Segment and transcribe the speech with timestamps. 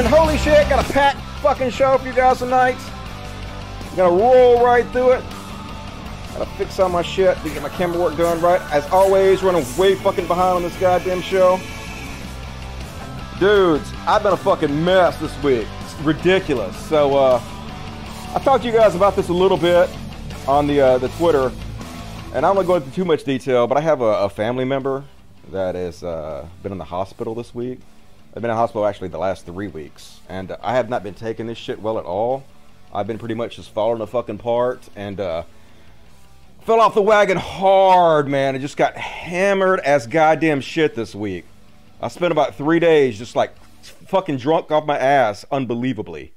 [0.00, 2.78] and holy shit, got a packed fucking show for you guys tonight.
[3.96, 5.24] Gonna roll right through it.
[6.32, 8.62] Gotta fix all my shit to get my camera work done right.
[8.72, 11.60] As always, running way fucking behind on this goddamn show.
[13.38, 15.66] Dudes, I've been a fucking mess this week.
[15.82, 16.74] It's ridiculous.
[16.86, 17.42] So, uh,
[18.34, 19.90] I talked to you guys about this a little bit
[20.48, 21.52] on the uh, the Twitter,
[22.32, 25.04] and I'm not going into too much detail, but I have a, a family member
[25.52, 27.80] that has uh, been in the hospital this week.
[28.32, 31.48] I've been in hospital actually the last three weeks, and I have not been taking
[31.48, 32.44] this shit well at all.
[32.94, 35.42] I've been pretty much just falling apart part and uh,
[36.60, 38.54] fell off the wagon hard, man.
[38.54, 41.44] I just got hammered as goddamn shit this week.
[42.00, 46.32] I spent about three days just like fucking drunk off my ass, unbelievably.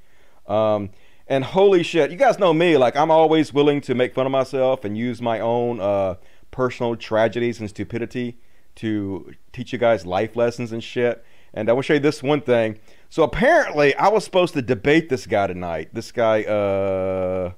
[0.47, 0.89] Um,
[1.27, 2.75] and holy shit, you guys know me.
[2.75, 6.15] Like I'm always willing to make fun of myself and use my own uh,
[6.49, 8.39] personal tragedies and stupidity
[8.77, 11.23] to teach you guys life lessons and shit.
[11.53, 12.79] And I will show you this one thing.
[13.09, 15.89] So apparently, I was supposed to debate this guy tonight.
[15.93, 17.51] This guy, uh,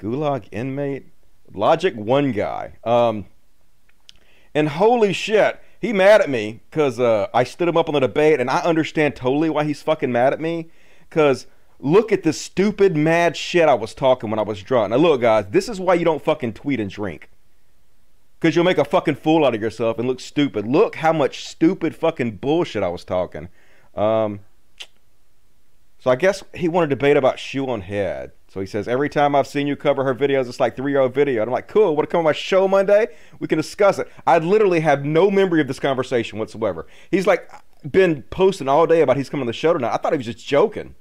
[0.00, 1.06] Gulag inmate,
[1.52, 2.74] Logic One guy.
[2.84, 3.26] Um,
[4.54, 8.00] and holy shit, he mad at me because uh, I stood him up on the
[8.00, 10.70] debate, and I understand totally why he's fucking mad at me.
[11.08, 11.46] Because
[11.78, 14.90] look at the stupid, mad shit I was talking when I was drunk.
[14.90, 17.30] Now look, guys, this is why you don't fucking tweet and drink.
[18.38, 20.66] Because you'll make a fucking fool out of yourself and look stupid.
[20.66, 23.48] Look how much stupid fucking bullshit I was talking.
[23.94, 24.40] Um,
[25.98, 28.32] so I guess he wanted to debate about shoe on head.
[28.46, 31.42] So he says, every time I've seen you cover her videos, it's like three-year-old video.
[31.42, 33.08] And I'm like, cool, want to come on my show Monday?
[33.40, 34.10] We can discuss it.
[34.26, 36.86] I literally have no memory of this conversation whatsoever.
[37.10, 37.50] He's like,
[37.90, 39.92] been posting all day about he's coming to the show tonight.
[39.92, 40.94] I thought he was just joking.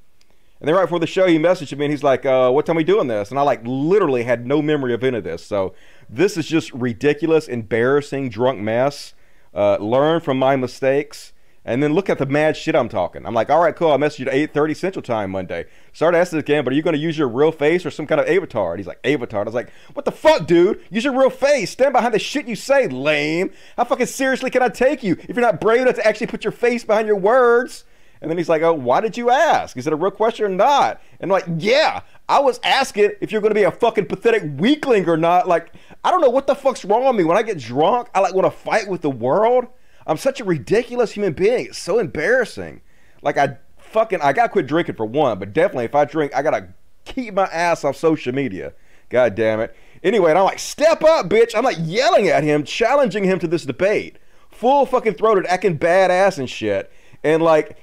[0.59, 2.75] And then right before the show, he messaged me and he's like, uh, "What time
[2.75, 5.45] we doing this?" And I like literally had no memory of any of this.
[5.45, 5.75] So
[6.09, 9.13] this is just ridiculous, embarrassing, drunk mess.
[9.53, 11.33] Uh, learn from my mistakes,
[11.65, 13.25] and then look at the mad shit I'm talking.
[13.25, 13.91] I'm like, "All right, cool.
[13.91, 15.65] I messaged you at 8:30 Central Time Monday.
[15.93, 17.89] Sorry to ask this again, but are you going to use your real face or
[17.89, 20.45] some kind of avatar?" And he's like, "Avatar." And I was like, "What the fuck,
[20.45, 20.79] dude?
[20.91, 21.71] Use your real face.
[21.71, 23.51] Stand behind the shit you say, lame.
[23.77, 26.43] How fucking seriously can I take you if you're not brave enough to actually put
[26.43, 27.83] your face behind your words?"
[28.21, 29.75] And then he's like, "Oh, why did you ask?
[29.75, 33.31] Is it a real question or not?" And I'm like, "Yeah, I was asking if
[33.31, 35.47] you're going to be a fucking pathetic weakling or not.
[35.47, 35.71] Like,
[36.03, 37.23] I don't know what the fuck's wrong with me.
[37.23, 39.67] When I get drunk, I like want to fight with the world.
[40.05, 41.65] I'm such a ridiculous human being.
[41.67, 42.81] It's so embarrassing.
[43.21, 46.41] Like, I fucking I gotta quit drinking for one, but definitely if I drink, I
[46.41, 46.69] gotta
[47.05, 48.73] keep my ass off social media.
[49.09, 49.75] God damn it.
[50.03, 51.55] Anyway, and I'm like, step up, bitch.
[51.55, 54.17] I'm like yelling at him, challenging him to this debate,
[54.51, 56.91] full fucking throated, acting badass and shit,
[57.23, 57.77] and like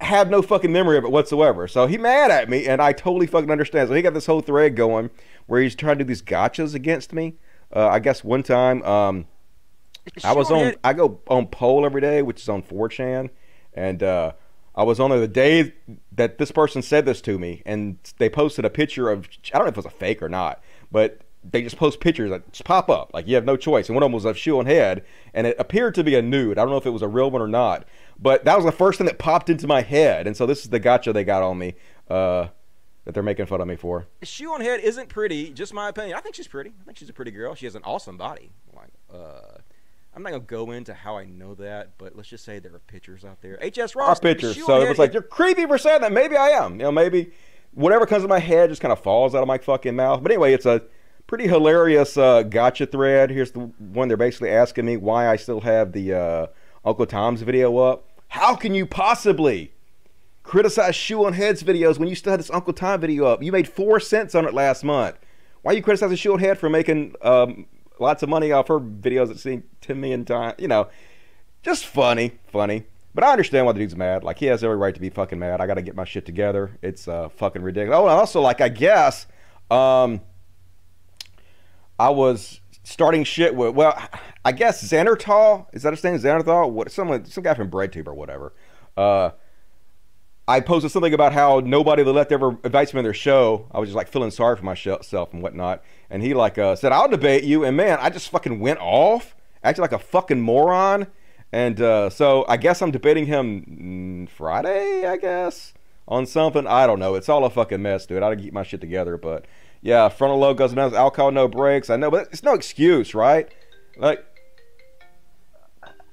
[0.00, 1.68] have no fucking memory of it whatsoever.
[1.68, 3.88] So he mad at me, and I totally fucking understand.
[3.88, 5.10] So he got this whole thread going
[5.46, 7.34] where he's trying to do these gotchas against me.
[7.74, 9.26] Uh, I guess one time, um,
[10.24, 10.74] I was on.
[10.82, 13.30] I go on pol every day, which is on 4chan,
[13.74, 14.32] and uh,
[14.74, 15.74] I was on there the day
[16.12, 19.28] that this person said this to me, and they posted a picture of.
[19.52, 22.30] I don't know if it was a fake or not, but they just post pictures
[22.30, 23.12] that just pop up.
[23.14, 23.88] Like you have no choice.
[23.88, 26.22] And one of them was of shoe on head, and it appeared to be a
[26.22, 26.58] nude.
[26.58, 27.86] I don't know if it was a real one or not.
[28.18, 30.70] But that was the first thing that popped into my head, and so this is
[30.70, 31.74] the gotcha they got on me
[32.10, 32.48] uh,
[33.04, 34.06] that they're making fun of me for.
[34.22, 36.16] Shoe on head isn't pretty, just my opinion.
[36.16, 36.72] I think she's pretty.
[36.80, 37.54] I think she's a pretty girl.
[37.54, 38.52] She has an awesome body.
[38.74, 39.58] Like, uh,
[40.14, 42.80] I'm not gonna go into how I know that, but let's just say there are
[42.80, 43.58] pictures out there.
[43.62, 44.18] HS Ross.
[44.18, 44.64] Are pictures.
[44.64, 46.12] So it was like you're creepy for saying that.
[46.12, 46.72] Maybe I am.
[46.72, 47.32] You know, maybe
[47.72, 50.22] whatever comes in my head just kind of falls out of my fucking mouth.
[50.22, 50.82] But anyway, it's a
[51.26, 53.30] pretty hilarious uh, gotcha thread.
[53.30, 56.46] Here's the one they're basically asking me why I still have the uh,
[56.84, 58.08] Uncle Tom's video up.
[58.28, 59.72] How can you possibly
[60.50, 63.40] criticize Shoe on Head's videos when you still had this Uncle Tom video up?
[63.40, 65.16] You made four cents on it last month.
[65.62, 67.66] Why are you criticizing Shoe on Head for making um,
[68.00, 70.56] lots of money off her videos that seen 10 million times?
[70.58, 70.88] You know,
[71.62, 72.82] just funny, funny.
[73.14, 74.24] But I understand why the dude's mad.
[74.24, 75.60] Like, he has every right to be fucking mad.
[75.60, 76.76] I got to get my shit together.
[76.82, 77.96] It's uh, fucking ridiculous.
[77.96, 79.28] Oh, and also, like, I guess
[79.70, 80.20] um,
[81.96, 83.96] I was starting shit with well,
[84.44, 86.16] I guess Xanderthal is that his name?
[86.16, 86.70] Xanderthal?
[86.70, 86.90] What?
[86.90, 88.52] Someone, some guy from BreadTube or whatever.
[88.96, 89.30] Uh,
[90.48, 93.68] I posted something about how nobody the left ever invites me on their show.
[93.70, 95.82] I was just like feeling sorry for myself and whatnot.
[96.08, 99.36] And he like uh, said, "I'll debate you." And man, I just fucking went off,
[99.62, 101.06] acting like a fucking moron.
[101.52, 105.06] And uh, so I guess I'm debating him Friday.
[105.06, 105.72] I guess
[106.10, 106.66] on something.
[106.66, 107.14] I don't know.
[107.14, 108.18] It's all a fucking mess, dude.
[108.18, 109.46] I gotta keep my shit together, but
[109.80, 111.88] yeah, frontal lobe goes down, alcohol, no breaks.
[111.88, 113.48] I know, but it's no excuse, right?
[113.96, 114.24] Like,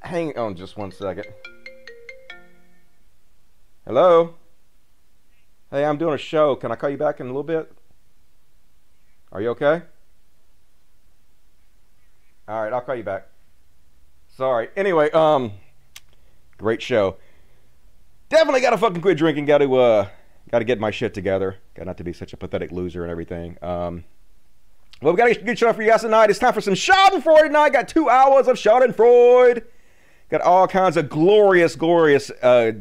[0.02, 1.26] hang on just one second.
[3.88, 4.36] Hello?
[5.72, 6.58] Hey, I'm doing a show.
[6.58, 7.72] Can I call you back in a little bit?
[9.32, 9.82] Are you okay?
[12.50, 13.30] All right, I'll call you back.
[14.28, 14.68] Sorry.
[14.76, 15.54] Anyway, um,
[16.58, 17.16] Great show.
[18.28, 19.46] Definitely got to fucking quit drinking.
[19.46, 20.08] Got to uh,
[20.52, 21.56] got to get my shit together.
[21.74, 23.58] Got not to be such a pathetic loser and everything.
[23.62, 24.04] Um,
[25.02, 26.30] well, we got a good show for you guys tonight.
[26.30, 27.72] It's time for some Schadenfreude tonight.
[27.72, 29.64] Got two hours of Schadenfreude.
[30.30, 32.74] Got all kinds of glorious, glorious uh,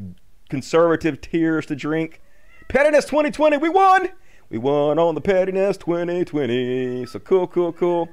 [0.48, 2.20] conservative tears to drink.
[2.68, 4.08] Pettiness 2020, we won.
[4.48, 7.06] We won on the Pettiness 2020.
[7.06, 8.08] So cool, cool, cool.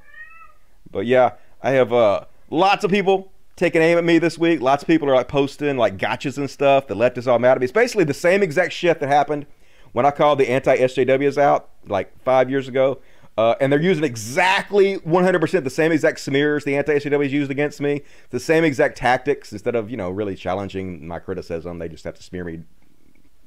[0.91, 4.61] But yeah, I have uh, lots of people taking aim at me this week.
[4.61, 6.87] Lots of people are like posting like gotchas and stuff.
[6.87, 7.65] The left is all mad at me.
[7.65, 9.45] It's basically the same exact shit that happened
[9.91, 12.99] when I called the anti SJWs out like five years ago.
[13.37, 18.03] Uh, and they're using exactly 100% the same exact smears the anti-SJWs used against me.
[18.29, 19.51] The same exact tactics.
[19.51, 22.61] Instead of, you know, really challenging my criticism, they just have to smear me,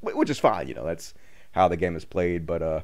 [0.01, 0.67] which is fine.
[0.67, 1.15] You know, that's
[1.53, 2.47] how the game is played.
[2.47, 2.81] But uh,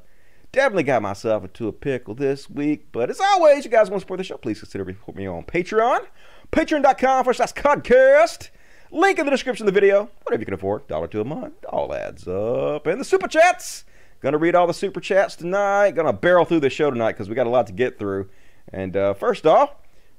[0.53, 2.87] definitely got myself into a pickle this week.
[2.93, 5.43] But as always, you guys want to support the show, please consider supporting me on
[5.45, 6.07] Patreon.
[6.53, 8.51] Patreon.com slash Codcast.
[8.93, 10.11] Link in the description of the video.
[10.23, 12.87] Whatever you can afford, dollar to a month, all adds up.
[12.87, 13.85] And the super chats.
[14.23, 15.91] Gonna read all the super chats tonight.
[15.93, 18.29] Gonna barrel through the show tonight because we got a lot to get through.
[18.73, 19.75] And uh, first off,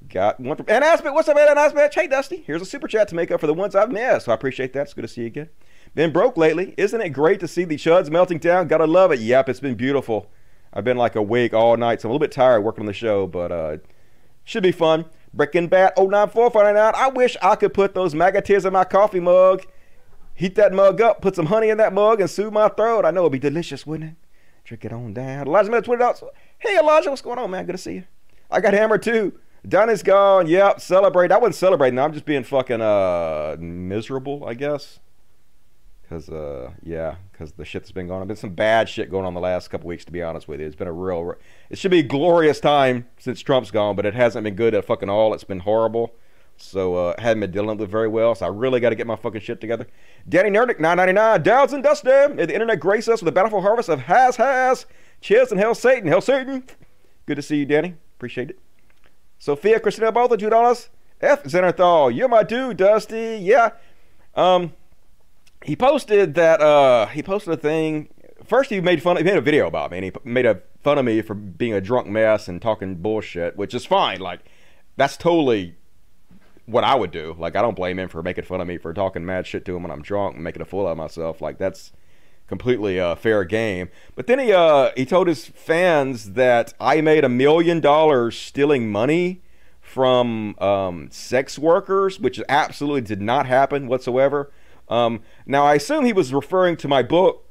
[0.10, 1.14] got one from Ann Aspect.
[1.14, 1.96] What's up, Ann Aspect?
[1.96, 2.44] Hey, Dusty.
[2.46, 4.26] Here's a super chat to make up for the ones I've missed.
[4.26, 4.82] So I appreciate that.
[4.82, 5.50] It's good to see you again.
[5.96, 6.74] Been broke lately.
[6.78, 8.68] Isn't it great to see the chuds melting down?
[8.68, 9.22] Gotta love it.
[9.22, 10.30] Yep, it's been beautiful.
[10.74, 12.94] I've been like awake all night, so I'm a little bit tired working on the
[12.94, 13.78] show, but uh,
[14.44, 15.06] should be fun.
[15.34, 16.94] Breaking Bat 09459.
[16.94, 19.64] I wish I could put those maggots in my coffee mug
[20.34, 23.06] heat that mug up, put some honey in that mug, and soothe my throat.
[23.06, 24.16] I know it'd be delicious, wouldn't it?
[24.64, 25.48] Drink it on down.
[25.48, 26.24] Elijah Miller, twenty dollars.
[26.58, 27.66] Hey Elijah, what's going on, man?
[27.66, 28.04] Good to see you.
[28.50, 29.40] I got hammered too.
[29.68, 30.48] Done is gone.
[30.48, 31.32] Yep, celebrate.
[31.32, 32.00] I wasn't celebrating.
[32.00, 35.00] I'm just being fucking uh miserable, I guess.
[36.10, 38.22] Cause uh yeah, cause the shit that's been going on.
[38.24, 40.06] I've been some bad shit going on the last couple weeks.
[40.06, 41.36] To be honest with you, it's been a real.
[41.70, 44.86] It should be a glorious time since Trump's gone, but it hasn't been good at
[44.86, 45.34] fucking all.
[45.34, 46.14] It's been horrible.
[46.64, 48.34] So uh, hadn't been dealing with it very well.
[48.36, 49.88] So I really got to get my fucking shit together.
[50.28, 51.44] Danny Nerdick, 999.
[51.44, 52.10] Dowds and Dusty.
[52.10, 54.86] May the internet grace us with a bountiful harvest of has has.
[55.22, 56.08] Cheers and hell Satan.
[56.08, 56.64] Hell Satan.
[57.26, 57.96] Good to see you, Danny.
[58.18, 58.60] Appreciate it.
[59.38, 60.90] Sophia Christina both two dollars.
[61.22, 62.16] F Zenarthal.
[62.16, 63.40] You're my dude, Dusty.
[63.42, 63.72] Yeah.
[64.36, 64.74] Um
[65.64, 68.10] he posted that uh he posted a thing
[68.46, 70.98] first he made fun he made a video about me and he made a fun
[70.98, 74.20] of me for being a drunk mess and talking bullshit, which is fine.
[74.20, 74.42] Like
[74.98, 75.76] that's totally
[76.66, 77.36] what I would do.
[77.38, 79.76] Like I don't blame him for making fun of me for talking mad shit to
[79.76, 81.42] him when I'm drunk and making a fool out of myself.
[81.42, 81.92] Like that's
[82.48, 83.90] completely uh, fair game.
[84.16, 88.92] But then he uh, he told his fans that I made a million dollars stealing
[88.92, 89.42] money
[89.82, 94.52] from um, sex workers, which absolutely did not happen whatsoever.
[94.90, 97.46] Um, now I assume he was referring to my book.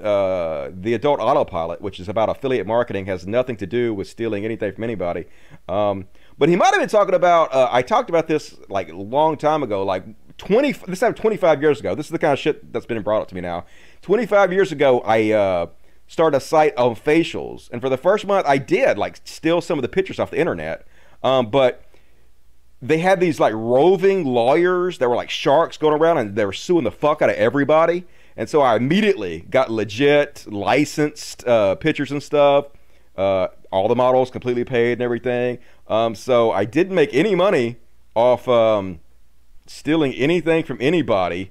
[0.00, 4.44] Uh, the adult autopilot, which is about affiliate marketing, has nothing to do with stealing
[4.44, 5.24] anything from anybody.
[5.68, 6.06] Um,
[6.38, 7.52] but he might have been talking about.
[7.52, 10.04] Uh, I talked about this like a long time ago, like
[10.38, 10.72] twenty.
[10.72, 11.94] This time, twenty five years ago.
[11.94, 13.66] This is the kind of shit that's been brought up to me now.
[14.02, 15.66] Twenty five years ago, I uh,
[16.06, 19.78] started a site on facials, and for the first month, I did like steal some
[19.78, 20.86] of the pictures off the internet.
[21.22, 21.84] Um, but
[22.80, 26.52] they had these like roving lawyers that were like sharks going around, and they were
[26.52, 28.04] suing the fuck out of everybody.
[28.36, 32.66] And so I immediately got legit licensed uh, pictures and stuff.
[33.18, 35.58] Uh, all the models completely paid and everything.
[35.88, 37.76] Um, so I didn't make any money
[38.14, 39.00] off um,
[39.66, 41.50] stealing anything from anybody.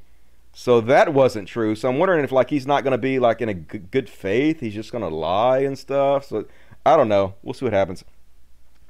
[0.54, 1.76] So that wasn't true.
[1.76, 4.10] So I'm wondering if like he's not going to be like in a g- good
[4.10, 4.62] faith.
[4.62, 6.26] He's just going to lie and stuff.
[6.26, 6.46] So
[6.86, 7.36] I don't know.
[7.44, 8.04] We'll see what happens.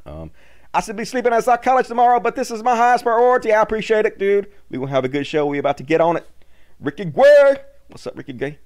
[0.06, 0.30] Um,
[0.74, 3.52] I should be sleeping at college tomorrow, but this is my highest priority.
[3.52, 4.52] I appreciate it, dude.
[4.70, 5.48] We will have a good show.
[5.48, 6.30] We about to get on it.
[6.80, 7.66] Ricky Guerre.
[7.88, 8.60] What's up, Ricky Gay?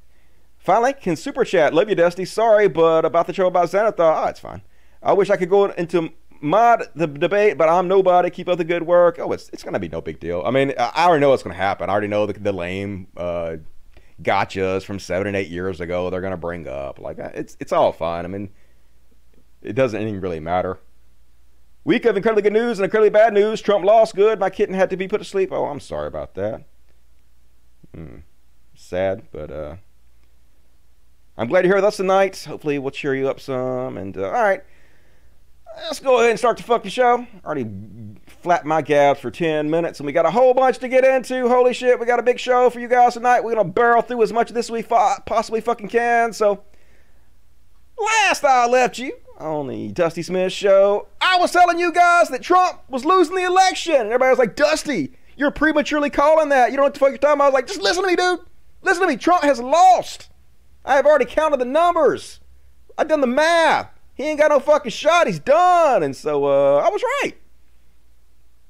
[0.61, 1.73] Finally, can super chat.
[1.73, 2.23] Love you, Dusty.
[2.23, 4.23] Sorry, but about the show about Xanathar.
[4.23, 4.61] Oh, it's fine.
[5.01, 8.29] I wish I could go into mod the debate, but I'm nobody.
[8.29, 9.17] Keep up the good work.
[9.17, 10.43] Oh, it's it's gonna be no big deal.
[10.45, 11.89] I mean, I already know what's gonna happen.
[11.89, 13.57] I already know the, the lame uh,
[14.21, 16.11] gotchas from seven and eight years ago.
[16.11, 18.23] They're gonna bring up like uh, it's it's all fine.
[18.23, 18.51] I mean,
[19.63, 20.77] it doesn't really matter.
[21.83, 23.61] Week of incredibly good news and incredibly bad news.
[23.61, 24.15] Trump lost.
[24.15, 24.39] Good.
[24.39, 25.51] My kitten had to be put to sleep.
[25.51, 26.65] Oh, I'm sorry about that.
[27.95, 28.17] Hmm.
[28.75, 29.75] Sad, but uh.
[31.37, 32.43] I'm glad you're here with us tonight.
[32.47, 33.97] Hopefully, we'll cheer you up some.
[33.97, 34.61] And uh, all right,
[35.85, 37.25] let's go ahead and start the fucking show.
[37.45, 37.67] Already
[38.41, 41.47] flat my gabs for 10 minutes, and we got a whole bunch to get into.
[41.47, 43.41] Holy shit, we got a big show for you guys tonight.
[43.41, 46.33] We're gonna barrel through as much of this we possibly fucking can.
[46.33, 46.63] So,
[47.97, 52.41] last I left you on the Dusty Smith show, I was telling you guys that
[52.41, 56.71] Trump was losing the election, and everybody was like, "Dusty, you're prematurely calling that.
[56.71, 58.09] You don't know what the fuck you're talking about." I was like, "Just listen to
[58.09, 58.41] me, dude.
[58.81, 59.15] Listen to me.
[59.15, 60.30] Trump has lost."
[60.83, 62.39] I have already counted the numbers.
[62.97, 63.89] I've done the math.
[64.13, 65.27] He ain't got no fucking shot.
[65.27, 66.03] He's done.
[66.03, 67.33] And so uh, I was right.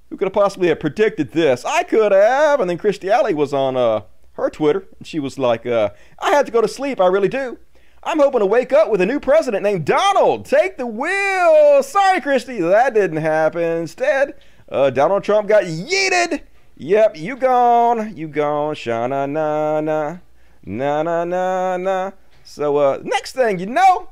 [0.10, 1.64] Who could have possibly have predicted this?
[1.66, 2.60] I could have.
[2.60, 4.02] And then Kirstie Alley was on uh,
[4.34, 7.00] her Twitter, and she was like, uh, I had to go to sleep.
[7.00, 7.58] I really do.
[8.04, 10.46] I'm hoping to wake up with a new president named Donald.
[10.46, 11.84] Take the wheel.
[11.84, 13.62] Sorry, Kirstie, that didn't happen.
[13.62, 14.36] Instead,
[14.70, 16.42] uh, Donald Trump got yeeted.
[16.78, 18.18] Yep, you gone.
[18.18, 18.74] You gone.
[18.76, 20.18] Sha na na na.
[20.64, 22.12] Na na na na.
[22.44, 24.10] So, uh, next thing you know,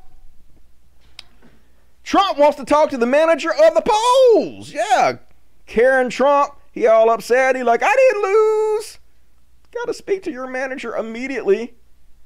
[2.03, 4.71] Trump wants to talk to the manager of the polls.
[4.71, 5.17] Yeah,
[5.65, 6.53] Karen Trump.
[6.71, 7.55] He all upset.
[7.55, 8.99] He like, I didn't lose.
[9.73, 11.73] Got to speak to your manager immediately.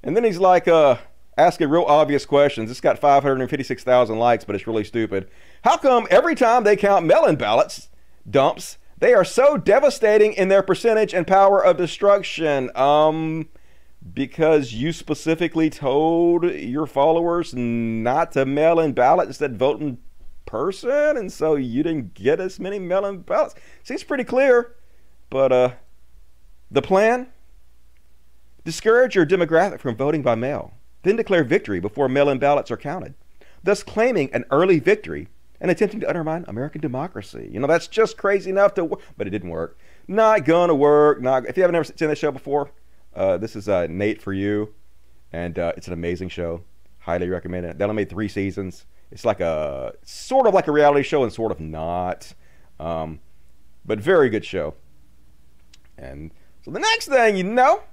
[0.03, 0.97] And then he's like, uh,
[1.37, 2.69] asking real obvious questions.
[2.69, 5.29] It's got 556,000 likes, but it's really stupid.
[5.63, 7.89] How come every time they count mail-in ballots
[8.29, 12.69] dumps, they are so devastating in their percentage and power of destruction?
[12.75, 13.49] Um,
[14.11, 19.97] because you specifically told your followers not to mail in ballots instead vote in
[20.45, 23.55] person, and so you didn't get as many mail-in ballots.
[23.83, 24.75] Seems pretty clear,
[25.29, 25.71] but uh,
[26.69, 27.27] the plan:
[28.65, 33.13] discourage your demographic from voting by mail, then declare victory before mail-in ballots are counted,
[33.63, 35.27] thus claiming an early victory
[35.61, 37.49] and attempting to undermine American democracy.
[37.51, 39.77] You know that's just crazy enough to, but it didn't work.
[40.07, 41.21] Not gonna work.
[41.21, 42.69] Not if you haven't ever seen this show before.
[43.15, 44.73] Uh, this is uh, Nathan for You,
[45.31, 46.63] and uh, it's an amazing show.
[46.99, 47.77] Highly recommend it.
[47.77, 48.85] They only made three seasons.
[49.11, 52.33] It's like a sort of like a reality show and sort of not,
[52.79, 53.19] um,
[53.85, 54.73] but very good show.
[55.97, 56.31] And
[56.63, 57.83] so the next thing you know,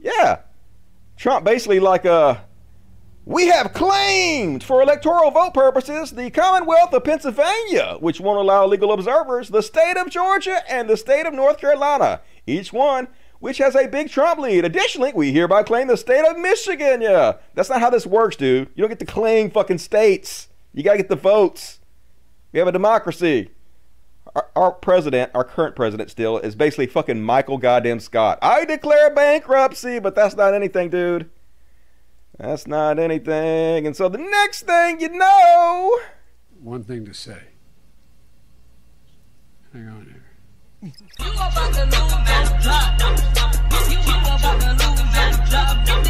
[0.00, 0.40] yeah,
[1.16, 2.38] Trump basically like uh,
[3.24, 8.90] we have claimed for electoral vote purposes the Commonwealth of Pennsylvania, which won't allow legal
[8.90, 13.06] observers, the state of Georgia, and the state of North Carolina, each one
[13.40, 14.64] which has a big Trump lead.
[14.64, 17.00] Additionally, we hereby claim the state of Michigan.
[17.02, 18.68] Yeah, that's not how this works, dude.
[18.74, 20.48] You don't get to claim fucking states.
[20.72, 21.80] You gotta get the votes.
[22.52, 23.50] We have a democracy.
[24.34, 28.38] Our, our, president, our current president still, is basically fucking Michael goddamn Scott.
[28.42, 31.30] I declare bankruptcy, but that's not anything, dude.
[32.38, 33.86] That's not anything.
[33.86, 35.98] And so the next thing you know.
[36.62, 37.40] One thing to say.
[39.72, 40.17] Hang on here.
[40.80, 40.92] You
[41.32, 43.00] about to lose that drop.
[43.90, 46.07] You about to lose that drop.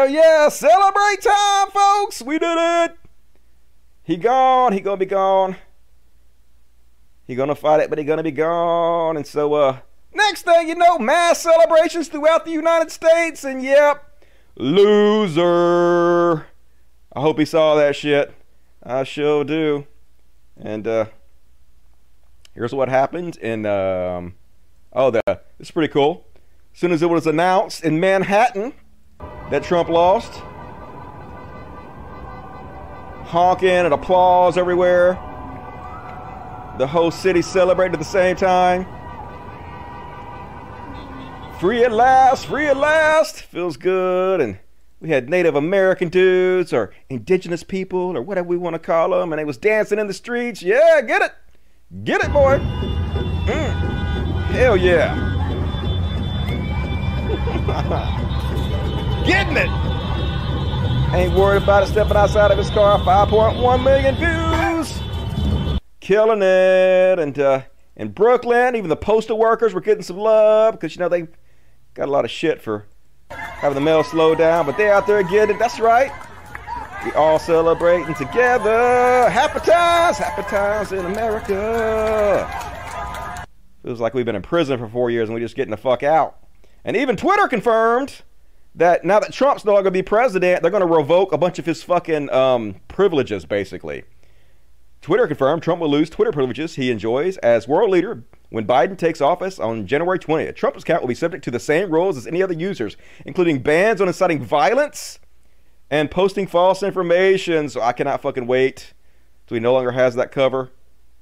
[0.00, 2.22] Hell yeah, celebrate time, folks.
[2.22, 2.96] We did it.
[4.02, 4.72] He gone.
[4.72, 5.56] He gonna be gone.
[7.26, 9.18] He gonna fight it, but he gonna be gone.
[9.18, 9.80] And so, uh,
[10.14, 13.44] next thing you know, mass celebrations throughout the United States.
[13.44, 14.24] And yep,
[14.56, 16.46] loser.
[17.12, 18.32] I hope he saw that shit.
[18.82, 19.86] I sure do.
[20.56, 21.04] And uh,
[22.54, 23.36] here's what happened.
[23.42, 24.34] And um,
[24.94, 26.24] oh, the it's pretty cool.
[26.72, 28.72] As soon as it was announced in Manhattan
[29.50, 30.32] that Trump lost,
[33.24, 35.14] honking and applause everywhere.
[36.78, 38.86] The whole city celebrated at the same time.
[41.58, 43.42] Free at last, free at last.
[43.42, 44.40] Feels good.
[44.40, 44.58] And
[45.00, 49.32] we had Native American dudes or indigenous people or whatever we want to call them.
[49.32, 50.62] And they was dancing in the streets.
[50.62, 51.32] Yeah, get it.
[52.04, 52.58] Get it, boy.
[53.46, 53.72] Mm.
[54.52, 55.36] Hell yeah.
[59.26, 59.70] Getting it.
[61.12, 62.98] Ain't worried about it stepping outside of his car.
[63.00, 65.80] 5.1 million views.
[66.00, 67.18] Killing it.
[67.18, 67.62] And uh,
[67.96, 71.26] in Brooklyn, even the postal workers were getting some love because, you know, they
[71.94, 72.86] got a lot of shit for
[73.30, 74.66] having the mail slow down.
[74.66, 75.58] But they out there getting it.
[75.58, 76.12] That's right.
[77.04, 79.28] We all celebrating together.
[79.30, 80.18] Happy times.
[80.18, 82.46] Happy times in America.
[83.82, 86.02] Feels like we've been in prison for four years and we're just getting the fuck
[86.02, 86.36] out.
[86.84, 88.22] And even Twitter confirmed
[88.74, 91.58] that now that Trump's not going to be president, they're going to revoke a bunch
[91.58, 94.04] of his fucking um, privileges, basically.
[95.02, 99.20] Twitter confirmed Trump will lose Twitter privileges he enjoys as world leader when Biden takes
[99.20, 100.54] office on January 20th.
[100.56, 104.00] Trump's account will be subject to the same rules as any other users, including bans
[104.00, 105.18] on inciting violence
[105.90, 107.68] and posting false information.
[107.68, 108.92] So I cannot fucking wait
[109.46, 110.70] till he no longer has that cover.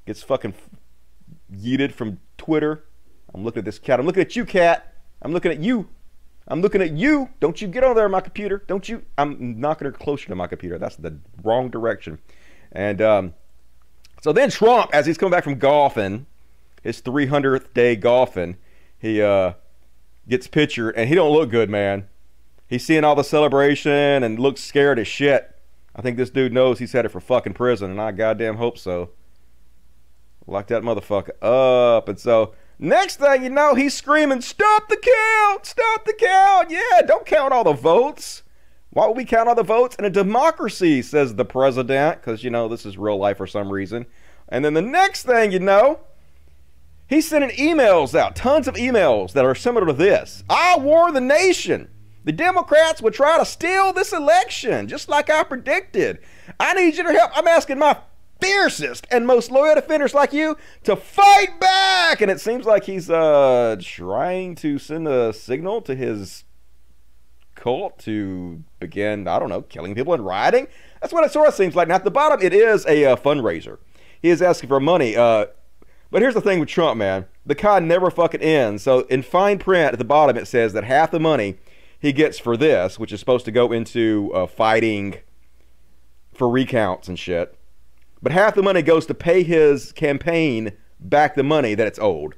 [0.06, 0.54] Gets fucking
[1.54, 2.84] yeeted from Twitter.
[3.32, 4.00] I'm looking at this cat.
[4.00, 4.94] I'm looking at you, cat.
[5.22, 5.88] I'm looking at you.
[6.48, 7.28] I'm looking at you.
[7.40, 8.64] Don't you get on there, my computer.
[8.66, 9.02] Don't you?
[9.18, 10.78] I'm knocking her closer to my computer.
[10.78, 12.18] That's the wrong direction.
[12.72, 13.34] And um,
[14.22, 16.26] so then Trump, as he's coming back from golfing,
[16.82, 18.56] his 300th day golfing,
[18.98, 19.52] he uh,
[20.28, 22.08] gets pictured, and he don't look good, man.
[22.66, 25.54] He's seeing all the celebration and looks scared as shit.
[25.94, 29.10] I think this dude knows he's headed for fucking prison, and I goddamn hope so.
[30.46, 32.08] Lock that motherfucker up.
[32.08, 35.66] And so, next thing you know, he's screaming, Stop the count!
[35.66, 36.70] Stop the count!
[36.70, 38.42] Yeah, don't count all the votes.
[38.90, 42.50] Why would we count all the votes in a democracy, says the president, because, you
[42.50, 44.06] know, this is real life for some reason.
[44.48, 46.00] And then the next thing you know,
[47.06, 50.42] he's sending emails out, tons of emails that are similar to this.
[50.48, 51.90] I war the nation.
[52.24, 56.18] The Democrats would try to steal this election, just like I predicted.
[56.58, 57.30] I need you to help.
[57.34, 57.96] I'm asking my
[58.40, 62.20] fiercest and most loyal defenders like you to fight back.
[62.20, 66.44] And it seems like he's uh, trying to send a signal to his
[67.54, 70.68] cult to begin, I don't know, killing people and rioting.
[71.00, 71.88] That's what it sort of seems like.
[71.88, 73.78] Now, at the bottom, it is a uh, fundraiser.
[74.20, 75.16] He is asking for money.
[75.16, 75.46] Uh,
[76.10, 77.26] but here's the thing with Trump, man.
[77.44, 78.82] The con never fucking ends.
[78.82, 81.56] So in fine print at the bottom, it says that half the money
[81.98, 85.16] he gets for this, which is supposed to go into uh, fighting
[86.32, 87.57] for recounts and shit,
[88.22, 92.34] but half the money goes to pay his campaign back the money that it's owed.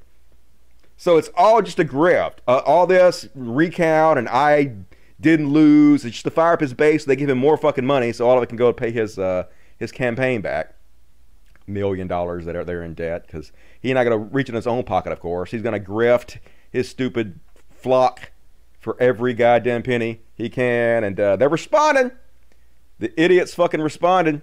[0.96, 2.38] So it's all just a grift.
[2.46, 4.74] Uh, all this recount and I
[5.20, 6.04] didn't lose.
[6.04, 7.04] It's just to fire up his base.
[7.04, 9.18] They give him more fucking money, so all of it can go to pay his
[9.18, 9.44] uh,
[9.78, 10.74] his campaign back.
[11.66, 14.66] Million dollars that are they're in debt because he's not going to reach in his
[14.66, 15.12] own pocket.
[15.12, 16.38] Of course, he's going to grift
[16.70, 17.38] his stupid
[17.70, 18.32] flock
[18.78, 22.12] for every goddamn penny he can, and uh, they're responding.
[22.98, 24.42] The idiots fucking responding.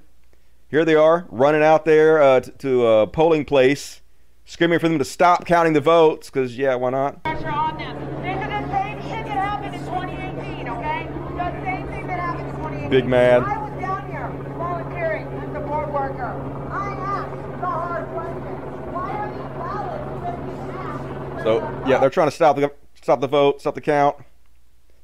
[0.69, 4.01] Here they are running out there uh, t- to a polling place,
[4.43, 7.23] screaming for them to stop counting the votes because yeah, why not?
[7.23, 7.95] pressure on them.
[8.21, 11.07] This is the same shit that happened in 2018, okay?
[11.37, 12.89] The same thing that happened in 2018.
[12.89, 13.43] Big man.
[13.45, 14.27] I was down here
[14.57, 16.35] volunteering as a board worker.
[16.69, 18.91] I asked the hard question.
[18.91, 23.61] Why are these ballots 50 So yeah, they're trying to stop the stop the vote,
[23.61, 24.17] stop the count,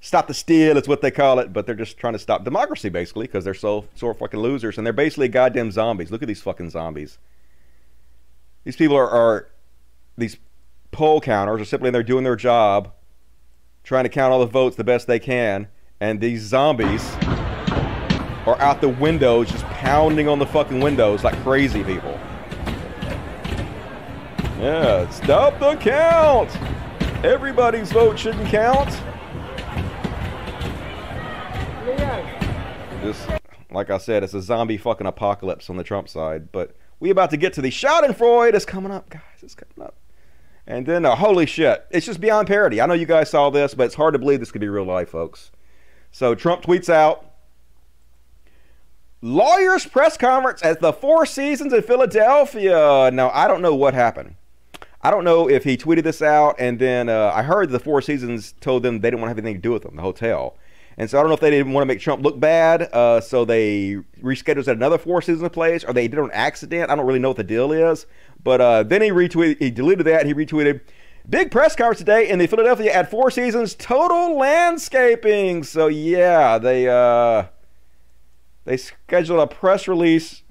[0.03, 0.77] stop the steal.
[0.77, 1.51] Is what they call it.
[1.51, 4.85] But they're just trying to stop democracy basically because they're so sore fucking losers and
[4.85, 6.11] they're basically goddamn zombies.
[6.11, 7.17] Look at these fucking zombies.
[8.65, 9.49] These people are, are
[10.17, 10.37] these
[10.91, 12.93] poll counters are simply in there doing their job,
[13.83, 15.67] trying to count all the votes the best they can,
[15.99, 17.13] and these zombies
[18.45, 22.17] are out the windows just pounding on the fucking windows like crazy people.
[24.59, 26.49] Yeah, stop the count!
[27.25, 28.89] Everybody's vote shouldn't count.
[33.01, 33.29] Just
[33.71, 36.51] like I said, it's a zombie fucking apocalypse on the Trump side.
[36.51, 38.53] But we about to get to the Schadenfreude.
[38.53, 39.21] It's coming up, guys.
[39.41, 39.95] It's coming up.
[40.65, 42.79] And then, uh, holy shit, it's just beyond parody.
[42.79, 44.85] I know you guys saw this, but it's hard to believe this could be real
[44.85, 45.51] life, folks.
[46.11, 47.25] So Trump tweets out,
[49.21, 53.11] lawyers press conference at the Four Seasons in Philadelphia.
[53.11, 54.35] Now I don't know what happened.
[55.01, 58.01] I don't know if he tweeted this out and then uh, I heard the Four
[58.01, 60.55] Seasons told them they didn't want to have anything to do with them, the hotel.
[60.97, 63.19] And so I don't know if they didn't want to make Trump look bad, uh,
[63.19, 66.89] so they rescheduled another Four Seasons place, or they did it on accident.
[66.89, 68.05] I don't really know what the deal is.
[68.43, 70.25] But uh, then he retweeted, he deleted that.
[70.25, 70.81] He retweeted,
[71.27, 75.63] big press conference today in the Philadelphia at Four Seasons Total Landscaping.
[75.63, 77.45] So yeah, they uh,
[78.65, 80.43] they scheduled a press release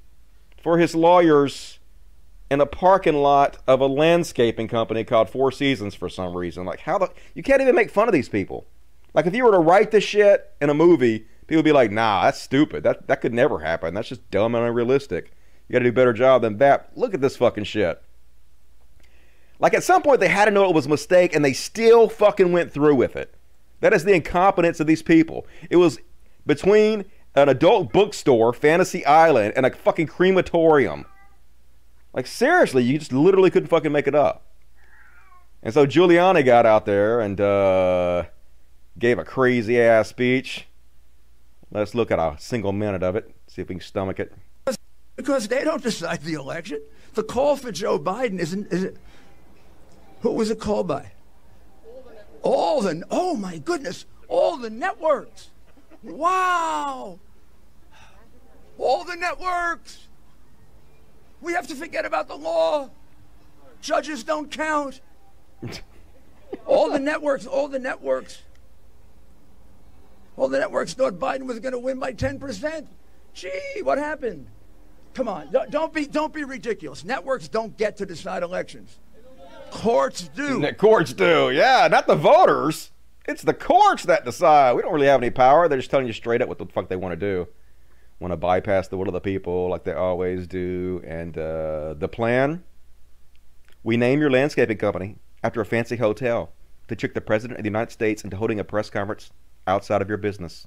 [0.62, 1.78] for his lawyers
[2.50, 6.64] in a parking lot of a landscaping company called Four Seasons for some reason.
[6.64, 8.66] Like how the you can't even make fun of these people.
[9.14, 11.90] Like if you were to write this shit in a movie, people would be like,
[11.90, 12.82] "Nah, that's stupid.
[12.82, 13.94] That that could never happen.
[13.94, 15.32] That's just dumb and unrealistic.
[15.68, 18.02] You got to do a better job than that." Look at this fucking shit.
[19.58, 22.08] Like at some point they had to know it was a mistake and they still
[22.08, 23.34] fucking went through with it.
[23.80, 25.46] That is the incompetence of these people.
[25.70, 25.98] It was
[26.46, 31.06] between an adult bookstore, Fantasy Island, and a fucking crematorium.
[32.12, 34.46] Like seriously, you just literally couldn't fucking make it up.
[35.62, 38.24] And so Giuliani got out there and uh,
[38.98, 40.66] gave a crazy ass speech.
[41.70, 44.32] Let's look at a single minute of it, see if we can stomach it.
[45.16, 46.80] Because they don't decide the election.
[47.14, 48.72] The call for Joe Biden isn't.
[48.72, 48.96] Is it,
[50.20, 51.12] who was it called by?
[52.42, 53.04] All the.
[53.10, 54.06] Oh my goodness!
[54.28, 55.50] All the networks.
[56.02, 57.18] Wow.
[58.78, 60.08] All the networks.
[61.40, 62.90] We have to forget about the law.
[63.80, 65.00] Judges don't count.
[66.66, 67.46] all the networks.
[67.46, 68.42] All the networks.
[70.36, 72.86] All the networks thought Biden was going to win by 10%.
[73.34, 73.50] Gee,
[73.82, 74.48] what happened?
[75.14, 77.04] Come on, don't- be don't be ridiculous.
[77.04, 78.98] Networks don't get to decide elections.
[79.70, 80.60] Courts do.
[80.60, 82.92] The courts do, yeah, not the voters.
[83.26, 84.74] It's the courts that decide.
[84.74, 85.68] We don't really have any power.
[85.68, 87.48] They're just telling you straight up what the fuck they want to do.
[88.18, 91.02] Want to bypass the will of the people like they always do.
[91.06, 92.64] And uh, the plan
[93.82, 96.52] we name your landscaping company after a fancy hotel
[96.88, 99.30] to trick the President of the United States into holding a press conference
[99.66, 100.66] outside of your business.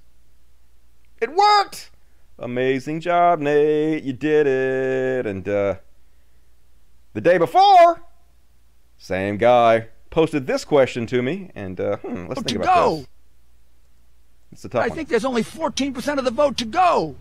[1.21, 1.91] It worked!
[2.37, 4.03] Amazing job, Nate.
[4.03, 5.25] You did it.
[5.25, 5.75] And uh,
[7.13, 8.01] the day before,
[8.97, 11.51] same guy posted this question to me.
[11.55, 12.95] And uh, hmm, let's Vote think to about go.
[12.97, 13.07] this.
[14.51, 14.95] It's the top I one.
[14.95, 17.15] think there's only 14% of the vote to go.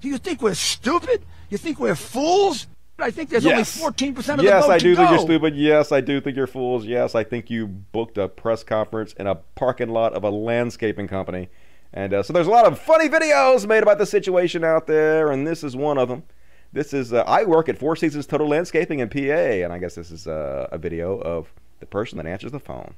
[0.00, 1.22] Do you think we're stupid?
[1.50, 2.66] You think we're fools?
[2.98, 3.80] I think there's Yes.
[3.80, 5.00] only 14% of yes, the vote Yes, I to do go.
[5.02, 5.54] think you're stupid.
[5.56, 6.84] Yes, I do think you're fools.
[6.84, 11.06] Yes, I think you booked a press conference in a parking lot of a landscaping
[11.06, 11.48] company.
[11.92, 15.30] And uh, so there's a lot of funny videos made about the situation out there,
[15.30, 16.24] and this is one of them.
[16.72, 19.94] This is uh, I work at Four Seasons Total Landscaping in PA, and I guess
[19.94, 22.94] this is uh, a video of the person that answers the phone.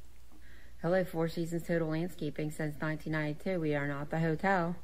[0.82, 2.50] Hello, Four Seasons Total Landscaping.
[2.50, 4.74] Since 1992, we are not the hotel.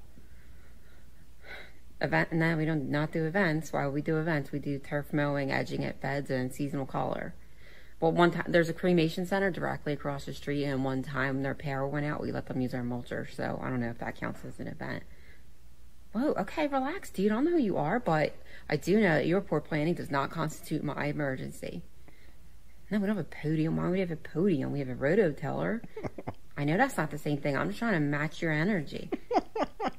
[2.01, 2.33] Event?
[2.33, 3.73] No, we don't not do events.
[3.73, 4.53] Would we do events?
[4.53, 7.35] We do turf mowing, edging at beds, and seasonal color.
[7.99, 11.55] Well, one time there's a cremation center directly across the street, and one time their
[11.55, 12.21] power went out.
[12.21, 14.69] We let them use our mulcher, so I don't know if that counts as an
[14.69, 15.05] event.
[16.13, 17.33] Whoa, okay, relax, dude.
[17.33, 18.35] I don't know who you are, but
[18.69, 21.83] I do know that your poor planning does not constitute my emergency.
[22.91, 23.77] No, we don't have a podium.
[23.77, 24.73] Why would we have a podium?
[24.73, 25.81] We have a rototiller.
[26.57, 27.57] I know that's not the same thing.
[27.57, 29.11] I'm just trying to match your energy.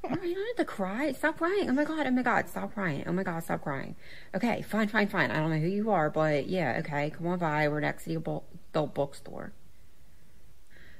[0.09, 1.11] no, you don't have to cry.
[1.11, 1.69] Stop crying.
[1.69, 2.07] Oh my god.
[2.07, 2.47] Oh my god.
[2.47, 3.03] Stop crying.
[3.05, 3.43] Oh my god.
[3.43, 3.95] Stop crying.
[4.33, 4.61] Okay.
[4.63, 4.87] Fine.
[4.87, 5.09] Fine.
[5.09, 5.31] Fine.
[5.31, 6.77] I don't know who you are, but yeah.
[6.79, 7.11] Okay.
[7.11, 7.67] Come on by.
[7.67, 9.51] We're next to the adult adult bookstore.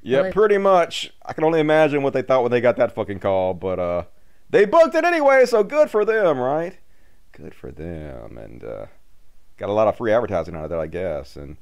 [0.04, 1.12] Yeah, Well, pretty much.
[1.26, 4.04] I can only imagine what they thought when they got that fucking call, but uh,
[4.50, 6.78] they booked it anyway, so good for them, right?
[7.32, 8.86] Good for them, and uh,
[9.58, 11.36] got a lot of free advertising out of that, I guess.
[11.36, 11.58] And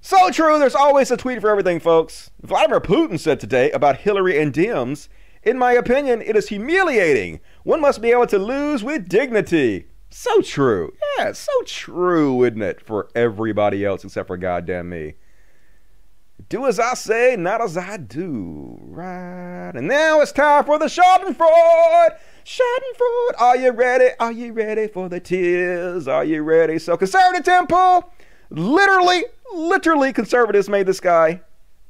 [0.00, 0.58] so true.
[0.58, 2.30] There's always a tweet for everything, folks.
[2.42, 5.08] Vladimir Putin said today about Hillary and Dems.
[5.42, 7.40] In my opinion, it is humiliating.
[7.62, 9.86] One must be able to lose with dignity.
[10.10, 10.92] So true.
[11.18, 12.80] Yeah, so true, isn't it?
[12.80, 15.14] For everybody else except for goddamn me.
[16.48, 18.78] Do as I say, not as I do.
[18.80, 19.72] Right.
[19.74, 22.16] And now it's time for the Schadenfreude.
[22.44, 23.40] Schadenfreude.
[23.40, 24.10] Are you ready?
[24.20, 26.06] Are you ready for the tears?
[26.06, 26.78] Are you ready?
[26.78, 28.12] So, conservative Tim Pool.
[28.50, 31.40] Literally, literally, conservatives made this guy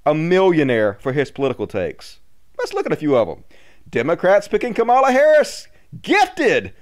[0.04, 2.20] a millionaire for his political takes.
[2.58, 3.44] Let's look at a few of them.
[3.88, 5.68] Democrats picking Kamala Harris.
[6.02, 6.72] Gifted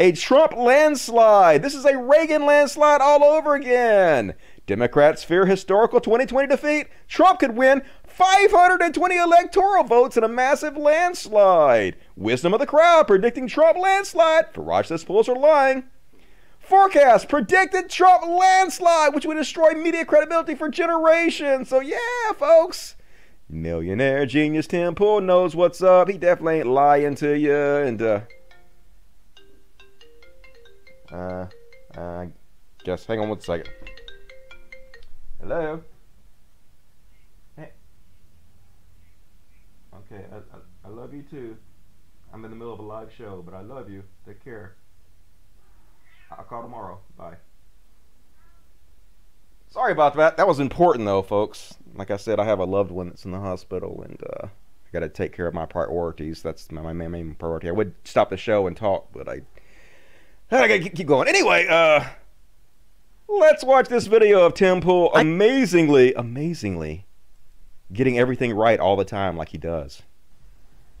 [0.00, 1.62] a Trump landslide.
[1.62, 4.34] This is a Reagan landslide all over again.
[4.66, 6.88] Democrats fear historical 2020 defeat.
[7.08, 11.96] Trump could win 520 electoral votes in a massive landslide.
[12.16, 14.52] Wisdom of the crowd predicting Trump landslide.
[14.52, 15.84] Farage says polls are lying.
[16.62, 21.68] Forecast predicted Trump landslide, which would destroy media credibility for generations.
[21.68, 21.98] So yeah,
[22.38, 22.96] folks.
[23.48, 26.08] Millionaire genius Tim Pool knows what's up.
[26.08, 27.54] He definitely ain't lying to you.
[27.54, 28.20] And uh,
[31.12, 31.46] uh,
[31.96, 32.26] uh,
[32.84, 33.04] guess.
[33.04, 33.68] Hang on one second.
[35.40, 35.82] Hello.
[37.56, 37.72] Hey.
[39.94, 41.56] Okay, I, I, I love you too.
[42.32, 44.04] I'm in the middle of a live show, but I love you.
[44.24, 44.76] Take care.
[46.38, 46.98] I'll call tomorrow.
[47.16, 47.36] Bye.
[49.70, 50.36] Sorry about that.
[50.36, 51.74] That was important though, folks.
[51.94, 54.90] Like I said, I have a loved one that's in the hospital, and uh, I
[54.92, 56.42] got to take care of my priorities.
[56.42, 57.68] That's my, main priority.
[57.68, 59.42] I would stop the show and talk, but I
[60.50, 61.28] I gotta keep going.
[61.28, 62.04] Anyway, uh,
[63.26, 67.06] let's watch this video of Tim Pool amazingly, amazingly
[67.90, 70.02] getting everything right all the time, like he does.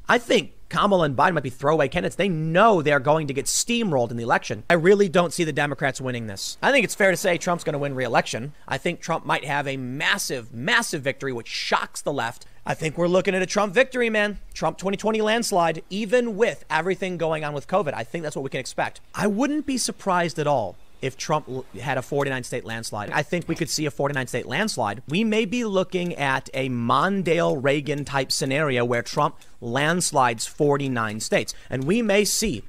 [0.08, 2.16] I think Kamala and Biden might be throwaway candidates.
[2.16, 4.64] They know they're going to get steamrolled in the election.
[4.70, 6.56] I really don't see the Democrats winning this.
[6.62, 8.54] I think it's fair to say Trump's going to win re-election.
[8.66, 12.46] I think Trump might have a massive, massive victory, which shocks the left.
[12.64, 14.38] I think we're looking at a Trump victory, man.
[14.54, 17.92] Trump 2020 landslide, even with everything going on with COVID.
[17.92, 19.00] I think that's what we can expect.
[19.14, 23.10] I wouldn't be surprised at all if Trump had a 49 state landslide.
[23.10, 25.02] I think we could see a 49 state landslide.
[25.08, 31.54] We may be looking at a Mondale Reagan type scenario where Trump landslides 49 states.
[31.68, 32.62] And we may see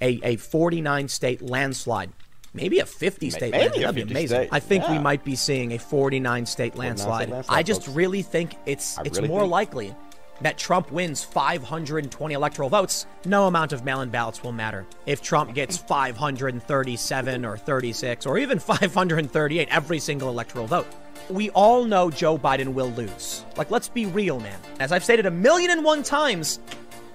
[0.00, 2.10] a, a 49 state landslide.
[2.52, 3.82] Maybe a 50 state maybe landslide.
[3.82, 4.28] That'd be amazing.
[4.36, 7.30] state, I think we might be seeing a 49 state landslide.
[7.30, 7.96] landslide, I just folks.
[7.96, 9.94] really think it's I it's really more think- likely
[10.40, 14.86] that Trump wins 520 electoral votes, no amount of mail in ballots will matter.
[15.06, 20.86] If Trump gets 537 or 36 or even 538 every single electoral vote,
[21.28, 23.44] we all know Joe Biden will lose.
[23.56, 24.58] Like, let's be real, man.
[24.80, 26.60] As I've stated a million and one times,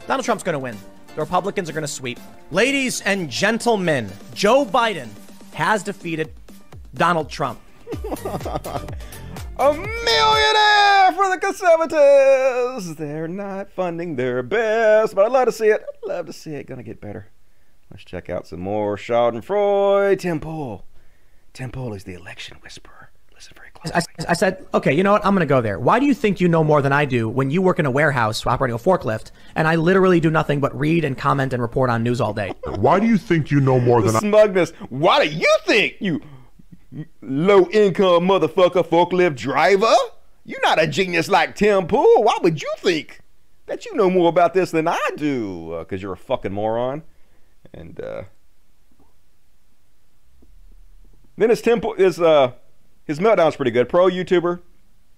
[0.08, 0.78] Donald Trump's going to win.
[1.16, 2.20] The Republicans are going to sweep.
[2.52, 5.10] Ladies and gentlemen, Joe Biden
[5.54, 6.32] has defeated
[6.94, 7.60] Donald Trump.
[9.58, 12.95] A millionaire for the conservatives.
[12.95, 15.82] They're not funding their best, but I'd love to see it.
[16.04, 16.67] I'd love to see it.
[16.67, 17.28] Gonna get better.
[17.89, 20.19] Let's check out some more Schadenfreude.
[20.19, 20.84] Tim Pool.
[21.54, 23.12] Tim Pool is the election whisperer.
[23.34, 23.93] Listen very close.
[23.93, 25.26] I, I said, okay, you know what?
[25.26, 25.80] I'm going to go there.
[25.80, 27.91] Why do you think you know more than I do when you work in a
[27.91, 31.89] warehouse operating a forklift and I literally do nothing but read and comment and report
[31.89, 32.54] on news all day?
[32.65, 34.19] Why do you think you know more The than I?
[34.19, 34.71] smugness.
[34.89, 36.21] Why do you think you
[37.21, 39.93] low income motherfucker forklift driver?
[40.45, 42.23] You're not a genius like Tim Pool.
[42.23, 43.21] Why would you think
[43.65, 45.77] that you know more about this than I do?
[45.79, 47.03] Because you're a fucking moron.
[47.73, 48.23] And uh,
[51.38, 52.53] then his Tim is uh
[53.05, 53.89] his meltdown's pretty good.
[53.89, 54.62] Pro YouTuber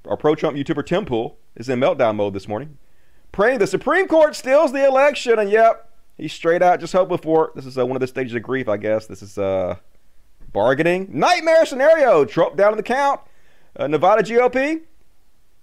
[0.05, 2.77] or pro Trump YouTuber Tim Pool is in meltdown mode this morning,
[3.31, 5.37] praying the Supreme Court steals the election.
[5.39, 7.55] And yep, he's straight out just hoping for it.
[7.55, 9.05] This is uh, one of the stages of grief, I guess.
[9.05, 9.75] This is uh
[10.51, 12.25] bargaining nightmare scenario.
[12.25, 13.21] Trump down in the count.
[13.75, 14.81] Uh, Nevada GOP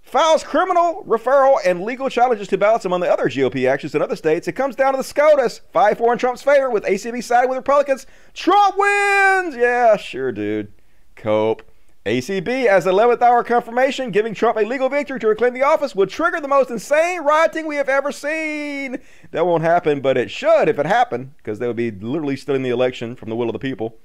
[0.05, 4.15] files criminal referral and legal challenges to ballots among the other GOP actions in other
[4.15, 4.47] states.
[4.47, 5.61] It comes down to the SCOTUS.
[5.73, 8.05] 5 4 in Trump's favor with ACB siding with Republicans.
[8.33, 9.55] Trump wins!
[9.55, 10.71] Yeah, sure, dude.
[11.15, 11.63] Cope.
[12.05, 16.07] ACB, as 11th hour confirmation, giving Trump a legal victory to reclaim the office, would
[16.07, 18.99] trigger the most insane rioting we have ever seen.
[19.31, 22.61] That won't happen, but it should if it happened, because they would be literally stealing
[22.61, 23.97] the election from the will of the people.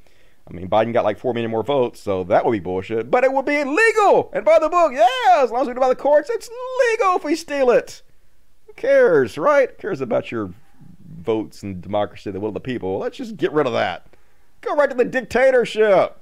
[0.51, 3.11] I mean, Biden got like 4 million more votes, so that would be bullshit.
[3.11, 4.93] But it would be legal and by the book.
[4.93, 6.51] Yeah, as long as we do by the courts, it's
[6.91, 8.03] legal if we steal it.
[8.67, 9.71] Who cares, right?
[9.71, 10.53] Who cares about your
[11.23, 12.99] votes and democracy, the will of the people?
[12.99, 14.07] Let's just get rid of that.
[14.61, 16.19] Go right to the dictatorship,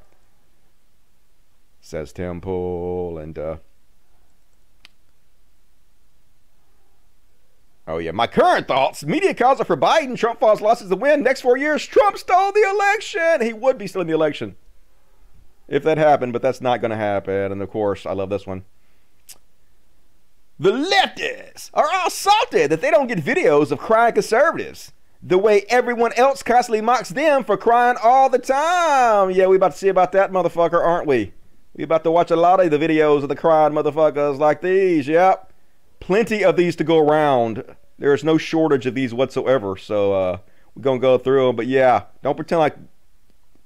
[1.81, 3.19] says Tim Pool.
[3.19, 3.57] And, uh,
[7.88, 9.03] Oh yeah, my current thoughts.
[9.03, 10.14] Media calls it for Biden.
[10.14, 11.22] Trump falls losses to win.
[11.22, 13.40] Next four years, Trump stole the election.
[13.40, 14.57] He would be stealing the election
[15.68, 17.51] if that happened, but that's not going to happen.
[17.51, 18.66] And of course, I love this one.
[20.61, 25.64] The leftists are all salty that they don't get videos of crying conservatives the way
[25.70, 29.31] everyone else constantly mocks them for crying all the time.
[29.31, 31.33] Yeah, we about to see about that motherfucker, aren't we?
[31.74, 35.09] We about to watch a lot of the videos of the crying motherfuckers like these.
[35.09, 35.48] Yep
[36.01, 37.65] plenty of these to go around.
[37.99, 39.77] There is no shortage of these whatsoever.
[39.77, 40.39] So uh,
[40.75, 41.57] we're gonna go through them.
[41.57, 42.77] But yeah, don't pretend like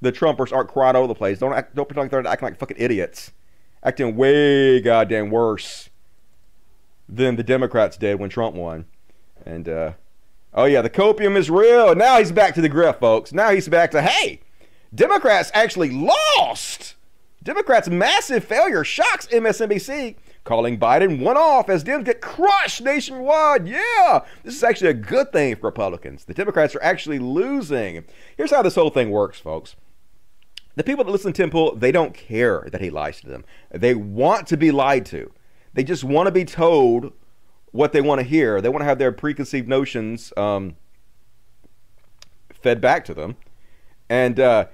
[0.01, 1.39] the Trumpers aren't crying over the place.
[1.39, 3.33] Don't act, don't pretend like they're acting like fucking idiots,
[3.85, 5.91] acting way goddamn worse
[7.09, 8.87] than the Democrats did when Trump won.
[9.45, 9.93] And uh,
[10.55, 11.95] oh yeah, the copium is real.
[11.95, 13.33] Now he's back to the grift, folks.
[13.33, 14.41] Now he's back to hey,
[14.95, 16.97] Democrats actually lost.
[17.43, 23.67] Democrats' massive failure shocks MSNBC calling Biden one off as Dems get crushed nationwide.
[23.67, 26.25] Yeah, this is actually a good thing for Republicans.
[26.25, 28.05] The Democrats are actually losing.
[28.37, 29.77] Here's how this whole thing works, folks.
[30.75, 33.45] The people that listen to Pool, they don't care that he lies to them.
[33.71, 35.31] They want to be lied to.
[35.75, 37.13] They just want to be told
[37.73, 38.61] what they want to hear.
[38.61, 40.77] They want to have their preconceived notions um,
[42.53, 43.37] fed back to them.
[44.09, 44.67] And uh,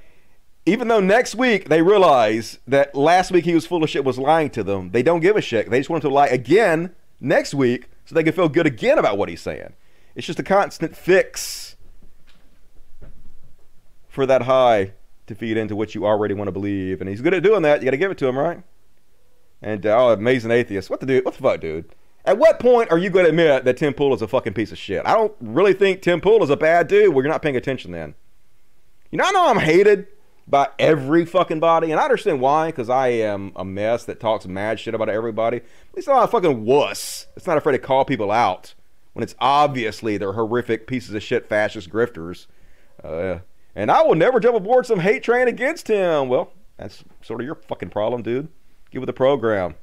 [0.68, 4.18] even though next week they realize that last week he was full of shit, was
[4.18, 5.70] lying to them, they don't give a shit.
[5.70, 8.98] They just want him to lie again next week so they can feel good again
[8.98, 9.72] about what he's saying.
[10.14, 11.76] It's just a constant fix
[14.08, 14.92] for that high
[15.26, 17.00] to feed into what you already want to believe.
[17.00, 17.80] And he's good at doing that.
[17.80, 18.62] You got to give it to him, right?
[19.62, 20.90] And uh, oh, amazing atheist.
[20.90, 21.24] What the dude?
[21.24, 21.94] What the fuck, dude?
[22.24, 24.72] At what point are you going to admit that Tim Pool is a fucking piece
[24.72, 25.02] of shit?
[25.06, 27.14] I don't really think Tim Pool is a bad dude.
[27.14, 28.14] Well, you're not paying attention then.
[29.10, 30.08] You know, I know I'm hated
[30.48, 34.46] by every fucking body, and I understand why, because I am a mess that talks
[34.46, 35.58] mad shit about everybody.
[35.58, 37.26] At least I'm not a fucking wuss.
[37.36, 38.74] It's not afraid to call people out
[39.12, 42.46] when it's obviously they're horrific pieces of shit fascist grifters.
[43.04, 43.40] Uh,
[43.74, 46.28] and I will never jump aboard some hate train against him.
[46.28, 48.48] Well, that's sort of your fucking problem, dude.
[48.90, 49.74] Get with the program.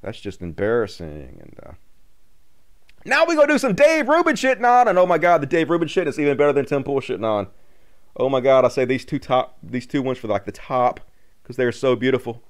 [0.00, 1.38] That's just embarrassing.
[1.40, 1.72] And uh,
[3.04, 4.88] now we gonna do some Dave Rubin shitting on.
[4.88, 7.24] And oh my god, the Dave Rubin shit is even better than Tim Pool shitting
[7.24, 7.48] on.
[8.16, 11.00] Oh my god, I say these two top, these two ones for like the top
[11.42, 12.42] because they're so beautiful.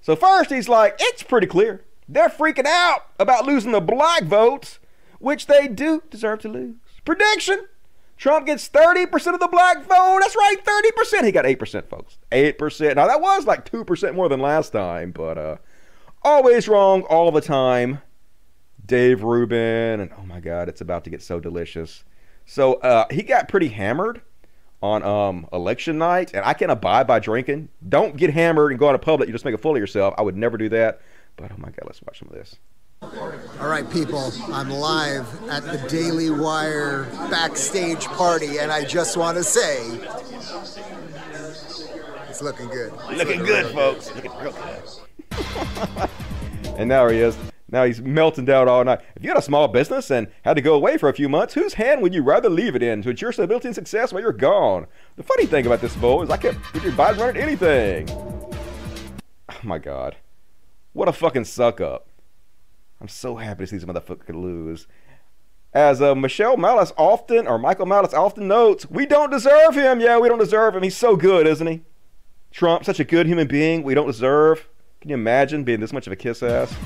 [0.00, 4.78] So first he's like, it's pretty clear they're freaking out about losing the black votes,
[5.18, 6.76] which they do deserve to lose.
[7.04, 7.66] Prediction:
[8.16, 10.18] Trump gets 30% of the black vote.
[10.20, 11.24] That's right, 30%.
[11.24, 12.18] He got 8%, folks.
[12.30, 12.96] 8%.
[12.96, 15.56] Now that was like 2% more than last time, but uh
[16.22, 18.00] always wrong all the time.
[18.84, 22.04] Dave Rubin, and oh my god, it's about to get so delicious.
[22.44, 24.22] So uh, he got pretty hammered
[24.82, 27.68] on um, election night, and I can't abide by drinking.
[27.88, 29.28] Don't get hammered and go out in public.
[29.28, 30.14] You just make a fool of yourself.
[30.18, 31.00] I would never do that.
[31.36, 32.56] But oh my god, let's watch some of this.
[33.60, 39.36] All right, people, I'm live at the Daily Wire backstage party, and I just want
[39.38, 39.86] to say
[42.28, 42.92] it's looking good.
[43.08, 44.14] It's Looking good, folks.
[44.14, 46.08] Looking real good.
[46.76, 47.36] and now he is.
[47.72, 49.00] Now he's melting down all night.
[49.16, 51.54] If you had a small business and had to go away for a few months,
[51.54, 54.32] whose hand would you rather leave it in to ensure stability and success while you're
[54.32, 54.86] gone?
[55.16, 58.10] The funny thing about this, Bo, is I can't get your Biden running anything.
[59.48, 60.16] Oh my god.
[60.92, 62.08] What a fucking suck up.
[63.00, 64.86] I'm so happy to see this motherfucker lose.
[65.72, 69.98] As uh, Michelle Malice often, or Michael Malice often notes, we don't deserve him.
[69.98, 70.82] Yeah, we don't deserve him.
[70.82, 71.80] He's so good, isn't he?
[72.50, 74.68] Trump, such a good human being, we don't deserve.
[75.00, 76.76] Can you imagine being this much of a kiss ass?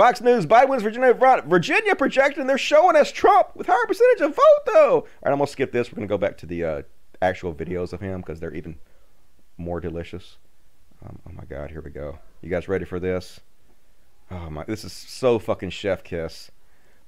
[0.00, 1.12] Fox News, Biden wins Virginia.
[1.44, 4.94] Virginia projecting they're showing us Trump with higher percentage of vote, though.
[4.94, 5.92] All right, I'm going to skip this.
[5.92, 6.82] We're going to go back to the uh,
[7.20, 8.76] actual videos of him because they're even
[9.58, 10.38] more delicious.
[11.04, 12.18] Um, oh my God, here we go.
[12.40, 13.40] You guys ready for this?
[14.30, 16.50] Oh my, this is so fucking chef kiss.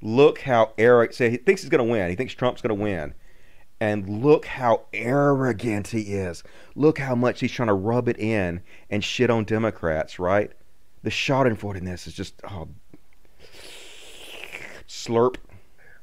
[0.02, 1.14] Look how arrogant.
[1.14, 2.10] Say he thinks he's gonna win.
[2.10, 3.14] He thinks Trump's gonna win,
[3.80, 6.42] and look how arrogant he is.
[6.74, 10.18] Look how much he's trying to rub it in and shit on Democrats.
[10.18, 10.52] Right?
[11.02, 12.68] The Schadenfreude in this is just oh,
[14.88, 15.36] slurp.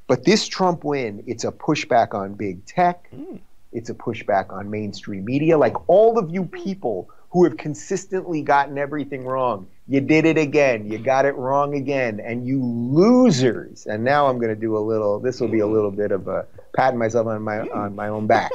[0.06, 3.08] But this Trump win, it's a pushback on big tech.
[3.12, 3.40] Mm.
[3.72, 5.56] It's a pushback on mainstream media.
[5.56, 10.90] Like all of you people who have consistently gotten everything wrong, you did it again.
[10.90, 12.20] You got it wrong again.
[12.20, 13.86] And you losers.
[13.86, 16.26] And now I'm going to do a little, this will be a little bit of
[16.26, 18.50] a patting myself on my, on my own back.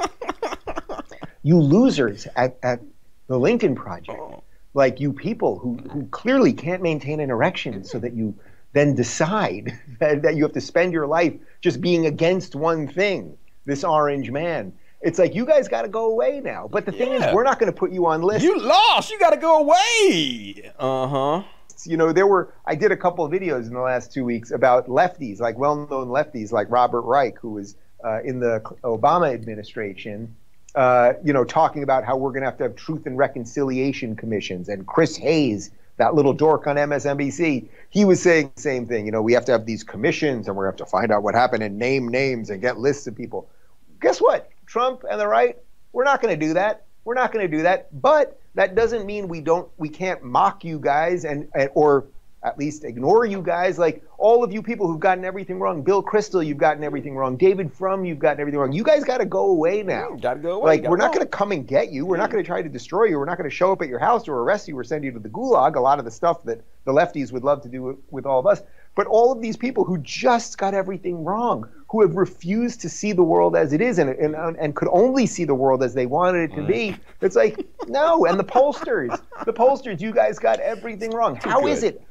[1.42, 2.80] you losers at, at
[3.28, 4.20] the Lincoln Project,
[4.74, 8.34] like you people who, who clearly can't maintain an erection so that you
[8.76, 13.36] then decide that, that you have to spend your life just being against one thing,
[13.64, 14.72] this orange man.
[15.02, 16.68] It's like you guys got to go away now.
[16.70, 17.28] But the thing Yeah.
[17.28, 18.44] is, we're not going to put you on list.
[18.44, 19.10] You lost.
[19.10, 20.72] You got to go away.
[20.78, 21.42] Uh huh.
[21.84, 22.52] You know, there were.
[22.64, 26.08] I did a couple of videos in the last two weeks about lefties, like well-known
[26.08, 30.34] lefties, like Robert Reich, who was uh, in the Obama administration.
[30.74, 34.16] Uh, you know, talking about how we're going to have to have truth and reconciliation
[34.16, 39.06] commissions, and Chris Hayes, that little dork on MSNBC, he was saying the same thing.
[39.06, 41.34] You know, we have to have these commissions, and we have to find out what
[41.34, 43.48] happened and name names and get lists of people.
[44.00, 44.50] Guess what?
[44.66, 45.56] Trump and the right,
[45.92, 46.84] we're not going to do that.
[47.04, 47.88] We're not going to do that.
[48.02, 52.04] But that doesn't mean we don't, we can't mock you guys and, and or
[52.46, 53.76] at least ignore you guys.
[53.76, 55.82] Like all of you people who've gotten everything wrong.
[55.82, 57.36] Bill Kristol, you've gotten everything wrong.
[57.36, 58.72] David Frum, you've gotten everything wrong.
[58.72, 60.10] You guys got to go away now.
[60.10, 60.78] Got to go away.
[60.78, 62.06] Like we're not going to come and get you.
[62.06, 62.34] We're not mm.
[62.34, 63.18] going to try to destroy you.
[63.18, 65.10] We're not going to show up at your house or arrest you or send you
[65.10, 65.74] to the gulag.
[65.74, 68.38] A lot of the stuff that the lefties would love to do with, with all
[68.38, 68.62] of us.
[68.94, 73.12] But all of these people who just got everything wrong, who have refused to see
[73.12, 76.06] the world as it is and, and, and could only see the world as they
[76.06, 78.24] wanted it to be, it's like, no.
[78.24, 81.36] And the pollsters, the pollsters, you guys got everything wrong.
[81.36, 82.02] How is it?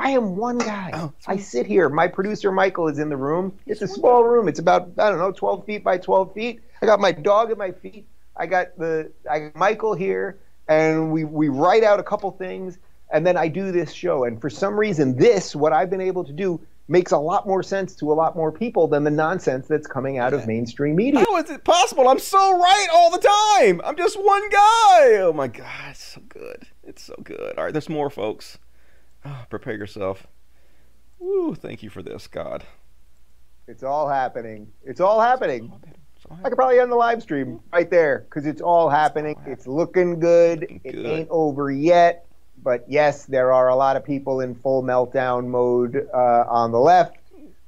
[0.00, 0.90] I am one guy.
[0.94, 1.90] Oh, I sit here.
[1.90, 3.58] My producer Michael is in the room.
[3.66, 4.48] It's a small room.
[4.48, 6.60] It's about I don't know, 12 feet by 12 feet.
[6.80, 8.06] I got my dog at my feet.
[8.34, 12.78] I got the I got Michael here, and we we write out a couple things,
[13.12, 14.24] and then I do this show.
[14.24, 16.58] And for some reason, this what I've been able to do
[16.88, 20.16] makes a lot more sense to a lot more people than the nonsense that's coming
[20.16, 21.20] out of mainstream media.
[21.20, 22.08] How is it possible?
[22.08, 23.18] I'm so right all the
[23.60, 23.82] time.
[23.84, 25.18] I'm just one guy.
[25.18, 26.66] Oh my God, it's so good.
[26.84, 27.58] It's so good.
[27.58, 28.58] All right, there's more, folks.
[29.24, 30.26] Oh, prepare yourself.
[31.18, 32.64] Woo, thank you for this, God.
[33.66, 34.72] It's all happening.
[34.84, 35.72] It's all happening.
[36.44, 39.36] I could probably end the live stream right there because it's all happening.
[39.46, 40.80] It's looking good.
[40.84, 41.06] It good.
[41.06, 42.26] ain't over yet.
[42.62, 46.80] But yes, there are a lot of people in full meltdown mode uh, on the
[46.80, 47.16] left.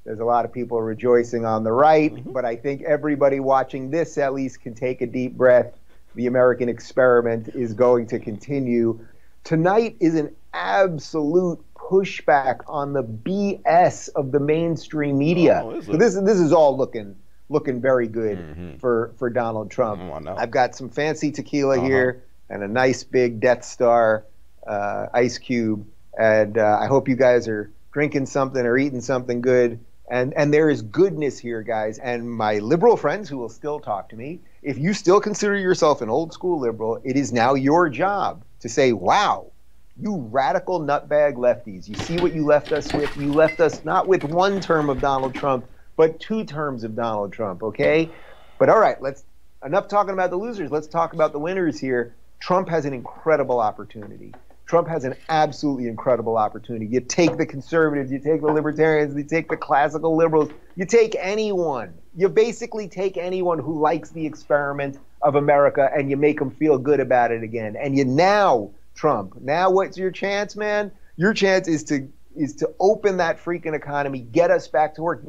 [0.05, 2.13] There's a lot of people rejoicing on the right.
[2.33, 5.79] But I think everybody watching this at least can take a deep breath.
[6.15, 9.01] The American experiment is going to continue.
[9.45, 15.63] Tonight is an absolute pushback on the BS of the mainstream media.
[15.65, 17.17] Oh, is so this this is all looking
[17.49, 20.01] looking very good for for Donald Trump.
[20.03, 20.35] Oh.
[20.37, 21.87] I've got some fancy tequila Uh-huh.
[21.87, 24.25] here and a nice big Death Star
[24.67, 25.87] uh, ice cube,
[26.19, 29.81] and uh, I hope you guys are drinking something or eating something good.
[30.11, 31.99] And and there is goodness here, guys.
[31.99, 36.03] And my liberal friends who will still talk to me, if you still consider yourself
[36.03, 39.52] an old school liberal, it is now your job to say, "Wow,
[40.01, 41.89] you radical nutbag lefties.
[41.89, 43.15] You see what you left us with?
[43.17, 45.67] You left us not with one term of Donald Trump,
[45.97, 48.11] but two terms of Donald Trump, okay?
[48.59, 49.25] But all right, let's
[49.65, 50.71] enough talking about the losers.
[50.71, 52.15] Let's talk about the winners here.
[52.41, 54.35] Trump has an incredible opportunity.
[54.67, 56.87] Trump has an absolutely incredible opportunity.
[56.87, 61.15] You take the conservatives, you take the libertarians, you take the classical liberals, you take
[61.19, 61.93] anyone.
[62.17, 66.79] You basically take anyone who likes the experiment of America and you make them feel
[66.79, 67.77] good about it again.
[67.77, 70.93] And you now, Trump, now what's your chance, man?
[71.17, 75.25] Your chance is to is to open that freaking economy, get us back to work,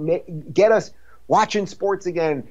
[0.53, 0.91] get us
[1.27, 2.47] watching sports again.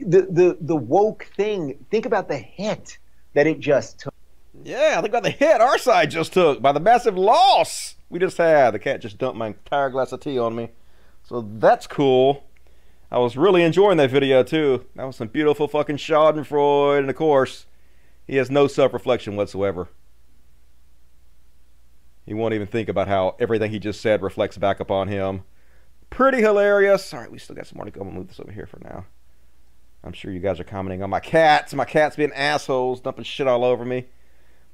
[0.00, 1.84] The the the woke thing.
[1.90, 2.98] Think about the hit
[3.34, 4.14] that it just took.
[4.64, 8.38] Yeah, think about the hit our side just took by the massive loss we just
[8.38, 8.72] had.
[8.72, 10.70] The cat just dumped my entire glass of tea on me.
[11.24, 12.44] So that's cool.
[13.10, 14.84] I was really enjoying that video too.
[14.96, 17.66] That was some beautiful fucking Schadenfreude, and of course,
[18.26, 19.88] he has no self reflection whatsoever.
[22.28, 25.44] He won't even think about how everything he just said reflects back upon him.
[26.10, 27.14] Pretty hilarious.
[27.14, 28.02] All right, we still got some more to go.
[28.02, 29.06] I'm gonna move this over here for now.
[30.04, 31.72] I'm sure you guys are commenting on my cats.
[31.72, 34.08] My cats being assholes, dumping shit all over me.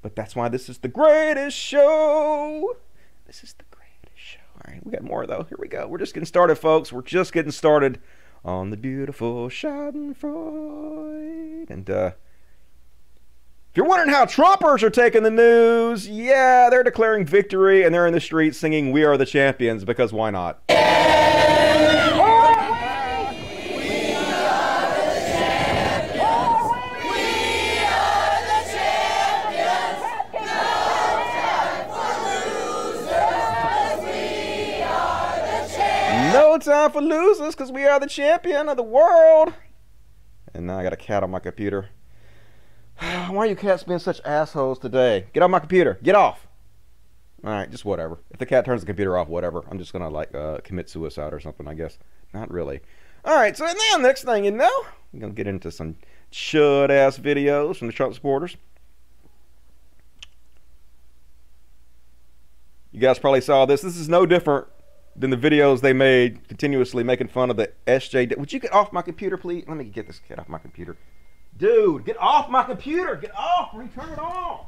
[0.03, 2.77] But that's why this is the greatest show.
[3.25, 4.41] This is the greatest show.
[4.57, 5.47] All right, we got more though.
[5.49, 5.87] Here we go.
[5.87, 6.93] We're just getting started, folks.
[6.93, 8.01] We're just getting started
[8.45, 11.71] on the beautiful Schadenfreude.
[11.71, 12.11] And uh,
[13.75, 18.07] if you're wondering how Trumpers are taking the news, yeah, they're declaring victory and they're
[18.07, 20.63] in the streets singing "We Are the Champions" because why not?
[36.33, 39.53] No time for losers because we are the champion of the world.
[40.55, 41.89] And now I got a cat on my computer.
[42.99, 45.27] Why are you cats being such assholes today?
[45.33, 45.99] Get off my computer.
[46.03, 46.47] Get off.
[47.45, 48.19] All right, just whatever.
[48.31, 49.65] If the cat turns the computer off, whatever.
[49.71, 51.69] I'm just gonna like uh, commit suicide or something.
[51.69, 51.99] I guess.
[52.33, 52.81] Not really.
[53.25, 53.57] All right.
[53.57, 55.97] So now, next thing you know, I'm gonna get into some
[56.33, 58.57] chud ass videos from the Trump supporters.
[62.93, 63.83] You guys probably saw this.
[63.83, 64.69] This is no different
[65.17, 68.39] than the videos they made continuously making fun of the SJ.
[68.39, 69.65] Would you get off my computer, please?
[69.67, 70.97] Let me get this cat off my computer.
[71.59, 73.15] Dude, get off my computer!
[73.17, 73.71] Get off!
[73.75, 74.67] Return it off!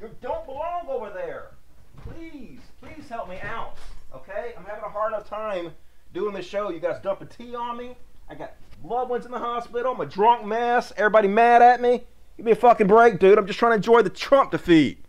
[0.00, 1.50] You don't belong over there.
[1.96, 3.74] Please, please help me out.
[4.14, 4.52] Okay?
[4.56, 5.72] I'm having a hard enough time
[6.14, 6.70] doing this show.
[6.70, 7.96] You guys dumping tea on me.
[8.30, 9.92] I got loved ones in the hospital.
[9.92, 10.92] I'm a drunk mess.
[10.96, 12.04] Everybody mad at me.
[12.36, 13.36] Give me a fucking break, dude.
[13.36, 15.04] I'm just trying to enjoy the Trump defeat.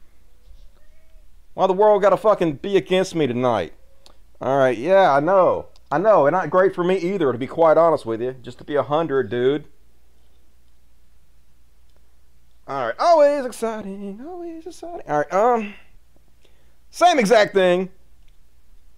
[1.54, 3.74] Why the world gotta fucking be against me tonight?
[4.42, 5.68] All right, yeah, I know.
[5.92, 8.34] I know, and not great for me either, to be quite honest with you.
[8.42, 9.66] Just to be a hundred, dude.
[12.70, 15.02] All right, always exciting, always exciting.
[15.10, 15.74] All right, um,
[16.92, 17.90] same exact thing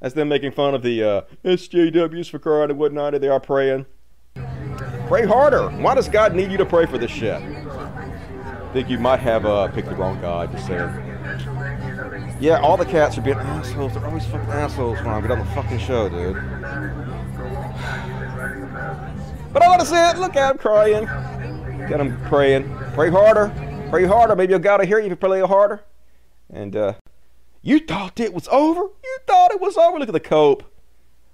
[0.02, 3.20] as them making fun of the uh, SJWs for crying and whatnot.
[3.22, 3.86] They are praying.
[5.08, 5.70] Pray harder.
[5.70, 7.42] Why does God need you to pray for this shit?
[7.42, 10.48] I think you might have uh, picked the wrong guy.
[10.48, 10.90] Just saying.
[12.42, 13.94] Yeah, all the cats are being assholes.
[13.94, 16.36] They're always fucking assholes when I get on the fucking show, dude.
[19.54, 20.18] But I want to see it.
[20.18, 21.10] Look at him crying.
[21.88, 22.74] Get him praying.
[22.94, 23.52] Pray harder.
[23.90, 24.36] Pray harder.
[24.36, 25.84] Maybe God will hear you if you pray a little harder.
[26.50, 26.94] And uh,
[27.62, 28.82] you thought it was over?
[28.82, 30.00] You thought it was over?
[30.00, 30.64] Look at the cope.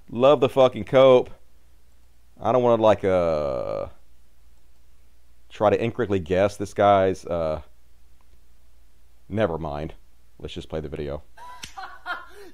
[0.10, 1.30] Love the fucking cope.
[2.42, 3.88] I don't want to like uh
[5.50, 7.62] try to incorrectly guess this guy's uh
[9.28, 9.94] never mind.
[10.40, 11.24] Let's just play the video.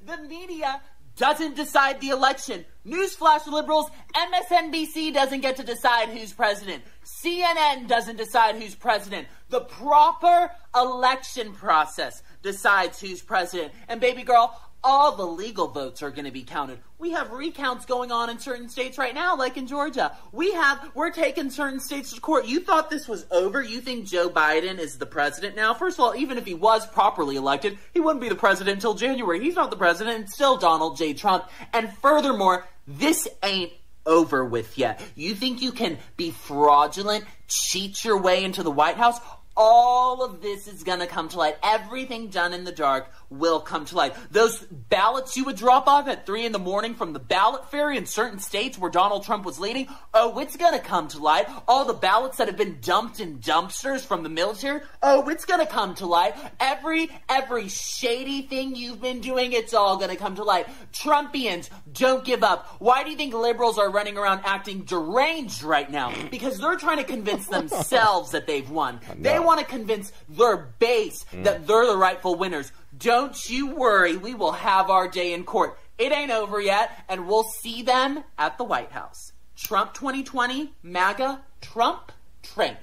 [0.05, 0.81] The media
[1.15, 2.65] doesn't decide the election.
[2.85, 6.83] Newsflash, liberals, MSNBC doesn't get to decide who's president.
[7.05, 9.27] CNN doesn't decide who's president.
[9.49, 13.71] The proper election process decides who's president.
[13.87, 16.79] And baby girl, all the legal votes are going to be counted.
[16.99, 20.15] We have recounts going on in certain states right now, like in Georgia.
[20.31, 22.45] We have, we're taking certain states to court.
[22.45, 23.61] You thought this was over?
[23.61, 25.73] You think Joe Biden is the president now?
[25.73, 28.93] First of all, even if he was properly elected, he wouldn't be the president until
[28.93, 29.39] January.
[29.39, 30.25] He's not the president.
[30.25, 31.13] It's still Donald J.
[31.13, 31.49] Trump.
[31.73, 33.71] And furthermore, this ain't
[34.05, 35.01] over with yet.
[35.15, 39.19] You think you can be fraudulent, cheat your way into the White House?
[39.55, 41.57] All of this is going to come to light.
[41.61, 44.15] Everything done in the dark will come to light.
[44.31, 47.97] Those ballots you would drop off at 3 in the morning from the ballot ferry
[47.97, 51.47] in certain states where Donald Trump was leading, oh, it's going to come to light.
[51.67, 55.59] All the ballots that have been dumped in dumpsters from the military, oh, it's going
[55.59, 56.35] to come to light.
[56.59, 60.67] Every, every shady thing you've been doing, it's all going to come to light.
[60.91, 62.67] Trumpians, don't give up.
[62.79, 66.11] Why do you think liberals are running around acting deranged right now?
[66.31, 68.99] Because they're trying to convince themselves that they've won.
[69.17, 72.71] They want to convince their base that they're the rightful winners.
[72.97, 75.77] Don't you worry, we will have our day in court.
[75.97, 79.33] It ain't over yet, and we'll see them at the White House.
[79.55, 82.77] Trump 2020, MAGA, Trump, train.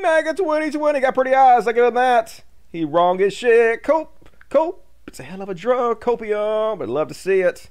[0.00, 1.66] MAGA 2020 got pretty eyes.
[1.66, 2.42] I give him that.
[2.70, 3.82] He wrong as shit.
[3.82, 4.84] Cope, cope.
[5.06, 7.70] It's a hell of a drug, copium, but love to see it.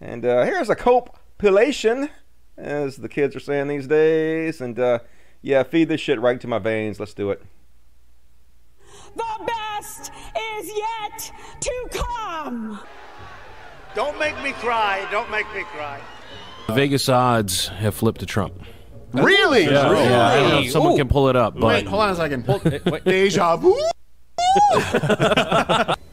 [0.00, 2.08] And uh, here's a copulation,
[2.56, 4.62] as the kids are saying these days.
[4.62, 5.00] And uh,
[5.42, 6.98] yeah, feed this shit right to my veins.
[7.00, 7.42] Let's do it.
[9.16, 10.12] The best
[10.58, 12.80] is yet to come.
[13.94, 15.06] Don't make me cry.
[15.10, 16.00] Don't make me cry.
[16.70, 18.54] Vegas odds have flipped to Trump.
[19.12, 19.64] Really?
[19.64, 20.04] Yeah, Really?
[20.04, 20.96] yeah, I don't know if someone Ooh.
[20.98, 22.44] can pull it up, but Wait, hold on a second.
[22.46, 22.60] Pull,
[23.04, 23.76] Deja vu.
[24.72, 25.94] Whoa.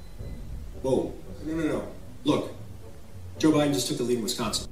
[0.86, 1.12] Oh,
[1.44, 1.88] no, no, no.
[2.24, 2.52] Look,
[3.40, 4.72] Joe Biden just took the lead in Wisconsin.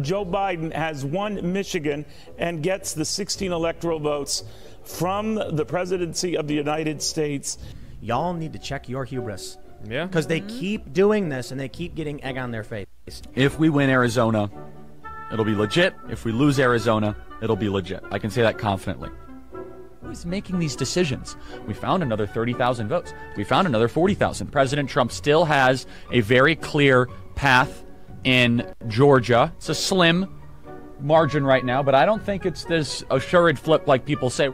[0.00, 2.04] Joe Biden has won Michigan
[2.38, 4.44] and gets the 16 electoral votes
[4.84, 7.58] from the presidency of the United States.
[8.00, 9.56] Y'all need to check your hubris.
[9.88, 10.06] Yeah.
[10.06, 10.58] Because they mm-hmm.
[10.58, 12.86] keep doing this and they keep getting egg on their face.
[13.34, 14.50] If we win Arizona,
[15.32, 15.94] it'll be legit.
[16.10, 18.04] If we lose Arizona, it'll be legit.
[18.10, 19.08] I can say that confidently.
[20.02, 21.36] Who's making these decisions?
[21.66, 23.14] We found another 30,000 votes.
[23.36, 24.48] We found another 40,000.
[24.48, 27.84] President Trump still has a very clear path
[28.24, 29.52] in Georgia.
[29.56, 30.40] It's a slim
[31.00, 34.50] margin right now, but I don't think it's this assured flip like people say.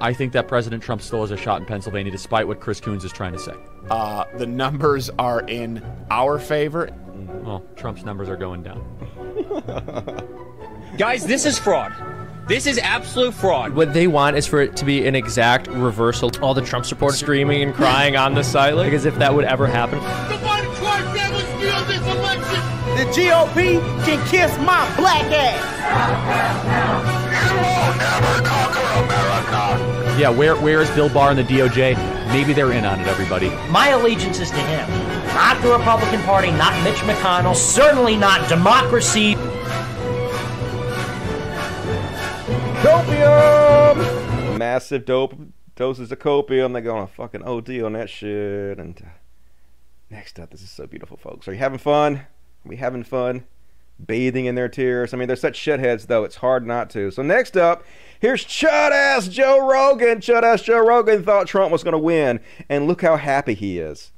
[0.00, 3.04] I think that President Trump still has a shot in Pennsylvania, despite what Chris Coons
[3.04, 3.54] is trying to say.
[3.88, 6.90] Uh, the numbers are in our favor.
[7.44, 8.84] Well, Trump's numbers are going down.
[10.98, 11.92] Guys, this is fraud.
[12.48, 13.74] This is absolute fraud.
[13.74, 16.32] What they want is for it to be an exact reversal.
[16.42, 19.44] All the Trump supporters screaming and crying on the side, like as if that would
[19.44, 20.00] ever happen.
[20.00, 20.42] The
[23.12, 25.62] GOP can kiss my black ass.
[30.18, 31.96] Yeah, where where is Bill Barr and the DOJ?
[32.28, 33.50] Maybe they're in on it, everybody.
[33.70, 34.88] My allegiance is to him.
[35.34, 39.34] Not the Republican Party, not Mitch McConnell, certainly not democracy.
[42.82, 44.58] Copium!
[44.58, 45.34] Massive dope
[45.76, 46.72] doses of copium.
[46.72, 48.78] They're going to fucking OD on that shit.
[48.78, 49.08] And uh,
[50.10, 51.48] next up, this is so beautiful, folks.
[51.48, 52.26] Are you having fun?
[52.64, 53.44] We having fun?
[54.04, 55.12] Bathing in their tears.
[55.12, 56.24] I mean, they're such shitheads, though.
[56.24, 57.10] It's hard not to.
[57.10, 57.84] So next up,
[58.20, 60.18] here's chud ass Joe Rogan.
[60.18, 63.78] Chud ass Joe Rogan thought Trump was going to win, and look how happy he
[63.78, 64.10] is.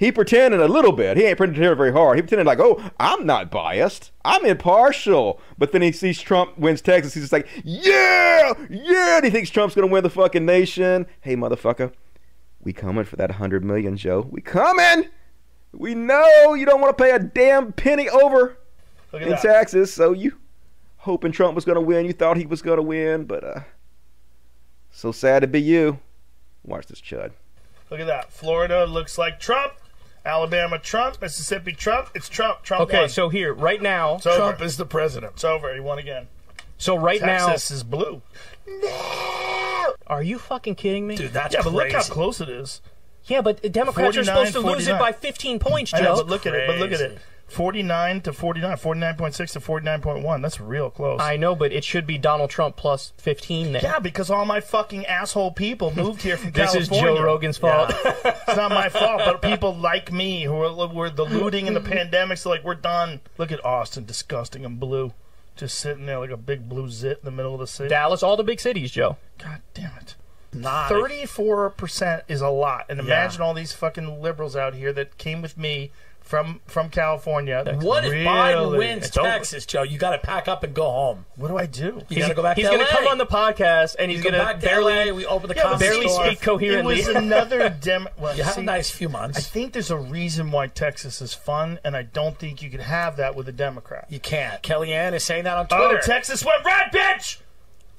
[0.00, 1.18] He pretended a little bit.
[1.18, 2.16] He ain't pretended very hard.
[2.16, 4.12] He pretended like, oh, I'm not biased.
[4.24, 5.42] I'm impartial.
[5.58, 7.12] But then he sees Trump wins Texas.
[7.12, 9.16] He's just like, yeah, yeah.
[9.16, 11.04] And he thinks Trump's gonna win the fucking nation.
[11.20, 11.92] Hey, motherfucker,
[12.62, 14.26] we coming for that 100 million, Joe.
[14.30, 15.10] We coming.
[15.72, 18.56] We know you don't want to pay a damn penny over
[19.12, 19.42] Look at in that.
[19.42, 19.92] taxes.
[19.92, 20.36] So you
[20.98, 22.06] hoping Trump was gonna win.
[22.06, 23.60] You thought he was gonna win, but uh,
[24.90, 25.98] so sad to be you.
[26.64, 27.30] Watch this chud.
[27.90, 28.32] Look at that.
[28.32, 29.74] Florida looks like Trump.
[30.24, 31.20] Alabama Trump.
[31.22, 32.10] Mississippi Trump.
[32.14, 32.62] It's Trump.
[32.62, 33.08] Trump Okay, won.
[33.08, 34.36] so here, right now, It's over.
[34.36, 35.32] Trump is the president.
[35.34, 35.72] It's over.
[35.74, 36.26] He won again.
[36.76, 38.20] So right now- Texas is blue.
[38.66, 39.94] No!
[40.06, 41.16] Are you fucking kidding me?
[41.16, 42.80] Dude, that's yeah, but look how close it is.
[43.26, 45.98] Yeah, but the Democrats are supposed to 49, lose it by 15 points, Joe.
[45.98, 46.66] I know, but look at it.
[46.66, 47.18] But look at it.
[47.50, 48.76] 49 to 49.
[48.76, 50.42] 49.6 to 49.1.
[50.42, 51.20] That's real close.
[51.20, 53.82] I know, but it should be Donald Trump plus 15 then.
[53.82, 56.74] Yeah, because all my fucking asshole people moved here from Dallas.
[56.80, 57.90] This is Joe Rogan's fault.
[57.90, 58.12] Yeah.
[58.46, 61.80] it's not my fault, but people like me who are were the looting and the
[61.96, 63.20] pandemics, are like we're done.
[63.36, 65.12] Look at Austin, disgusting and blue,
[65.56, 67.88] just sitting there like a big blue zit in the middle of the city.
[67.88, 69.16] Dallas, all the big cities, Joe.
[69.38, 70.14] God damn it.
[70.52, 75.42] Thirty-four percent is a lot, and imagine all these fucking liberals out here that came
[75.42, 77.78] with me from from California.
[77.80, 79.28] What if Biden wins It's over.
[79.28, 79.82] Texas, Joe?
[79.82, 81.24] You got to pack up and go home.
[81.34, 82.02] What do I do?
[82.08, 84.34] You got to go back He's going to come on the podcast and he's going
[84.34, 87.00] to barely LA, we open the Yeah, barely see, speak coherently.
[87.00, 88.06] It was another dem.
[88.18, 89.38] Well, You have a nice few months.
[89.38, 92.80] I think there's a reason why Texas is fun, and I don't think you could
[92.80, 94.06] have that with a Democrat.
[94.10, 94.62] You can't.
[94.62, 96.00] Kellyanne is saying that on Oh, Twitter.
[96.06, 97.38] Texas went red, bitch!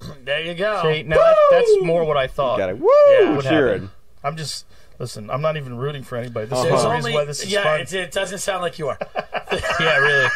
[0.23, 0.81] there you go.
[0.83, 2.57] See, now that, that's more what I thought.
[2.57, 2.79] Got it.
[2.79, 2.89] Woo!
[3.09, 3.89] Yeah, We're.
[4.23, 4.65] I'm just
[4.99, 5.29] listen.
[5.29, 6.47] I'm not even rooting for anybody.
[6.47, 7.81] This There's is the only- reason why this is yeah, fun.
[7.81, 8.97] It, it doesn't sound like you are.
[9.79, 10.29] yeah, really.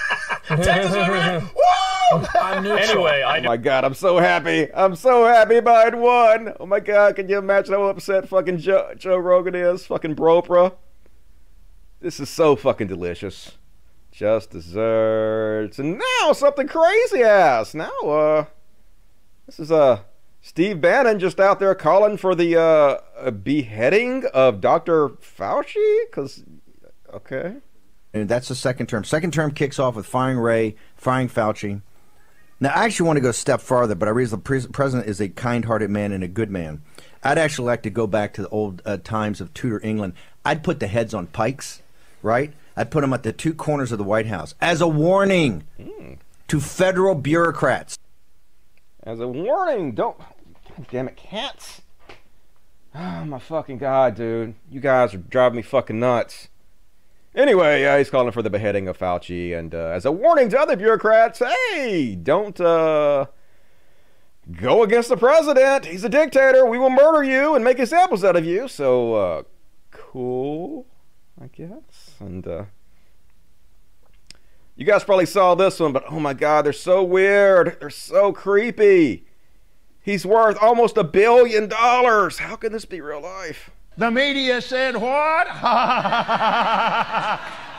[0.64, 1.42] Texas went red.
[1.44, 2.26] Woo!
[2.40, 3.08] I'm neutral.
[3.08, 4.72] Anyway, I Oh my god, I'm so happy.
[4.74, 6.54] I'm so happy Biden won.
[6.60, 9.86] Oh my god, can you imagine how upset fucking Joe, Joe Rogan is?
[9.88, 10.74] Fucking Bropra.
[12.00, 13.58] This is so fucking delicious.
[14.12, 15.80] Just desserts.
[15.80, 17.74] And now something crazy ass.
[17.74, 18.46] Now, uh,
[19.46, 20.00] this is, uh,
[20.42, 25.10] Steve Bannon just out there calling for the, uh, beheading of Dr.
[25.10, 26.06] Fauci?
[26.10, 26.44] Because,
[27.14, 27.56] okay.
[28.14, 29.04] And that's the second term.
[29.04, 31.82] Second term kicks off with firing Wray, firing Fauci.
[32.60, 35.20] Now, I actually want to go a step farther, but I realize the pres- is
[35.20, 36.82] a kind hearted man and a good man.
[37.22, 40.14] I'd actually like to go back to the old uh, times of Tudor England.
[40.46, 41.82] I'd put the heads on pikes,
[42.22, 42.54] right?
[42.78, 45.66] I'd put them at the two corners of the White House as a warning
[46.48, 47.98] to federal bureaucrats.
[49.06, 50.18] As a warning, don't.
[50.18, 51.84] God damn it, cats.
[52.96, 54.56] Oh my fucking god, dude.
[54.72, 56.48] You guys are driving me fucking nuts.
[57.36, 60.60] Anyway, uh, he's calling for the beheading of Fauci, and uh, as a warning to
[60.60, 63.26] other bureaucrats, hey, don't uh,
[64.54, 65.86] go against the president.
[65.86, 66.66] He's a dictator.
[66.66, 68.68] We will murder you and make examples out of you.
[68.70, 69.44] So, uh,
[69.92, 70.88] cool,
[71.40, 72.16] I guess.
[72.22, 72.64] And uh,
[74.76, 77.78] you guys probably saw this one, but oh my god, they're so weird.
[77.80, 79.26] They're so creepy.
[80.02, 82.40] He's worth almost a billion dollars.
[82.40, 83.72] How can this be real life?
[83.98, 85.48] The media said what?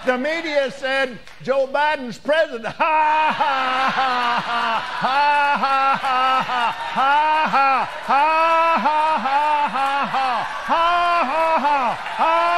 [0.07, 2.67] the media said Joe Biden's president.
[2.67, 5.21] Ha ha ha ha
[5.59, 12.56] ha ha ha ha ha ha ha ha ha ha ha ha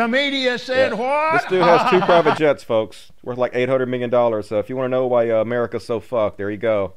[0.00, 0.96] The media said Yeah.
[0.98, 1.32] what?
[1.42, 4.48] This dude has two private jets, folks, worth like eight hundred million dollars.
[4.48, 6.94] So if you want to know why uh, America's so fucked, there you go.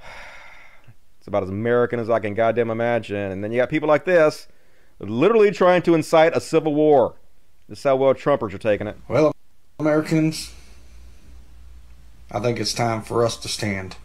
[1.18, 3.16] It's about as American as I can goddamn imagine.
[3.32, 4.46] And then you got people like this,
[5.00, 7.16] literally trying to incite a civil war.
[7.68, 8.96] This is how well Trumpers are taking it.
[9.08, 9.34] Well,
[9.80, 10.52] Americans,
[12.30, 13.96] I think it's time for us to stand.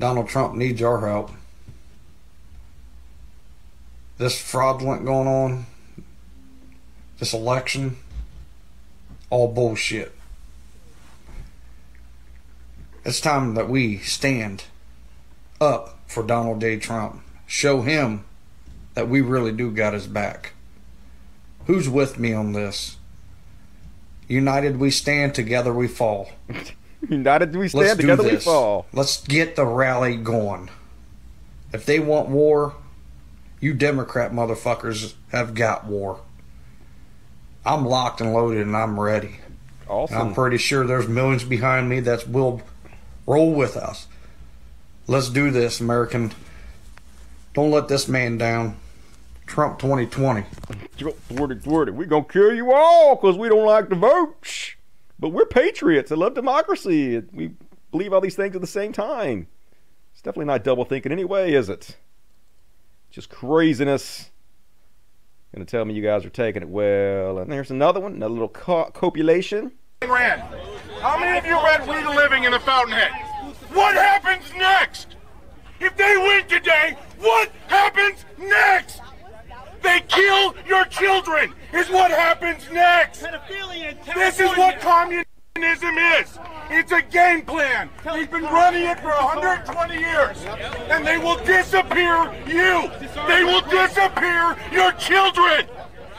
[0.00, 1.30] Donald Trump needs our help.
[4.18, 5.66] This fraudulent going on,
[7.24, 7.96] this election,
[9.30, 10.14] all bullshit.
[13.02, 14.64] It's time that we stand
[15.58, 16.76] up for Donald J.
[16.78, 17.22] Trump.
[17.46, 18.26] Show him
[18.92, 20.52] that we really do got his back.
[21.64, 22.98] Who's with me on this?
[24.28, 26.28] United we stand, together we fall.
[27.08, 28.84] United we stand, Let's together we fall.
[28.92, 30.68] Let's get the rally going.
[31.72, 32.74] If they want war,
[33.60, 36.20] you Democrat motherfuckers have got war.
[37.66, 39.40] I'm locked and loaded and I'm ready.
[39.88, 40.16] Awesome.
[40.18, 42.62] I'm pretty sure there's millions behind me that will
[43.26, 44.06] roll with us.
[45.06, 46.32] Let's do this, American.
[47.52, 48.76] Don't let this man down.
[49.46, 50.44] Trump 2020.
[51.28, 51.96] Thwarted, thwarted.
[51.96, 54.36] We're going to kill you all because we don't like to vote.
[54.42, 54.74] Shh.
[55.18, 57.22] But we're patriots and love democracy.
[57.32, 57.52] We
[57.90, 59.46] believe all these things at the same time.
[60.12, 61.96] It's definitely not double thinking anyway, is it?
[63.10, 64.30] Just craziness.
[65.54, 67.38] Gonna tell me you guys are taking it well.
[67.38, 69.70] And there's another one, another little co- copulation.
[70.02, 70.42] Rand,
[71.00, 73.12] how many of you read We the Living in the Fountainhead?
[73.72, 75.14] What happens next?
[75.78, 79.00] If they win today, what happens next?
[79.80, 83.24] They kill your children, is what happens next.
[84.12, 85.24] This is what communism
[85.58, 86.38] is.
[86.70, 87.90] It's a game plan.
[88.04, 90.44] They've been running it for 120 years.
[90.90, 92.90] And they will disappear you.
[93.28, 95.66] They will disappear your children.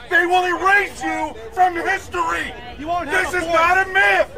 [0.08, 2.52] They will erase you from history.
[2.78, 4.30] This is not a myth.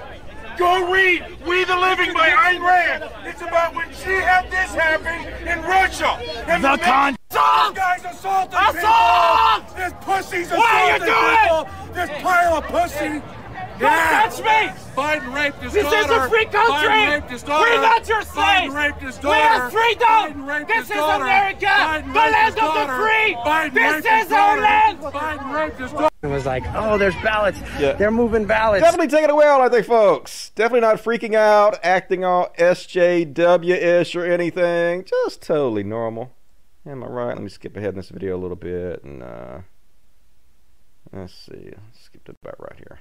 [0.56, 3.04] Go read We the Living by Ayn Rand.
[3.24, 6.18] It's about when she had this happen in Russia.
[6.48, 7.38] And The con- This
[7.78, 9.68] guy's assaulting Assault!
[9.68, 9.76] people.
[9.76, 11.36] This pussy's What are you assaulting doing?
[11.42, 11.94] people.
[11.94, 13.22] This pile of pussy.
[13.78, 14.80] Don't touch me!
[14.96, 16.88] Biden raped his This is a free country!
[16.88, 17.70] Biden raped his daughter.
[17.70, 18.74] We're not your slaves!
[18.74, 19.40] Biden raped his We daughter.
[19.40, 20.08] have freedom!
[20.08, 21.24] Biden raped This his is daughter.
[21.24, 21.66] America!
[21.66, 23.34] Biden The land of the free!
[23.46, 24.62] Biden This raped his is our daughter.
[24.62, 24.98] land!
[25.00, 26.08] Biden raped his daughter.
[26.20, 27.60] It was like, oh, there's ballots.
[27.78, 27.92] Yeah.
[27.92, 28.82] They're moving ballots.
[28.82, 30.50] Definitely taking it well, aren't they, folks?
[30.56, 35.04] Definitely not freaking out, acting all SJW ish or anything.
[35.04, 36.32] Just totally normal.
[36.84, 37.34] Am I right?
[37.34, 39.58] Let me skip ahead in this video a little bit and uh
[41.12, 41.72] let's see.
[41.92, 42.98] Skip to about right here.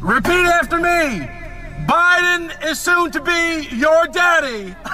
[0.00, 1.26] Repeat after me.
[1.86, 4.74] Biden is soon to be your daddy.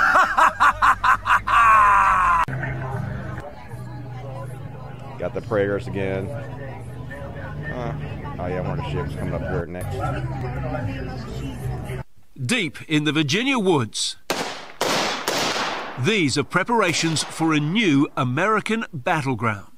[5.18, 6.28] Got the prayers again.
[6.28, 7.94] Uh,
[8.38, 9.96] oh yeah, one of the ships coming up here next.
[12.40, 14.16] Deep in the Virginia woods.
[15.98, 19.69] These are preparations for a new American battleground.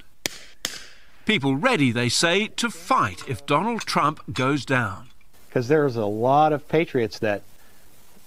[1.32, 5.08] People ready, they say, to fight if Donald Trump goes down.
[5.48, 7.40] because there's a lot of patriots that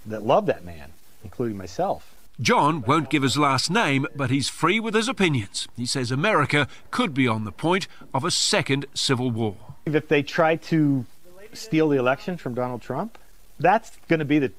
[0.07, 0.89] that love that man,
[1.23, 2.15] including myself.
[2.41, 5.67] John won't give his last name, but he's free with his opinions.
[5.77, 9.55] He says America could be on the point of a second civil war.
[9.85, 11.05] If they try to
[11.53, 13.19] steal the election from Donald Trump,
[13.59, 14.51] that's going to be the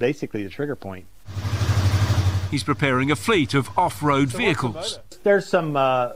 [0.00, 1.06] basically the trigger point.
[2.50, 4.98] He's preparing a fleet of off road vehicles.
[5.22, 6.12] There's some uh,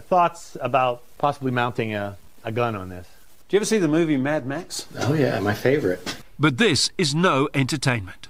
[0.00, 3.06] thoughts about possibly mounting a, a gun on this.
[3.48, 4.86] Do you ever see the movie Mad Max?
[4.98, 6.16] Oh yeah, my favorite.
[6.38, 8.28] But this is no entertainment.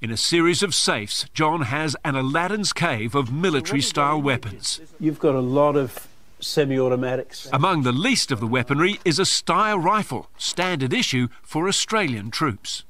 [0.00, 4.80] In a series of safes, John has an Aladdin's cave of military style weapons.
[5.00, 6.06] You've got a lot of
[6.40, 7.48] semi automatics.
[7.52, 12.84] Among the least of the weaponry is a Steyr rifle, standard issue for Australian troops.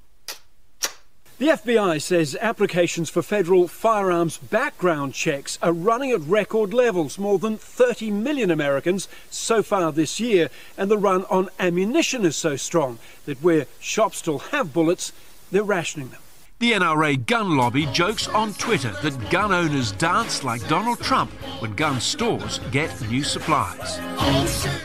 [1.38, 7.38] The FBI says applications for federal firearms background checks are running at record levels, more
[7.38, 12.56] than 30 million Americans so far this year, and the run on ammunition is so
[12.56, 15.12] strong that where shops still have bullets,
[15.52, 16.22] they're rationing them.
[16.58, 21.30] The NRA gun lobby jokes on Twitter that gun owners dance like Donald Trump
[21.60, 24.00] when gun stores get new supplies.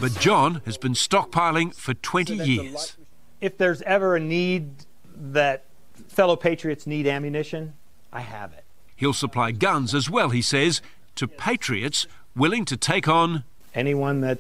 [0.02, 2.97] But John has been stockpiling for 20 years.
[3.39, 4.86] If there's ever a need
[5.16, 5.64] that
[6.12, 7.74] fellow patriots need ammunition,
[8.14, 8.64] I have it.
[8.95, 10.82] He'll supply guns as well, he says,
[11.16, 13.43] to patriots willing to take on
[13.74, 14.38] Anyone that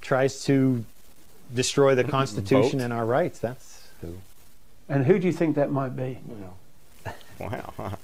[0.00, 0.84] tries to
[1.54, 2.84] destroy the Constitution Vote.
[2.84, 4.14] and our rights, that's who.
[4.88, 6.18] And who do you think that might be?
[7.38, 7.96] Wow.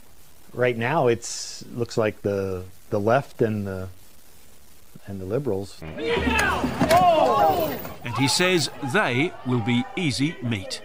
[0.53, 3.89] Right now, it's looks like the the the left and the
[5.09, 5.83] and the liberals.
[5.83, 5.99] And
[8.17, 10.81] he says they will be easy meat.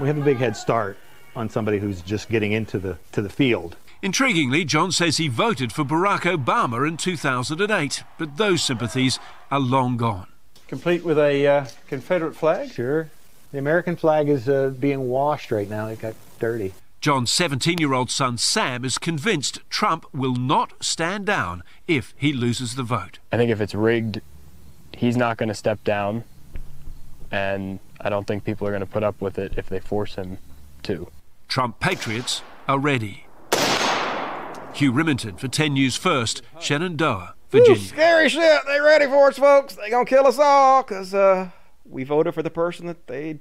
[0.00, 0.96] We have a big head start
[1.36, 3.76] on somebody who's just getting into the to the field.
[4.02, 9.20] Intriguingly, John says he voted for Barack Obama in 2008, but those sympathies
[9.50, 10.26] are long gone.
[10.66, 12.72] Complete with a uh, Confederate flag?
[12.72, 13.10] Sure.
[13.52, 15.86] The American flag is uh, being washed right now.
[15.86, 16.72] It got dirty.
[17.00, 22.32] John's 17 year old son Sam is convinced Trump will not stand down if he
[22.32, 23.18] loses the vote.
[23.30, 24.20] I think if it's rigged,
[24.96, 26.24] he's not going to step down,
[27.30, 30.16] and I don't think people are going to put up with it if they force
[30.16, 30.38] him
[30.82, 31.08] to.
[31.48, 33.26] Trump patriots are ready.
[34.74, 37.78] Hugh Riminton for 10 News First, Shenandoah, Virginia.
[37.78, 38.62] Scary shit.
[38.66, 39.74] They ready for us, folks.
[39.74, 41.50] They gonna kill us all because uh,
[41.84, 43.40] we voted for the person that they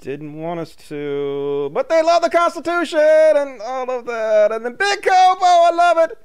[0.00, 1.70] didn't want us to.
[1.72, 4.50] But they love the Constitution and all of that.
[4.52, 6.18] And then Big Copo, I love it.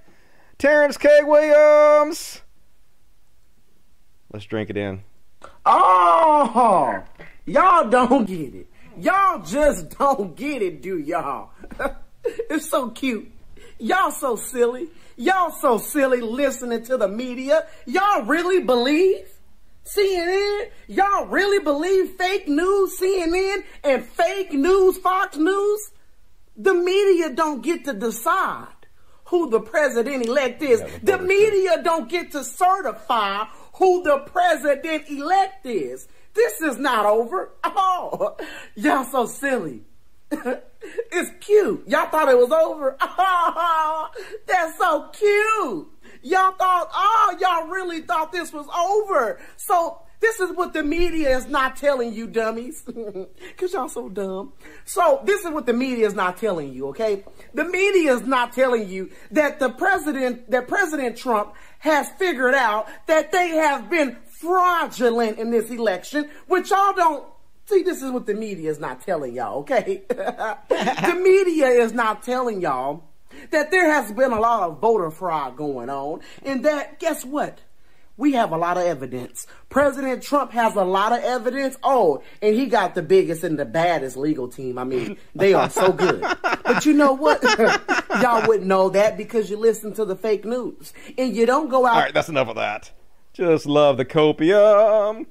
[0.57, 1.09] Terrence K.
[1.23, 2.41] Williams.
[4.33, 5.03] Let's drink it in.
[5.65, 7.03] Oh,
[7.45, 8.67] y'all don't get it.
[8.97, 11.51] Y'all just don't get it, do y'all?
[12.23, 13.31] it's so cute.
[13.77, 14.87] Y'all so silly.
[15.17, 17.67] Y'all so silly listening to the media.
[17.85, 19.27] Y'all really believe
[19.85, 20.69] CNN?
[20.87, 25.91] Y'all really believe fake news CNN and fake news Fox News?
[26.57, 28.67] The media don't get to decide
[29.25, 30.81] who the president elect is.
[31.03, 36.07] The media don't get to certify who the president elect is.
[36.35, 37.51] This is not over.
[37.63, 38.37] Oh,
[38.75, 39.81] y'all so silly.
[40.31, 41.87] it's cute.
[41.87, 42.95] Y'all thought it was over.
[42.99, 44.09] Oh,
[44.45, 45.87] that's so cute.
[46.21, 49.39] Y'all thought, oh, y'all really thought this was over.
[49.57, 52.83] So this is what the media is not telling you, dummies.
[53.57, 54.53] Cause y'all so dumb.
[54.83, 57.23] So this is what the media is not telling you, okay?
[57.53, 62.87] The media is not telling you that the president, that President Trump has figured out
[63.05, 67.25] that they have been fraudulent in this election, which y'all don't
[67.67, 70.03] See, this is what the media is not telling y'all, okay?
[70.09, 73.03] the media is not telling y'all
[73.49, 77.61] that there has been a lot of voter fraud going on, and that, guess what?
[78.17, 79.45] We have a lot of evidence.
[79.67, 81.75] President Trump has a lot of evidence.
[81.83, 84.77] Oh, and he got the biggest and the baddest legal team.
[84.77, 86.21] I mean, they are so good.
[86.63, 87.43] but you know what?
[88.21, 90.93] y'all wouldn't know that because you listen to the fake news.
[91.17, 91.95] And you don't go out.
[91.95, 92.89] All right, that's enough of that.
[93.35, 95.25] Just love the copium.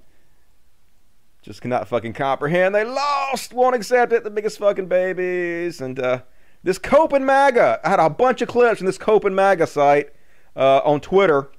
[1.40, 2.74] Just cannot fucking comprehend.
[2.74, 4.24] They lost, won't accept it.
[4.24, 5.80] The biggest fucking babies.
[5.80, 6.20] And uh,
[6.62, 7.80] this Copen MAGA.
[7.82, 10.10] I had a bunch of clips from this Copen MAGA site
[10.54, 11.50] uh, on Twitter.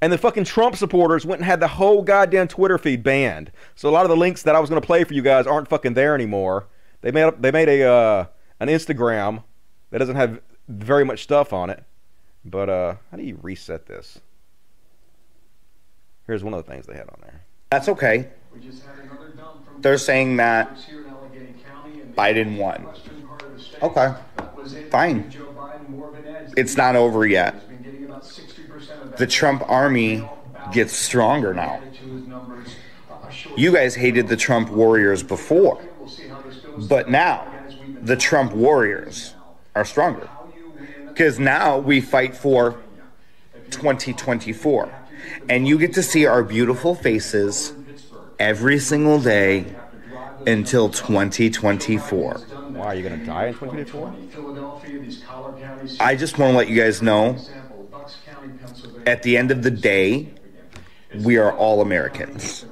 [0.00, 3.50] And the fucking Trump supporters went and had the whole goddamn Twitter feed banned.
[3.74, 5.48] So a lot of the links that I was going to play for you guys
[5.48, 6.68] aren't fucking there anymore.
[7.00, 8.26] They made they made a uh,
[8.60, 9.42] an Instagram
[9.90, 11.82] that doesn't have very much stuff on it.
[12.44, 14.20] But uh, how do you reset this?
[16.28, 17.40] Here's one of the things they had on there.
[17.70, 18.28] That's okay.
[19.78, 20.76] They're saying that
[22.14, 22.86] Biden won.
[23.80, 24.14] Okay.
[24.90, 25.32] Fine.
[26.54, 27.54] It's not over yet.
[29.16, 30.28] The Trump army
[30.70, 31.80] gets stronger now.
[33.56, 35.80] You guys hated the Trump warriors before.
[36.76, 37.50] But now,
[38.02, 39.32] the Trump warriors
[39.74, 40.28] are stronger.
[41.06, 42.78] Because now we fight for
[43.70, 44.97] 2024.
[45.48, 47.72] And you get to see our beautiful faces
[48.38, 49.74] every single day
[50.46, 52.34] until 2024.
[52.34, 54.14] Why are you going to die in 2024?
[56.00, 57.36] I just want to let you guys know
[59.06, 60.32] at the end of the day,
[61.22, 62.64] we are all Americans.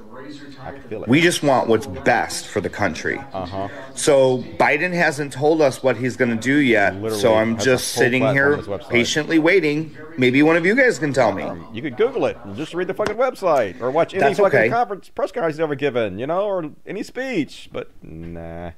[1.07, 3.17] We just want what's best for the country.
[3.33, 3.69] Uh-huh.
[3.95, 6.95] So Biden hasn't told us what he's going to do yet.
[6.95, 8.89] Literally so I'm just sitting here on his website.
[8.89, 9.95] patiently waiting.
[10.17, 11.45] Maybe one of you guys can tell me.
[11.73, 14.59] You could Google it and just read the fucking website or watch any That's fucking
[14.59, 14.69] okay.
[14.69, 17.69] conference press conference he's ever given, you know, or any speech.
[17.71, 18.71] But nah,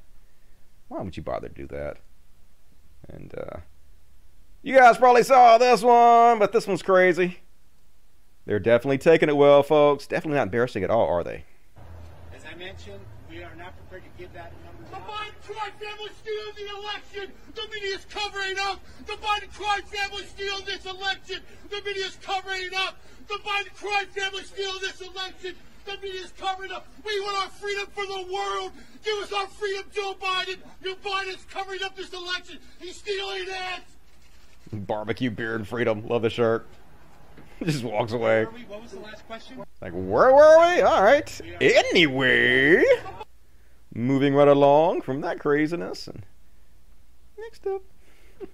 [0.88, 1.98] why would you bother to do that?
[3.08, 3.58] And uh,
[4.62, 7.38] you guys probably saw this one, but this one's crazy.
[8.46, 10.06] They're definitely taking it well, folks.
[10.06, 11.44] Definitely not embarrassing at all, are they?
[12.70, 14.84] As I mentioned, we are not prepared to give that number.
[14.90, 17.32] The Biden crime family stealing the election.
[17.54, 18.80] The media is covering up.
[19.06, 21.40] The Biden crime family stealing this election.
[21.68, 22.96] The media is covering it up.
[23.26, 25.54] The Biden crime family stealing this election.
[25.84, 26.86] The media is covering up.
[27.04, 28.72] We want our freedom for the world.
[29.02, 30.58] Give us our freedom, Joe Biden.
[30.84, 32.58] Joe Biden's covering up this election.
[32.78, 34.86] He's stealing it.
[34.86, 36.06] Barbecue beard freedom.
[36.06, 36.68] Love the shirt.
[37.64, 38.44] Just walks away.
[38.44, 39.62] What was the last question?
[39.82, 40.80] Like, where were we?
[40.80, 41.40] All right.
[41.60, 42.82] Anyway,
[43.94, 46.24] moving right along from that craziness, and
[47.38, 47.82] next up,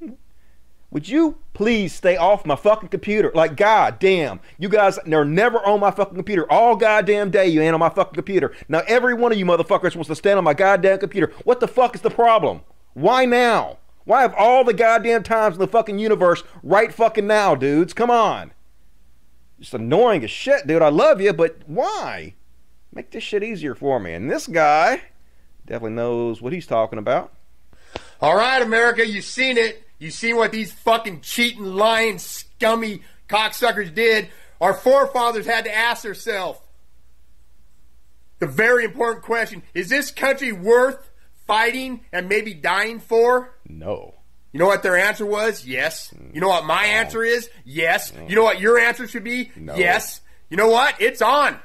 [0.91, 3.33] Would you please stay off my fucking computer?
[3.35, 4.41] Like, god damn.
[4.59, 6.51] You guys are never on my fucking computer.
[6.51, 8.53] All goddamn day you ain't on my fucking computer.
[8.69, 11.33] Now every one of you motherfuckers wants to stand on my goddamn computer.
[11.45, 12.63] What the fuck is the problem?
[12.95, 13.79] Why now?
[14.05, 17.93] Why have all the goddamn times in the fucking universe right fucking now, dudes?
[17.93, 18.53] Come on.
[19.59, 20.83] It's annoying as shit, dude.
[20.83, 22.35] I love you, but why?
[22.93, 24.13] Make this shit easier for me.
[24.13, 25.03] And this guy
[25.67, 27.33] definitely knows what he's talking about.
[28.21, 29.83] All right, America, you've seen it.
[29.99, 34.29] You've seen what these fucking cheating, lying, scummy cocksuckers did.
[34.61, 36.61] Our forefathers had to ask themselves
[38.39, 41.11] the very important question is this country worth
[41.47, 43.55] fighting and maybe dying for?
[43.67, 44.16] No.
[44.57, 45.67] You know what their answer was?
[45.67, 46.15] Yes.
[46.33, 47.51] You know what my answer is?
[47.67, 48.11] Yes.
[48.27, 49.51] You know what your answer should be?
[49.55, 49.75] No.
[49.75, 50.23] Yes.
[50.49, 50.95] You know what?
[50.99, 51.59] It's on.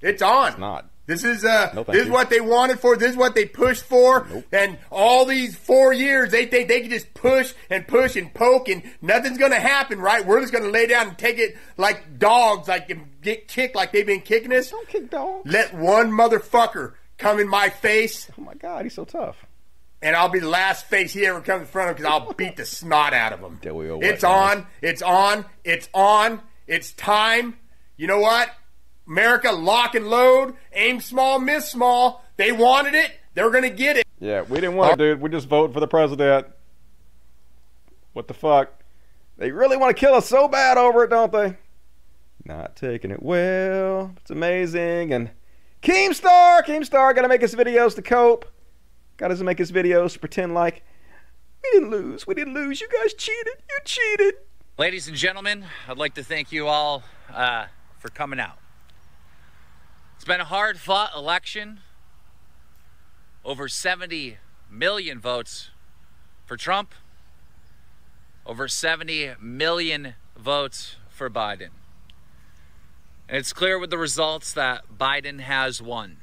[0.00, 0.48] It's on.
[0.50, 0.88] It's not.
[1.06, 2.12] This is uh No, this is you.
[2.12, 4.28] what they wanted for, this is what they pushed for.
[4.52, 8.68] And all these four years they think they can just push and push and poke
[8.68, 10.24] and nothing's gonna happen, right?
[10.24, 13.90] We're just gonna lay down and take it like dogs, like and get kicked like
[13.90, 14.70] they've been kicking us.
[14.70, 15.50] Don't kick dogs.
[15.50, 18.30] Let one motherfucker come in my face.
[18.38, 19.36] Oh my god, he's so tough.
[20.00, 22.56] And I'll be the last face he ever comes in front of because I'll beat
[22.56, 23.58] the snot out of him.
[23.62, 23.98] There we go.
[24.00, 24.66] It's on.
[24.80, 25.44] It's on.
[25.64, 26.40] It's on.
[26.68, 27.56] It's time.
[27.96, 28.50] You know what?
[29.08, 30.54] America, lock and load.
[30.72, 32.24] Aim small, miss small.
[32.36, 33.10] They wanted it.
[33.34, 34.06] They're going to get it.
[34.20, 35.20] Yeah, we didn't want it, dude.
[35.20, 36.46] We just voted for the president.
[38.12, 38.72] What the fuck?
[39.36, 41.56] They really want to kill us so bad over it, don't they?
[42.44, 44.14] Not taking it well.
[44.20, 45.12] It's amazing.
[45.12, 45.30] And
[45.82, 48.46] Keemstar, Keemstar, gotta make his videos to cope.
[49.18, 50.84] Gotta make his videos pretend like
[51.62, 52.24] we didn't lose.
[52.24, 52.80] We didn't lose.
[52.80, 53.54] You guys cheated.
[53.68, 54.34] You cheated.
[54.78, 57.02] Ladies and gentlemen, I'd like to thank you all
[57.34, 57.66] uh,
[57.98, 58.58] for coming out.
[60.14, 61.80] It's been a hard fought election.
[63.44, 64.38] Over 70
[64.70, 65.70] million votes
[66.46, 66.94] for Trump,
[68.46, 71.70] over 70 million votes for Biden.
[73.28, 76.18] And it's clear with the results that Biden has won.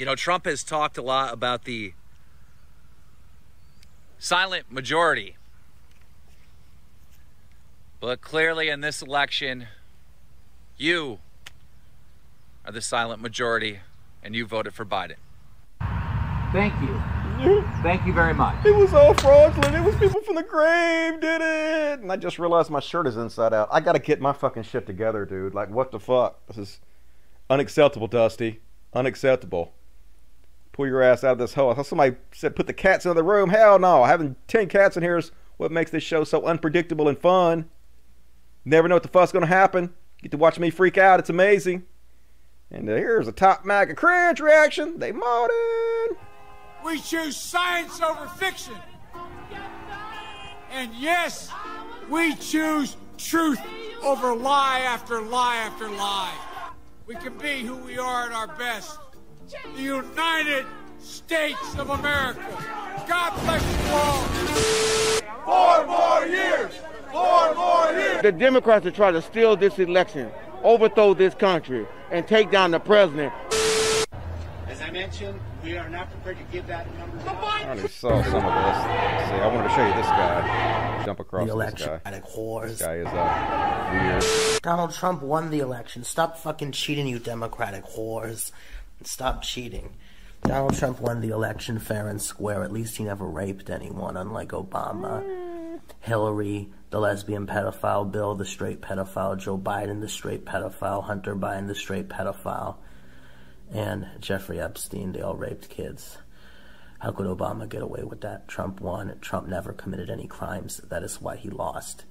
[0.00, 1.92] You know, Trump has talked a lot about the
[4.18, 5.36] silent majority.
[8.00, 9.66] But clearly, in this election,
[10.78, 11.18] you
[12.64, 13.80] are the silent majority,
[14.22, 15.16] and you voted for Biden.
[16.50, 17.62] Thank you.
[17.82, 18.64] Thank you very much.
[18.64, 19.74] It was all fraudulent.
[19.74, 22.00] It was people from the grave did it.
[22.00, 23.68] And I just realized my shirt is inside out.
[23.70, 25.52] I gotta get my fucking shit together, dude.
[25.54, 26.46] Like, what the fuck?
[26.46, 26.80] This is
[27.50, 28.60] unacceptable, Dusty.
[28.94, 29.74] Unacceptable.
[30.72, 31.70] Pull your ass out of this hole.
[31.70, 33.50] I thought somebody said put the cats in the room.
[33.50, 34.04] Hell no.
[34.04, 37.68] Having 10 cats in here is what makes this show so unpredictable and fun.
[38.64, 39.92] Never know what the fuck's gonna happen.
[40.22, 41.20] Get to watch me freak out.
[41.20, 41.84] It's amazing.
[42.70, 44.98] And uh, here's a top MAGA cringe reaction.
[44.98, 46.16] They modded.
[46.84, 48.76] We choose science over fiction.
[50.70, 51.50] And yes,
[52.08, 53.60] we choose truth
[54.02, 56.34] over lie after lie after lie.
[57.06, 58.98] We can be who we are at our best.
[59.50, 60.64] The United
[61.00, 62.40] States of America.
[63.08, 64.22] God bless you all.
[65.44, 66.72] Four more years!
[67.10, 68.22] Four more years!
[68.22, 70.30] The Democrats are trying to steal this election,
[70.62, 73.32] overthrow this country, and take down the president.
[74.68, 77.18] As I mentioned, we are not prepared to give that number.
[77.28, 78.84] I already saw some of this.
[78.84, 81.02] Let's see, I wanted to show you this guy.
[81.04, 81.86] Jump across The this guy.
[81.86, 82.68] electronic whores.
[82.68, 84.62] This guy is uh, weird.
[84.62, 86.04] Donald Trump won the election.
[86.04, 88.52] Stop fucking cheating, you Democratic whores.
[89.02, 89.94] Stop cheating.
[90.42, 92.62] Donald Trump won the election fair and square.
[92.62, 95.22] At least he never raped anyone, unlike Obama.
[96.00, 101.66] Hillary, the lesbian pedophile, Bill, the straight pedophile, Joe Biden, the straight pedophile, Hunter Biden,
[101.66, 102.76] the straight pedophile,
[103.72, 106.18] and Jeffrey Epstein, they all raped kids.
[106.98, 108.48] How could Obama get away with that?
[108.48, 109.16] Trump won.
[109.22, 110.78] Trump never committed any crimes.
[110.88, 112.04] That is why he lost.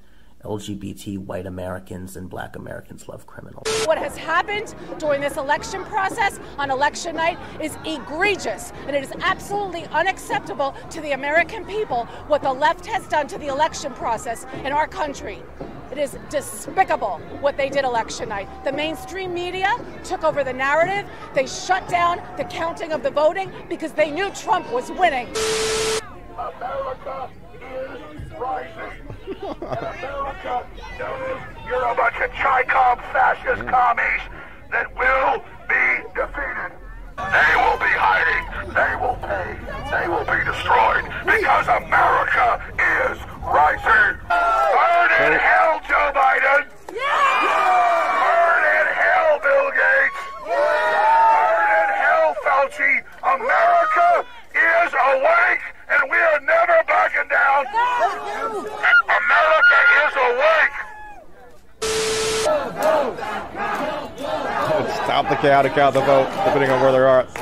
[0.44, 3.68] LGBT white Americans and black Americans love criminals.
[3.86, 9.12] What has happened during this election process on election night is egregious, and it is
[9.20, 14.46] absolutely unacceptable to the American people what the left has done to the election process
[14.64, 15.44] in our country.
[15.92, 18.48] It is despicable what they did election night.
[18.64, 19.76] The mainstream media
[20.06, 21.10] took over the narrative.
[21.34, 25.28] They shut down the counting of the voting because they knew Trump was winning.
[26.38, 28.79] America is rising.
[29.50, 30.66] And America
[31.00, 34.22] knows you're a bunch of Chi-Com fascist commies
[34.70, 36.72] that will be defeated.
[37.18, 38.46] They will be hiding.
[38.70, 39.58] They will pay.
[39.90, 44.22] They will be destroyed because America is rising.
[44.30, 46.70] Burn in hell, Joe Biden.
[46.94, 50.22] Burn in hell, Bill Gates.
[50.46, 52.94] Burn in hell, Fauci.
[53.20, 56.40] America is awake and and we are
[57.00, 57.66] never down.
[59.08, 60.76] America is awake.
[64.72, 67.24] Oh, stop the count and count the vote, depending on where they are.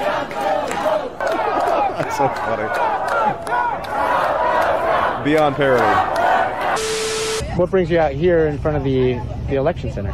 [1.98, 2.68] That's so funny.
[5.24, 5.84] Beyond parody.
[7.58, 10.14] What brings you out here in front of the, the election center?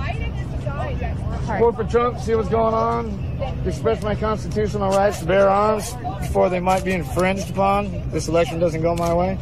[0.64, 6.50] Vote for Trump, see what's going on, express my constitutional rights to bear arms before
[6.50, 8.10] they might be infringed upon.
[8.12, 9.38] This election doesn't go my way.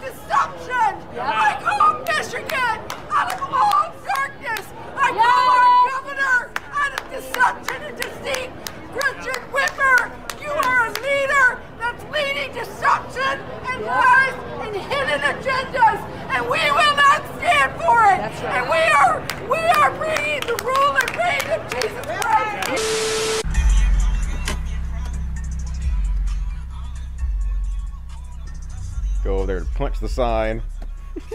[0.00, 0.94] Deception!
[1.18, 4.66] I call Michigan out of all darkness!
[4.96, 8.50] I call our governor out of deception and deceit!
[8.92, 10.10] Gretchen Whitmer,
[10.42, 11.62] you are a leader
[12.22, 16.00] that's deception and lies and hidden agendas,
[16.30, 18.20] and we will not stand for it!
[18.44, 23.42] And we are, we are bringing the rule and reign of Jesus Christ!
[29.24, 30.62] Go over there and punch the sign.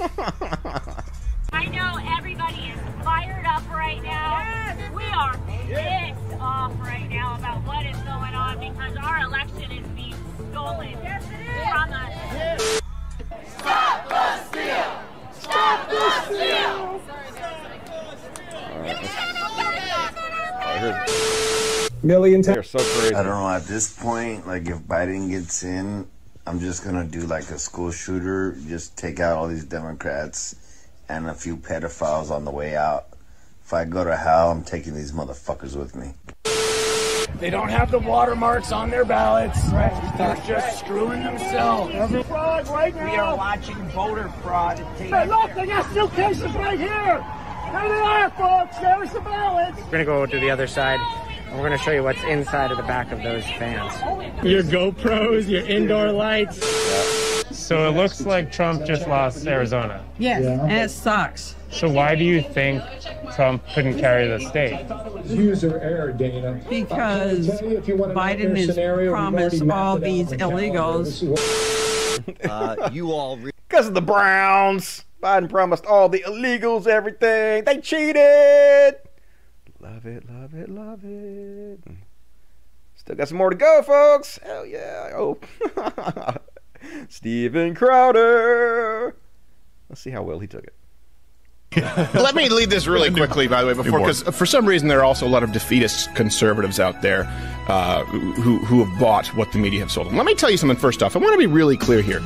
[1.53, 4.75] I know everybody is fired up right now.
[4.93, 9.87] We are pissed off right now about what is going on because our election is
[9.89, 10.06] being
[10.57, 10.97] stolen
[11.69, 12.81] from us.
[13.59, 14.89] Stop the steal!
[15.33, 16.99] Stop the steal!
[22.03, 22.55] Million times.
[22.55, 23.15] They're so crazy.
[23.15, 23.49] I don't know.
[23.49, 26.07] At this point, like if Biden gets in,
[26.45, 28.55] I'm just gonna do like a school shooter.
[28.67, 30.55] Just take out all these Democrats
[31.09, 33.07] and a few pedophiles on the way out.
[33.63, 36.13] If I go to hell, I'm taking these motherfuckers with me.
[37.39, 39.61] They don't have the watermarks on their ballots.
[39.71, 41.93] They're just screwing themselves.
[42.27, 43.11] Fraud right now.
[43.11, 44.77] We are watching voter fraud.
[44.97, 47.23] Take Hey, look, they got suitcases right here!
[47.71, 48.77] There they are, folks!
[48.77, 49.77] There's the ballots!
[49.77, 52.23] We're going to go to the other side, and we're going to show you what's
[52.23, 53.93] inside of the back of those fans.
[54.43, 56.63] Your GoPros, your indoor lights.
[57.57, 60.03] So it looks like Trump just lost Arizona.
[60.17, 61.55] Yes, and it sucks.
[61.69, 62.83] So why do you think
[63.35, 64.85] Trump couldn't carry the state?
[65.25, 66.61] User error, Dana.
[66.69, 71.37] Because Biden has promised all these illegals.
[72.43, 75.05] Uh, you all because of the Browns.
[75.21, 77.63] Biden promised all the illegals everything.
[77.63, 78.95] They cheated.
[79.93, 81.79] Love it, love it, love it.
[82.95, 84.37] Still got some more to go, folks.
[84.43, 85.11] Hell yeah!
[85.13, 85.37] Oh.
[85.77, 86.43] hope.
[87.09, 89.15] Steven Crowder.
[89.87, 90.73] Let's see how well he took it.
[92.13, 94.99] Let me lead this really quickly, by the way, before because for some reason there
[94.99, 97.23] are also a lot of defeatist conservatives out there
[97.69, 100.17] uh, who who have bought what the media have sold them.
[100.17, 101.15] Let me tell you something first off.
[101.15, 102.21] I want to be really clear here.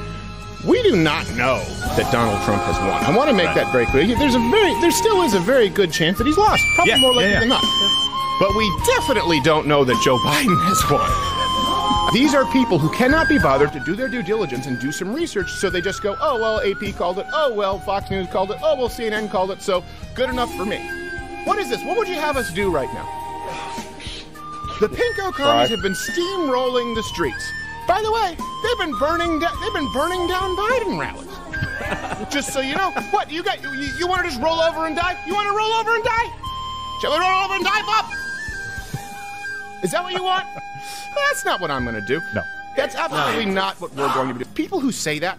[0.66, 1.57] We do not know
[1.97, 3.03] that Donald Trump has won.
[3.03, 3.55] I want to make Right.
[3.55, 4.05] that very clear.
[4.16, 6.64] There's a very, there still is a very good chance that he's lost.
[6.76, 7.39] Probably Yeah, more likely yeah, yeah.
[7.41, 7.64] than not.
[8.39, 12.14] But we definitely don't know that Joe Biden has won.
[12.14, 15.14] These are people who cannot be bothered to do their due diligence and do some
[15.14, 18.51] research, so they just go, oh, well, AP called it, oh, well, Fox News called
[18.51, 19.84] it, oh, well, CNN called it, so
[20.14, 20.78] good enough for me.
[21.45, 21.82] What is this?
[21.86, 23.05] What would you have us do right now?
[24.80, 27.51] The pinko commies have been steamrolling the streets.
[27.88, 31.32] By the way, they've been burning da- they've been burning down Biden rallies.
[32.29, 33.61] just so you know, what you got?
[33.61, 33.69] You,
[33.99, 35.17] you want to just roll over and die?
[35.25, 36.27] You want to roll over and die?
[37.01, 38.05] Shall we roll over and die, Bob?
[39.84, 40.45] Is that what you want?
[41.15, 42.21] That's not what I'm going to do.
[42.36, 42.43] No.
[42.77, 44.45] That's absolutely not what we're going to do.
[44.51, 45.38] People who say that,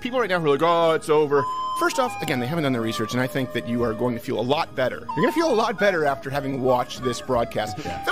[0.00, 1.44] people right now who are like, oh, it's over.
[1.78, 4.14] First off, again, they haven't done their research, and I think that you are going
[4.14, 4.96] to feel a lot better.
[4.96, 7.78] You're going to feel a lot better after having watched this broadcast.
[7.78, 7.84] Yeah,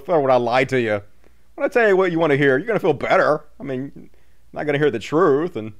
[0.00, 1.02] feel when I lied to you.
[1.58, 3.44] When I tell you what you want to hear, you're gonna feel better.
[3.58, 4.08] I mean, you're
[4.52, 5.72] not gonna hear the truth, and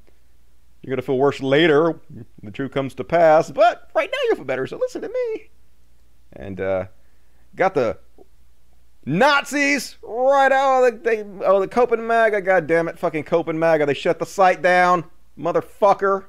[0.83, 2.01] you're gonna feel worse later.
[2.43, 4.67] The truth comes to pass, but right now you'll feel better.
[4.67, 5.51] So listen to me.
[6.33, 6.87] And uh,
[7.55, 7.97] got the
[9.07, 12.43] Nazis right out of the they, oh the Copenhagen.
[12.43, 13.87] God damn it, fucking Copenhagen.
[13.87, 15.05] They shut the site down,
[15.39, 16.25] motherfucker.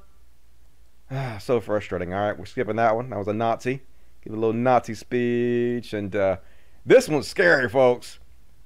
[1.10, 2.14] Ah, so frustrating.
[2.14, 3.10] All right, we're skipping that one.
[3.10, 3.82] That was a Nazi.
[4.24, 5.94] Give a little Nazi speech.
[5.94, 6.38] And uh,
[6.86, 8.19] this one's scary, folks.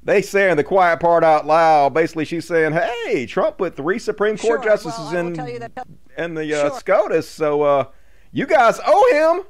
[0.05, 1.93] They saying the quiet part out loud.
[1.93, 5.87] Basically, she's saying, hey, Trump put three Supreme Court Sure, justices well, in, that-
[6.17, 6.79] in the uh, Sure.
[6.79, 7.27] SCOTUS.
[7.29, 7.85] So uh,
[8.31, 9.45] you guys owe him.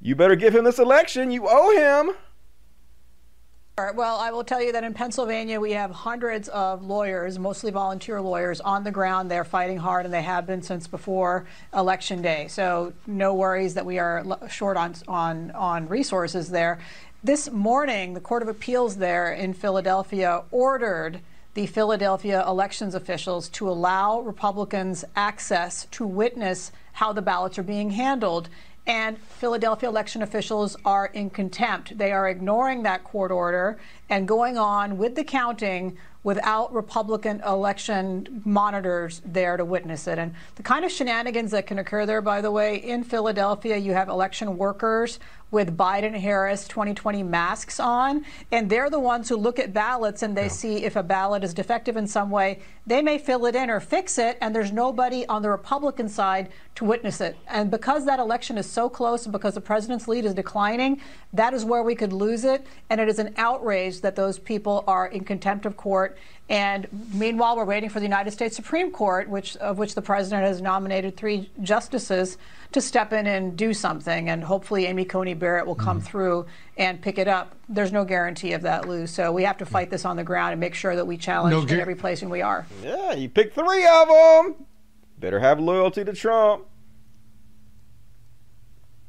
[0.00, 1.30] You better give him this election.
[1.30, 1.76] You owe
[2.06, 2.14] him.
[3.78, 7.38] All right, Well, I will tell you that in Pennsylvania, we have hundreds of lawyers,
[7.38, 9.30] mostly volunteer lawyers, on the ground.
[9.30, 12.46] They're fighting hard, and they have been since before Election Day.
[12.48, 16.78] So no worries that we are short on on on resources there.
[17.24, 21.20] This morning, the Court of Appeals there in Philadelphia ordered
[21.54, 27.90] the Philadelphia elections officials to allow Republicans access to witness how the ballots are being
[27.90, 28.50] handled.
[28.86, 31.96] And Philadelphia election officials are in contempt.
[31.96, 33.78] They are ignoring that court order
[34.10, 35.96] and going on with the counting
[36.26, 40.18] without Republican election monitors there to witness it.
[40.18, 43.92] And the kind of shenanigans that can occur there, by the way, in Philadelphia, you
[43.92, 45.20] have election workers
[45.52, 50.36] with Biden Harris 2020 masks on, and they're the ones who look at ballots and
[50.36, 50.48] they yeah.
[50.48, 52.60] see if a ballot is defective in some way.
[52.86, 56.50] They may fill it in or fix it, and there's nobody on the Republican side
[56.74, 57.36] to witness it.
[57.46, 61.00] And because that election is so close and because the president's lead is declining,
[61.32, 62.66] that is where we could lose it.
[62.90, 66.15] And it is an outrage that those people are in contempt of court.
[66.48, 70.46] And meanwhile, we're waiting for the United States Supreme Court, which of which the president
[70.46, 72.38] has nominated three justices
[72.72, 74.28] to step in and do something.
[74.28, 76.06] And hopefully, Amy Coney Barrett will come mm-hmm.
[76.06, 76.46] through
[76.76, 77.56] and pick it up.
[77.68, 79.08] There's no guarantee of that, Lou.
[79.08, 81.52] So we have to fight this on the ground and make sure that we challenge
[81.52, 82.66] no in every place we are.
[82.82, 84.66] Yeah, you pick three of them.
[85.18, 86.66] Better have loyalty to Trump.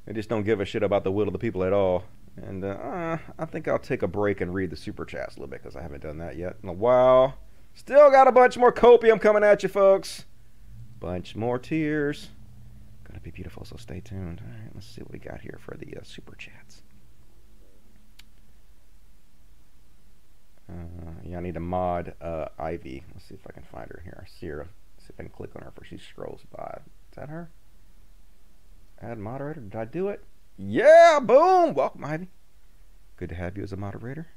[0.05, 2.05] They just don't give a shit about the will of the people at all.
[2.37, 5.49] And uh, I think I'll take a break and read the super chats a little
[5.49, 7.35] bit because I haven't done that yet in a while.
[7.73, 10.25] Still got a bunch more copium coming at you, folks.
[10.99, 12.29] Bunch more tears.
[13.03, 14.41] Gonna be beautiful, so stay tuned.
[14.43, 16.83] All right, let's see what we got here for the uh, super chats.
[20.69, 20.73] Uh,
[21.23, 23.03] yeah, I need to mod uh, Ivy.
[23.13, 24.27] Let's see if I can find her here.
[24.39, 24.67] See her.
[24.97, 26.79] See if I can click on her before she scrolls by.
[27.11, 27.49] Is that her?
[29.01, 29.61] Add moderator.
[29.61, 30.23] Did I do it?
[30.57, 31.73] Yeah, boom.
[31.73, 32.29] Welcome, Ivy.
[33.17, 34.27] Good to have you as a moderator.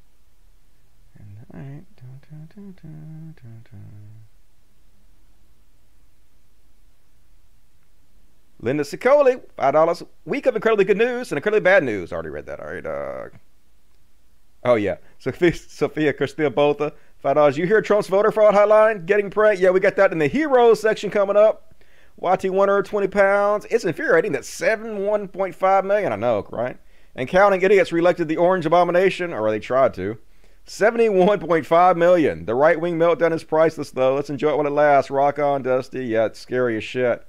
[1.18, 1.84] And all right.
[1.96, 2.20] Dun,
[2.54, 3.34] dun, dun,
[8.60, 10.02] Linda Sicoli, five dollars.
[10.26, 12.12] Week of incredibly good news and incredibly bad news.
[12.12, 12.60] Already read that.
[12.60, 12.84] All right.
[12.84, 13.28] Uh,
[14.64, 17.56] oh yeah, Sophia, Sophia Cristina Botha, five dollars.
[17.56, 19.62] You hear Trump's voter fraud hotline getting pranked?
[19.62, 21.69] Yeah, we got that in the heroes section coming up.
[22.20, 23.66] YT Winner, 20 pounds.
[23.70, 26.12] It's infuriating that 71.5 million.
[26.12, 26.78] I know, right?
[27.14, 30.18] And counting idiots reelected the orange abomination, or they tried to.
[30.66, 32.44] 71.5 million.
[32.44, 34.14] The right wing meltdown is priceless, though.
[34.14, 35.10] Let's enjoy it while it lasts.
[35.10, 36.04] Rock on, Dusty.
[36.04, 37.26] Yeah, it's scary as shit.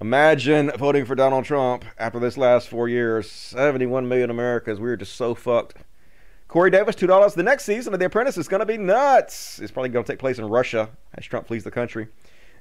[0.00, 3.30] Imagine voting for Donald Trump after this last four years.
[3.30, 4.80] 71 million Americans.
[4.80, 5.76] We are just so fucked.
[6.48, 7.34] Corey Davis, $2.
[7.34, 9.60] The next season of The Apprentice is going to be nuts.
[9.60, 12.08] It's probably going to take place in Russia as Trump flees the country.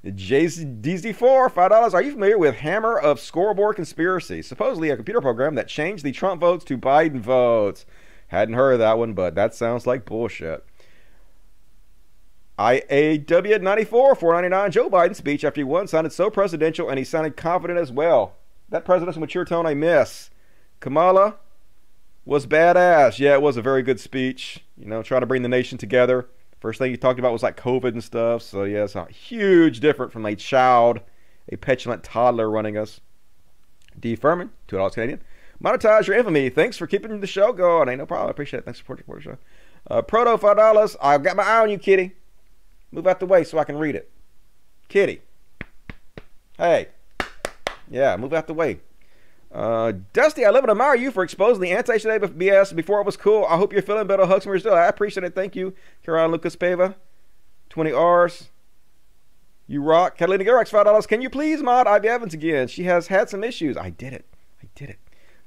[0.06, 1.94] JDZ4, $5.
[1.94, 4.42] Are you familiar with Hammer of Scorecard Conspiracy?
[4.42, 7.86] Supposedly a computer program that changed the Trump votes to Biden votes.
[8.28, 10.64] Hadn't heard of that one, but that sounds like bullshit.
[12.58, 14.72] IAW 94, 499.
[14.72, 18.36] Joe Biden's speech after he won sounded so presidential and he sounded confident as well.
[18.70, 20.30] That presidential mature tone I miss.
[20.80, 21.38] Kamala
[22.26, 23.18] was badass.
[23.18, 24.64] Yeah, it was a very good speech.
[24.78, 26.28] You know, trying to bring the nation together.
[26.60, 28.42] First thing he talked about was like COVID and stuff.
[28.42, 31.00] So yeah, it's a huge different from a child,
[31.52, 33.02] a petulant toddler running us.
[34.00, 34.16] D.
[34.16, 35.22] Furman, two dollars Canadian.
[35.64, 36.50] Monetize your infamy.
[36.50, 37.90] Thanks for keeping the show going.
[37.90, 38.28] Ain't no problem.
[38.28, 38.66] I appreciate it.
[38.66, 39.38] Thanks for supporting the show.
[39.90, 40.96] Uh, Proto five dollars.
[41.02, 42.14] I've got my eye on you, Kitty.
[42.92, 44.10] Move out the way so I can read it.
[44.88, 45.22] Kitty.
[46.58, 46.90] Hey.
[47.90, 48.80] Yeah, move out the way.
[49.52, 53.18] Uh, Dusty, I love and admire you for exposing the anti-Today BS before it was
[53.18, 53.46] cool.
[53.46, 54.26] I hope you're feeling better.
[54.26, 54.76] Hugs from still.
[54.76, 55.34] I appreciate it.
[55.34, 55.74] Thank you,
[56.04, 56.96] Caroline Lucas Pava.
[57.70, 58.50] 20 R's.
[59.68, 60.18] You rock.
[60.18, 61.08] Catalina Garrex, $5.
[61.08, 62.68] Can you please mod Ivy Evans again?
[62.68, 63.78] She has had some issues.
[63.78, 64.26] I did it.
[64.64, 65.00] I did it.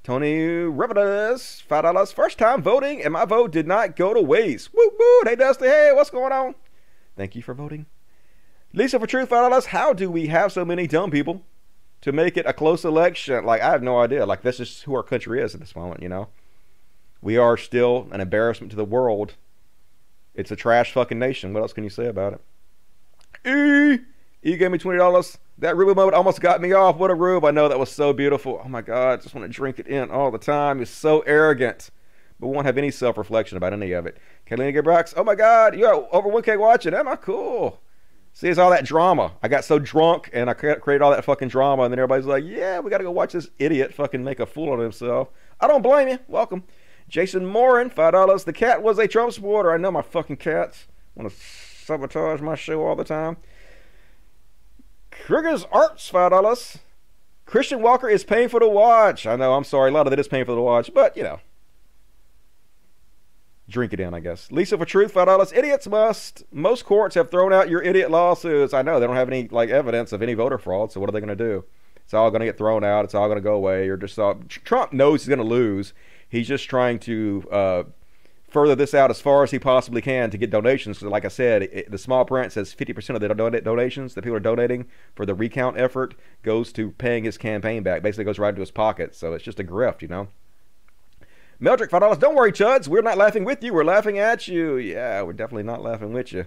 [0.05, 2.13] Tony Revedas, $5.
[2.13, 4.73] First time voting, and my vote did not go to waste.
[4.75, 5.21] Woo woo.
[5.25, 5.67] Hey, Dusty.
[5.67, 6.55] Hey, what's going on?
[7.17, 7.87] Thank you for voting.
[8.73, 9.67] Lisa for Truth, $5.
[9.67, 11.43] How do we have so many dumb people?
[12.03, 13.45] To make it a close election.
[13.45, 14.27] Like I have no idea.
[14.27, 16.03] Like this is who our country is at this moment.
[16.03, 16.29] You know,
[17.23, 19.35] we are still an embarrassment to the world.
[20.35, 21.53] It's a trash fucking nation.
[21.53, 22.41] What else can you say about it?
[23.45, 24.03] E,
[24.43, 25.39] e gave me twenty dollars.
[25.59, 26.97] That Ruby moment almost got me off.
[26.97, 27.45] What a rube!
[27.45, 28.61] I know that was so beautiful.
[28.65, 30.81] Oh my god, I just want to drink it in all the time.
[30.81, 31.91] It's so arrogant,
[32.41, 34.17] but won't have any self-reflection about any of it.
[34.47, 36.95] Catalina Gabrax, oh my god, you got over 1K watching.
[36.95, 37.81] Am I cool?
[38.35, 39.33] See, it's all that drama.
[39.43, 42.45] I got so drunk and I created all that fucking drama, and then everybody's like,
[42.45, 45.29] "Yeah, we got to go watch this idiot fucking make a fool of himself."
[45.61, 46.19] I don't blame you.
[46.29, 46.65] Welcome,
[47.09, 48.45] Jason Morin, five dollars.
[48.45, 49.71] The cat was a Trump supporter.
[49.71, 53.37] I know my fucking cats want to sabotage my show all the time.
[55.11, 56.79] Krieger's Arts, five dollars.
[57.45, 59.27] Christian Walker is painful to watch.
[59.27, 59.53] I know.
[59.55, 59.91] I'm sorry.
[59.91, 61.41] A lot of it is painful to watch, but you know,
[63.73, 64.53] drink it in, I guess.
[64.53, 65.53] Lisa for truth, five dollars.
[65.53, 66.45] Idiots must.
[66.53, 68.75] Most courts have thrown out your idiot lawsuits.
[68.75, 70.93] I know they don't have any like evidence of any voter fraud.
[70.93, 71.65] So what are they going to do?
[72.05, 73.05] It's all going to get thrown out.
[73.05, 73.87] It's all going to go away.
[73.87, 75.95] You're just uh, Trump knows he's going to lose.
[76.29, 77.83] He's just trying to uh,
[78.53, 80.99] further this out as far as he possibly can to get donations.
[80.99, 84.23] So like I said, it, the small print says 50% of the donate donations that
[84.23, 88.03] people are donating for the recount effort goes to paying his campaign back.
[88.03, 89.15] Basically, goes right into his pocket.
[89.15, 90.29] So it's just a grift, you know.
[91.63, 92.19] Meldrick, five dollars.
[92.19, 92.89] Don't worry, Chuds.
[92.89, 93.73] We're not laughing with you.
[93.73, 94.79] We're laughing at you.
[94.79, 96.47] Yeah, we're definitely not laughing with you.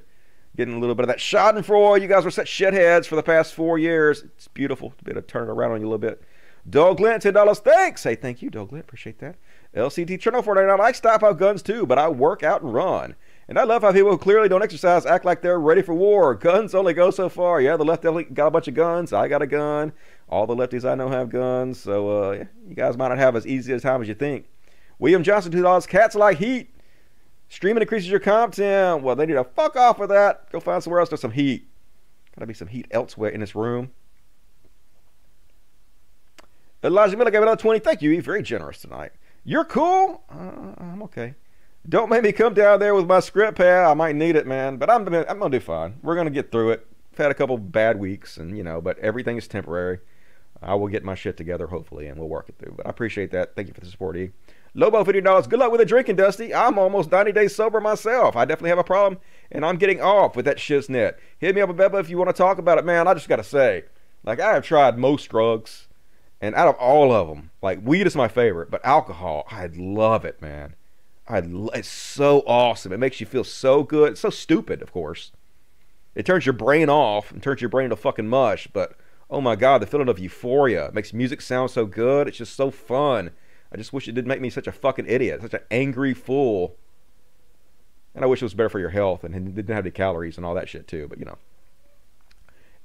[0.58, 2.02] Getting a little bit of that Schadenfreude.
[2.02, 4.24] You guys were such shitheads for the past four years.
[4.24, 6.22] It's beautiful to be able to turn around on you a little bit.
[6.70, 7.60] Doug ten dollars.
[7.60, 8.04] Thanks.
[8.04, 8.84] Hey, thank you, Doug Glint.
[8.84, 9.38] Appreciate that.
[9.74, 10.82] LCT Channel 49.
[10.82, 13.16] I stop out guns too, but I work out and run.
[13.48, 16.34] And I love how people who clearly don't exercise act like they're ready for war.
[16.36, 17.62] Guns only go so far.
[17.62, 19.14] Yeah, the left got a bunch of guns.
[19.14, 19.94] I got a gun.
[20.28, 21.80] All the lefties I know have guns.
[21.80, 24.48] So uh, you guys might not have as easy a time as you think.
[25.00, 25.86] William Johnson, two dollars.
[25.86, 26.72] Cats like heat.
[27.50, 29.04] Streaming increases your content.
[29.04, 30.52] Well, they need to fuck off with that.
[30.52, 31.68] Go find somewhere else with some heat.
[32.36, 33.92] Gotta be some heat elsewhere in this room.
[36.84, 37.80] Elijah Miller gave another 20.
[37.80, 38.12] Thank you.
[38.12, 39.12] You're very generous tonight.
[39.44, 40.24] You're cool?
[40.30, 41.36] Uh, I'm okay.
[41.88, 43.86] Don't make me come down there with my script pad.
[43.86, 44.78] I might need it, man.
[44.78, 45.96] But I'm, I'm to do fine.
[46.02, 46.88] We're to get through it.
[47.14, 50.00] I've had a couple bad weeks, and, you know, but everything is temporary.
[50.62, 52.74] I will get my shit together, hopefully, and we'll work it through.
[52.78, 53.56] But I appreciate that.
[53.56, 54.32] Thank you for the support, E.
[54.77, 55.49] Lobo, $50.
[55.49, 56.53] Good luck with the drinking, Dusty.
[56.53, 58.35] I'm almost 90 days sober myself.
[58.35, 61.15] I definitely have a problem, and I'm getting off with that shiznit.
[61.39, 63.07] Hit me up, Beba, if you want to talk about it, man.
[63.07, 63.85] I just got to say,
[64.26, 65.88] like, I have tried most drugs,
[66.41, 70.26] and out of all of them, like, weed is my favorite, but alcohol, I love
[70.26, 70.76] it, man.
[71.26, 71.41] I,
[71.73, 72.91] it's so awesome.
[72.91, 74.11] It makes you feel so good.
[74.11, 75.31] It's so stupid, of course.
[76.15, 78.97] It turns your brain off and turns your brain to fucking mush, but
[79.30, 80.88] oh my god, the feeling of euphoria.
[80.88, 82.27] It makes music sound so good.
[82.27, 83.31] It's just so fun.
[83.76, 86.77] I just wish it didn't make me such a fucking idiot, such an angry fool.
[88.14, 90.45] And I wish it was better for your health and didn't have the calories and
[90.45, 91.38] all that shit too, but you know.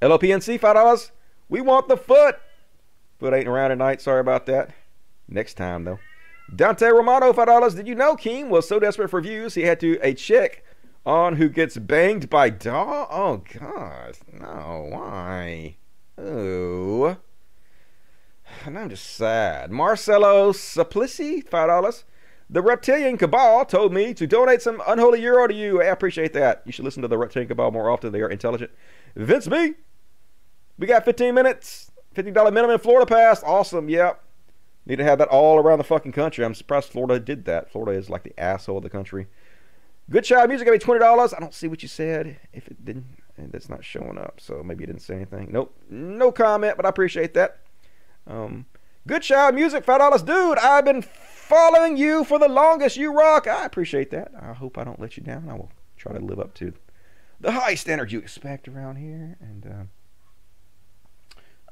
[0.01, 1.11] LOPNC, $5.
[1.47, 2.39] We want the foot.
[3.19, 4.01] Foot ain't around tonight.
[4.01, 4.71] Sorry about that.
[5.29, 5.99] Next time, though.
[6.53, 7.73] Dante Romano, $5.
[7.73, 10.65] Did you know Keem was so desperate for views he had to a chick
[11.05, 13.07] on who gets banged by dog?
[13.09, 14.17] Oh, God.
[14.33, 15.77] No, why?
[16.17, 17.15] Oh.
[18.65, 19.71] And I'm just sad.
[19.71, 22.03] Marcelo Supplici, $5.
[22.49, 25.81] The Reptilian Cabal told me to donate some unholy euro to you.
[25.81, 26.61] I appreciate that.
[26.65, 28.11] You should listen to the Reptilian Cabal more often.
[28.11, 28.71] They are intelligent.
[29.15, 29.73] Vince B.
[30.77, 31.91] We got 15 minutes.
[32.15, 33.41] $50 minimum Florida pass.
[33.43, 33.89] Awesome.
[33.89, 34.21] Yep.
[34.85, 36.43] Need to have that all around the fucking country.
[36.43, 37.71] I'm surprised Florida did that.
[37.71, 39.27] Florida is like the asshole of the country.
[40.09, 41.33] Good Child Music gave me twenty dollars.
[41.33, 42.37] I don't see what you said.
[42.51, 43.05] If it didn't,
[43.37, 44.41] that's not showing up.
[44.41, 45.49] So maybe you didn't say anything.
[45.51, 46.75] Nope, no comment.
[46.75, 47.59] But I appreciate that.
[48.27, 48.65] Um,
[49.07, 50.57] Good Child Music, five dollars, dude.
[50.59, 52.97] I've been following you for the longest.
[52.97, 53.47] You rock.
[53.47, 54.31] I appreciate that.
[54.39, 55.49] I hope I don't let you down.
[55.49, 56.73] I will try to live up to
[57.39, 59.37] the high standard you expect around here.
[59.41, 59.83] And uh,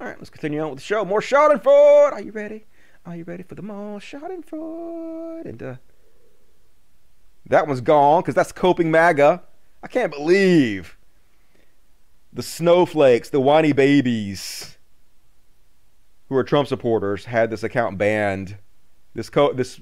[0.01, 1.05] all right, let's continue on with the show.
[1.05, 2.13] More Schadenfreude.
[2.13, 2.65] Are you ready?
[3.05, 5.45] Are you ready for the more Schadenfreude?
[5.45, 5.75] And uh,
[7.45, 9.43] that one's gone because that's coping MAGA.
[9.83, 10.97] I can't believe
[12.33, 14.78] the snowflakes, the whiny babies
[16.29, 18.57] who are Trump supporters had this account banned.
[19.15, 19.81] This co- this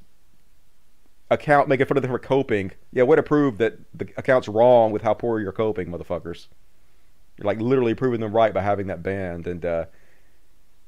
[1.29, 2.71] account making fun of them for coping.
[2.91, 6.47] Yeah, way to prove that the account's wrong with how poor you're coping, motherfuckers.
[7.37, 9.45] You're like literally proving them right by having that banned.
[9.45, 9.85] And uh,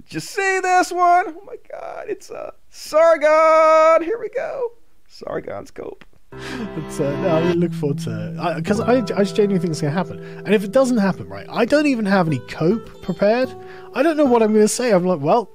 [0.04, 1.26] did you see this one?
[1.28, 4.04] Oh my god, it's uh, Sargon.
[4.04, 4.72] Here we go.
[5.08, 6.06] Sargon's cope.
[6.32, 9.82] But, uh, no, I look forward to because I, I, I just genuinely think it's
[9.82, 10.20] going to happen.
[10.46, 13.54] And if it doesn't happen, right, I don't even have any cope prepared.
[13.94, 14.92] I don't know what I'm going to say.
[14.92, 15.50] I'm like, well,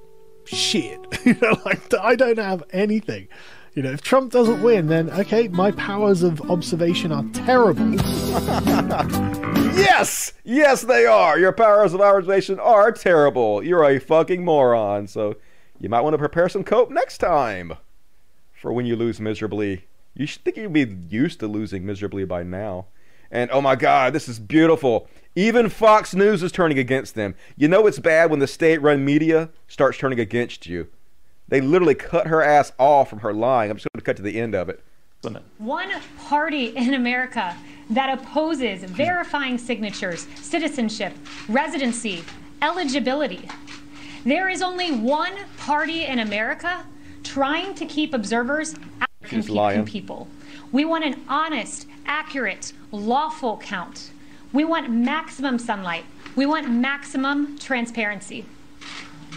[0.45, 0.99] shit.
[1.25, 3.27] you know, like I don't have anything.
[3.73, 7.93] You know, if Trump doesn't win, then okay, my powers of observation are terrible.
[9.75, 11.37] yes, yes, they are.
[11.37, 13.61] Your powers of observation are terrible.
[13.61, 15.07] You're a fucking moron.
[15.07, 15.35] So
[15.79, 17.73] you might want to prepare some cope next time
[18.53, 19.87] for when you lose miserably.
[20.15, 22.85] You should think you'd be used to losing miserably by now.
[23.29, 25.09] And oh my God, this is beautiful.
[25.35, 27.35] Even Fox News is turning against them.
[27.57, 30.87] You know it's bad when the state run media starts turning against you.
[31.49, 33.69] They literally cut her ass off from her lying.
[33.69, 34.81] I'm just going to cut to the end of it.
[35.57, 37.55] One party in America
[37.89, 41.13] that opposes verifying signatures, citizenship,
[41.49, 42.23] residency,
[42.61, 43.49] eligibility.
[44.23, 46.85] There is only one party in America
[47.23, 48.75] trying to keep observers
[49.49, 49.85] Lying.
[49.85, 50.27] people.
[50.71, 54.11] We want an honest, accurate, lawful count.
[54.53, 56.05] We want maximum sunlight.
[56.35, 58.45] We want maximum transparency.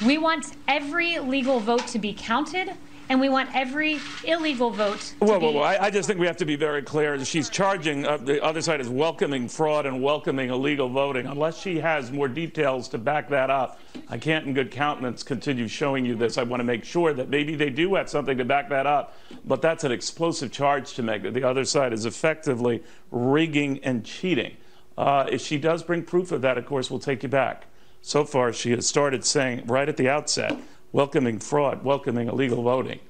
[0.04, 2.74] We want every legal vote to be counted,
[3.08, 6.26] and we want every illegal vote to well, well, well, I, I just think we
[6.26, 7.24] have to be very clear.
[7.24, 11.26] She's charging, uh, the other side is welcoming fraud and welcoming illegal voting.
[11.26, 15.68] Unless she has more details to back that up, I can't in good countenance continue
[15.68, 16.38] showing you this.
[16.38, 19.16] I want to make sure that maybe they do have something to back that up.
[19.44, 24.04] But that's an explosive charge to make that the other side is effectively rigging and
[24.04, 24.56] cheating.
[24.96, 27.66] Uh, if she does bring proof of that, of course, we'll take you back.
[28.02, 30.56] So far, she has started saying right at the outset,
[30.92, 33.00] welcoming fraud, welcoming illegal voting.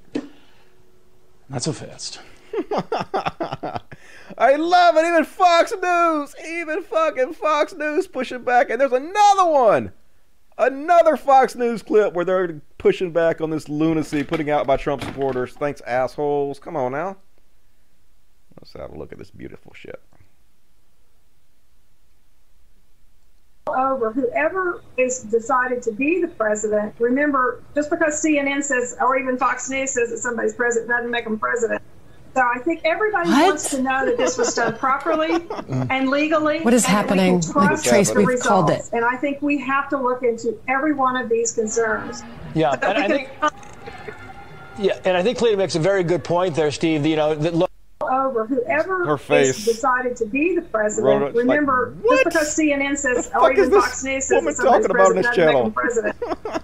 [1.49, 2.19] Not so fast.
[4.37, 5.05] I love it.
[5.05, 8.69] Even Fox News, even fucking Fox News pushing back.
[8.69, 9.91] And there's another one,
[10.57, 15.03] another Fox News clip where they're pushing back on this lunacy putting out by Trump
[15.03, 15.53] supporters.
[15.53, 16.59] Thanks, assholes.
[16.59, 17.17] Come on now.
[18.59, 20.01] Let's have a look at this beautiful shit.
[23.67, 26.95] Over whoever is decided to be the president.
[26.99, 31.23] Remember, just because CNN says, or even Fox News says that somebody's president doesn't make
[31.25, 31.81] them president.
[32.35, 33.47] So I think everybody What?
[33.47, 35.29] wants to know that this was done properly
[35.89, 36.61] and legally.
[36.61, 37.41] What is and that we happening?
[37.41, 38.91] can trust Trace, the we've called results.
[38.93, 42.23] And I think we have to look into every one of these concerns.
[42.53, 43.49] Yeah, So and I think can
[44.77, 47.05] yeah, and I think Cleta makes a very good point there, Steve.
[47.05, 47.68] You know, that look.
[48.01, 49.65] Over whoever Her face.
[49.65, 51.21] decided to be the Wrote president.
[51.21, 54.35] it, like, Remember, just because CNN says, or fuck is even this Fox News says
[54.41, 55.71] woman talking about on president this doesn't make them channel?
[55.71, 56.15] president.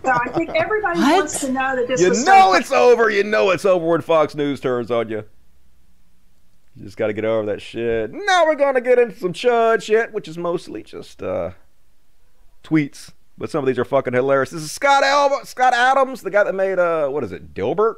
[0.05, 1.13] so I think everybody What?
[1.15, 3.09] wants to know that this You was know done it's over.
[3.09, 5.25] You know it's over when Fox News turns on you.
[6.77, 8.11] You just got to get over that shit.
[8.13, 11.51] Now we're going to get into some chud shit, which is mostly just uh,
[12.63, 13.11] tweets.
[13.37, 14.51] But some of these are fucking hilarious.
[14.51, 17.95] This is Scott Al- Scott Adams, the guy that made, uh, what is it, Dilbert?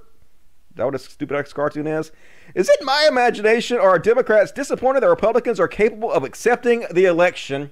[0.72, 2.12] Is that what a stupid X cartoon is?
[2.58, 7.06] Is it my imagination or are Democrats disappointed that Republicans are capable of accepting the
[7.06, 7.70] election?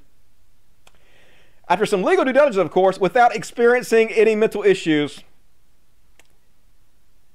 [1.67, 5.21] After some legal due diligence, of course, without experiencing any mental issues.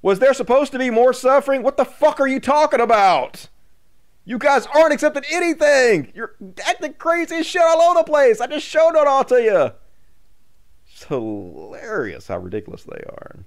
[0.00, 1.64] Was there supposed to be more suffering?
[1.64, 3.48] What the fuck are you talking about?
[4.24, 6.12] You guys aren't accepting anything.
[6.14, 8.40] You're acting crazy shit all over the place.
[8.40, 9.72] I just showed it all to you.
[10.86, 13.40] It's hilarious how ridiculous they are.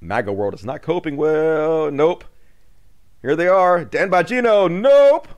[0.00, 1.92] MAGA world is not coping well.
[1.92, 2.24] Nope.
[3.22, 3.84] Here they are.
[3.84, 4.70] Dan Bongino.
[4.70, 5.28] Nope.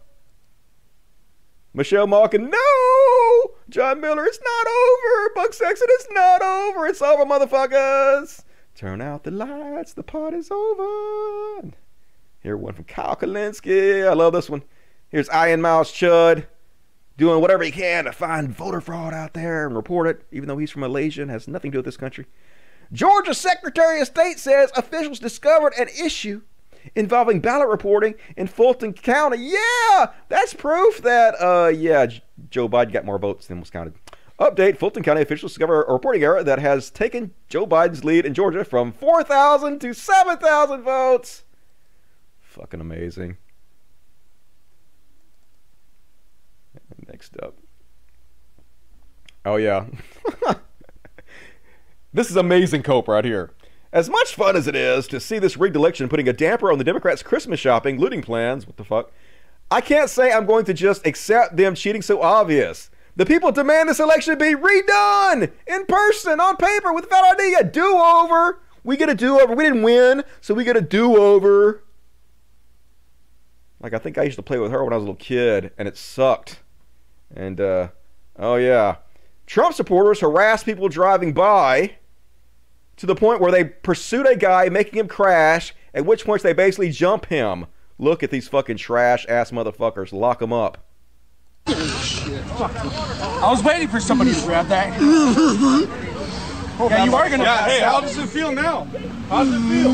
[1.73, 2.51] Michelle Malkin.
[2.51, 3.55] No.
[3.69, 4.25] John Miller.
[4.25, 5.35] It's not over.
[5.35, 5.89] Buck Sexton.
[5.91, 6.87] It's not over.
[6.87, 8.45] It's over, motherfuckers.
[8.75, 9.93] Turn out the lights.
[9.93, 11.71] The party's over.
[12.41, 14.09] Here one from Kyle Kulinski.
[14.09, 14.63] I love this one.
[15.09, 16.47] Here's Ian Miles Chud
[17.17, 20.57] doing whatever he can to find voter fraud out there and report it, even though
[20.57, 22.27] he's from Malaysia and has nothing to do with this country.
[22.93, 26.43] Georgia Secretary of State says officials discovered an issue
[26.95, 29.39] involving ballot reporting in Fulton County.
[29.39, 32.07] Yeah, that's proof that, uh, yeah,
[32.51, 33.95] Joe Biden got more votes than was counted.
[34.39, 38.33] Update Fulton County officials discover a reporting error that has taken Joe Biden's lead in
[38.33, 41.43] Georgia from 4,000 to 7,000 votes.
[42.41, 43.37] Fucking amazing.
[47.07, 47.57] Next up.
[49.45, 49.87] Oh, yeah.
[52.13, 53.51] this is amazing cope right here.
[53.93, 56.79] As much fun as it is to see this rigged election putting a damper on
[56.79, 59.11] the Democrats' Christmas shopping, looting plans, what the fuck,
[59.69, 62.91] I can't say I'm going to just accept them cheating so obvious.
[63.17, 67.55] The people demand this election be redone in person, on paper, without ID.
[67.55, 68.61] A do over.
[68.85, 69.55] We get a do over.
[69.55, 71.83] We didn't win, so we get a do over.
[73.81, 75.73] Like, I think I used to play with her when I was a little kid,
[75.77, 76.61] and it sucked.
[77.35, 77.89] And, uh,
[78.39, 78.97] oh yeah.
[79.47, 81.97] Trump supporters harass people driving by
[83.01, 86.53] to the point where they pursued a guy, making him crash, at which point they
[86.53, 87.65] basically jump him.
[87.99, 90.13] Look at these fucking trash ass motherfuckers.
[90.13, 90.87] Lock them up.
[91.67, 95.01] I was waiting for somebody to grab that.
[95.01, 97.43] yeah, you are gonna.
[97.43, 98.85] Yeah, hey, how does it feel now?
[99.31, 99.93] How does it feel?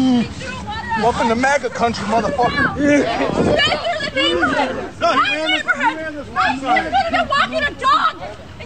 [1.00, 2.74] Welcome to MAGA country, motherfucker.
[2.74, 5.00] Stay through the neighborhood!
[5.00, 5.96] No, he My ran neighborhood!
[5.96, 8.16] ran this My one gonna be walking a dog!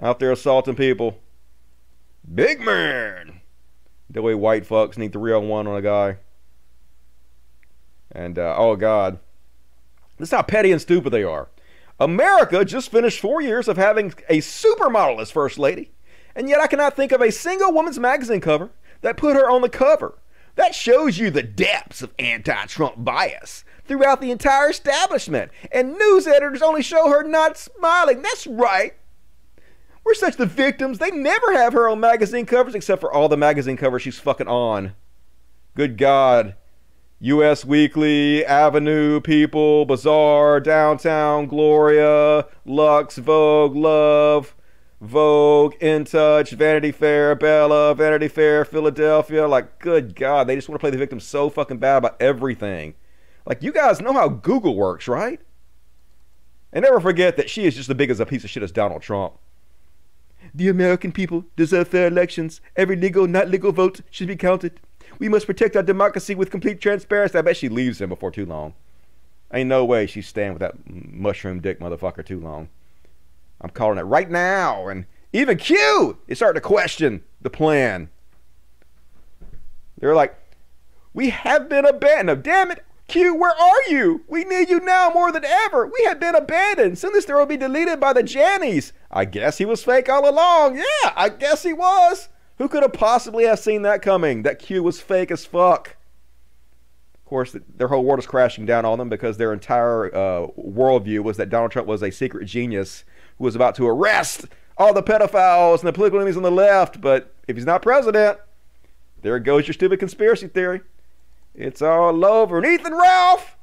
[0.00, 1.18] Out there assaulting people.
[2.34, 3.40] Big man.
[4.10, 6.18] The way white fucks need three on one on a guy.
[8.12, 9.18] And uh, oh god,
[10.18, 11.48] this is how petty and stupid they are.
[12.00, 15.92] America just finished four years of having a supermodel as first lady,
[16.34, 19.62] and yet I cannot think of a single woman's magazine cover that put her on
[19.62, 20.18] the cover.
[20.56, 25.52] That shows you the depths of anti Trump bias throughout the entire establishment.
[25.70, 28.22] And news editors only show her not smiling.
[28.22, 28.94] That's right.
[30.04, 30.98] We're such the victims.
[30.98, 34.48] They never have her on magazine covers except for all the magazine covers she's fucking
[34.48, 34.94] on.
[35.74, 36.56] Good God.
[37.20, 37.64] U.S.
[37.64, 44.54] Weekly, Avenue, People, Bazaar, Downtown, Gloria, Lux, Vogue, Love,
[45.00, 49.46] Vogue, In Touch, Vanity Fair, Bella, Vanity Fair, Philadelphia.
[49.46, 52.94] Like, good God, they just want to play the victim so fucking bad about everything.
[53.46, 55.40] Like, you guys know how Google works, right?
[56.72, 58.72] And never forget that she is just as big as a piece of shit as
[58.72, 59.34] Donald Trump.
[60.54, 62.60] The American people deserve fair elections.
[62.76, 64.80] Every legal, not legal vote should be counted.
[65.18, 67.38] We must protect our democracy with complete transparency.
[67.38, 68.74] I bet she leaves him before too long.
[69.52, 72.68] Ain't no way she's staying with that mushroom dick motherfucker too long.
[73.60, 74.88] I'm calling it right now.
[74.88, 78.10] And even Q is starting to question the plan.
[79.98, 80.36] They're like,
[81.12, 82.44] we have been abandoned.
[82.44, 84.22] Damn it, Q, where are you?
[84.28, 85.86] We need you now more than ever.
[85.86, 86.98] We have been abandoned.
[86.98, 88.92] Soon this story will be deleted by the Jannies.
[89.10, 90.76] I guess he was fake all along.
[90.76, 92.28] Yeah, I guess he was.
[92.58, 94.42] Who could have possibly have seen that coming?
[94.42, 95.96] That Q was fake as fuck.
[97.14, 101.22] Of course, their whole world is crashing down on them because their entire uh, worldview
[101.22, 103.04] was that Donald Trump was a secret genius
[103.38, 104.46] who was about to arrest
[104.76, 107.00] all the pedophiles and the political enemies on the left.
[107.00, 108.38] But if he's not president,
[109.22, 110.80] there goes your stupid conspiracy theory.
[111.54, 112.58] It's all over.
[112.58, 113.56] And Ethan Ralph,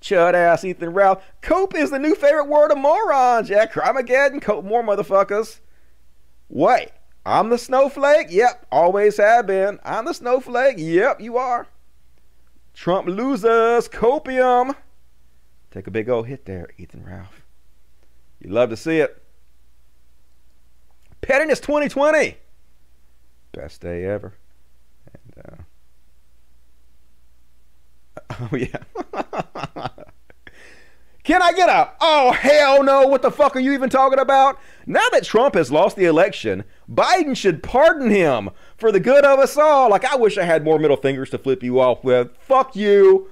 [0.00, 1.24] chud ass Ethan Ralph.
[1.40, 3.48] Cope is the new favorite word of morons.
[3.48, 5.60] Yeah, Crimegeddon, cope more motherfuckers.
[6.48, 6.90] Wait,
[7.24, 8.26] I'm the snowflake?
[8.30, 9.78] Yep, always have been.
[9.84, 10.76] I'm the snowflake?
[10.78, 11.68] Yep, you are.
[12.74, 14.74] Trump losers, copium.
[15.70, 17.43] Take a big old hit there, Ethan Ralph.
[18.44, 19.22] You love to see it.
[21.22, 22.36] Pettiness 2020.
[23.52, 24.34] Best day ever.
[25.14, 25.44] And,
[28.28, 28.76] uh, oh, yeah.
[31.24, 34.60] Can I get a, oh, hell no, what the fuck are you even talking about?
[34.84, 39.38] Now that Trump has lost the election, Biden should pardon him for the good of
[39.38, 39.88] us all.
[39.88, 42.36] Like, I wish I had more middle fingers to flip you off with.
[42.40, 43.30] Fuck you.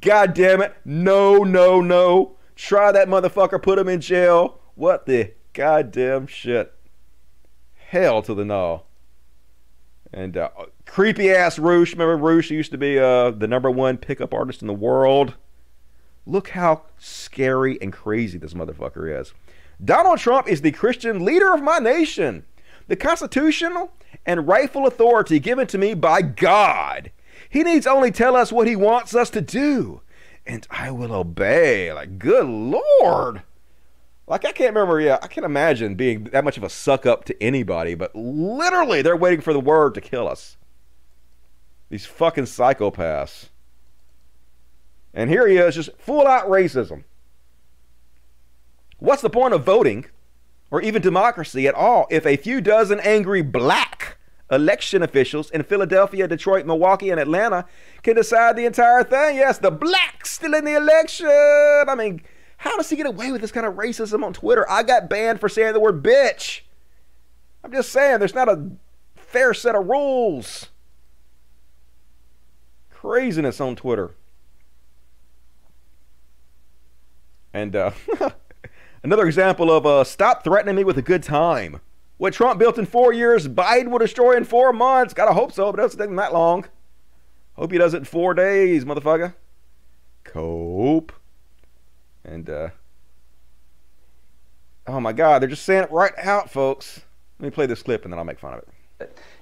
[0.00, 0.76] God damn it.
[0.84, 2.35] No, no, no.
[2.56, 4.60] Try that motherfucker, put him in jail.
[4.74, 6.72] What the goddamn shit?
[7.74, 8.82] Hell to the no.
[10.12, 10.48] And uh,
[10.86, 11.92] creepy ass Roosh.
[11.92, 15.34] Remember Roosh used to be uh, the number one pickup artist in the world?
[16.24, 19.32] Look how scary and crazy this motherfucker is.
[19.84, 22.44] Donald Trump is the Christian leader of my nation.
[22.88, 23.92] The constitutional
[24.24, 27.10] and rightful authority given to me by God.
[27.48, 30.00] He needs only tell us what he wants us to do,
[30.46, 31.92] and I will obey.
[31.92, 33.42] Like, good Lord.
[34.26, 37.24] Like, I can't remember, yeah, I can't imagine being that much of a suck up
[37.26, 40.56] to anybody, but literally, they're waiting for the word to kill us.
[41.90, 43.50] These fucking psychopaths.
[45.14, 47.04] And here he is, just full out racism.
[48.98, 50.06] What's the point of voting
[50.70, 54.18] or even democracy at all if a few dozen angry black
[54.50, 57.66] election officials in Philadelphia, Detroit, Milwaukee, and Atlanta
[58.02, 59.36] can decide the entire thing?
[59.36, 61.28] Yes, the blacks still in the election.
[61.28, 62.22] I mean,
[62.58, 64.68] how does he get away with this kind of racism on Twitter?
[64.70, 66.60] I got banned for saying the word bitch.
[67.62, 68.70] I'm just saying, there's not a
[69.14, 70.68] fair set of rules.
[72.90, 74.14] Craziness on Twitter.
[77.52, 77.90] And uh,
[79.02, 81.80] another example of uh, stop threatening me with a good time.
[82.18, 85.12] What Trump built in four years, Biden will destroy in four months.
[85.12, 86.64] Gotta hope so, but it doesn't take him that long.
[87.54, 89.34] Hope he does it in four days, motherfucker.
[90.24, 91.12] Cope.
[92.24, 92.68] And, uh,
[94.86, 97.02] oh my God, they're just saying it right out, folks.
[97.38, 98.68] Let me play this clip and then I'll make fun of it.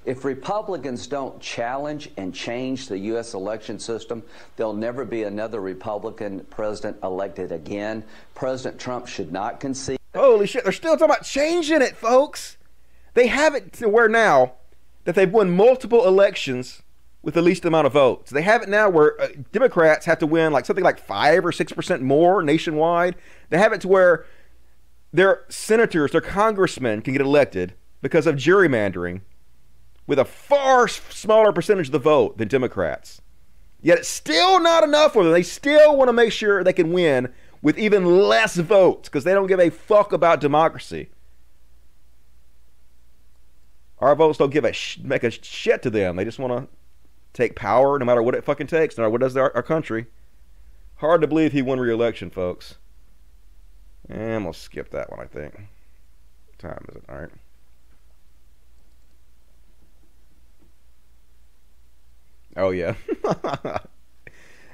[0.05, 3.35] If Republicans don't challenge and change the U.S.
[3.35, 4.23] election system,
[4.57, 8.05] there'll never be another Republican president elected again.
[8.35, 9.99] President Trump should not concede.
[10.15, 12.57] Holy shit, they're still talking about changing it, folks.
[13.15, 14.55] They have it to where now
[15.05, 16.83] that they've won multiple elections
[17.23, 18.31] with the least amount of votes.
[18.31, 21.53] They have it now where uh, Democrats have to win like something like 5 or
[21.53, 23.17] 6% more nationwide.
[23.49, 24.27] They have it to where
[25.13, 29.23] their senators, their congressmen can get elected because of gerrymandering
[30.07, 33.23] with a far smaller percentage of the vote than Democrats.
[33.81, 35.33] Yet it's still not enough for them.
[35.33, 37.33] They still want to make sure they can win
[37.63, 41.09] with even less votes because they don't give a fuck about democracy.
[43.99, 46.17] Our votes don't give a sh- make a shit to them.
[46.17, 46.69] They just want to
[47.33, 50.07] take power no matter what it fucking takes, no matter what does our, our country.
[50.97, 52.77] Hard to believe he won re-election, folks.
[54.09, 55.55] Eh, and we'll skip that one, I think.
[55.55, 57.05] What time is it?
[57.09, 57.31] All right.
[62.57, 62.95] Oh yeah.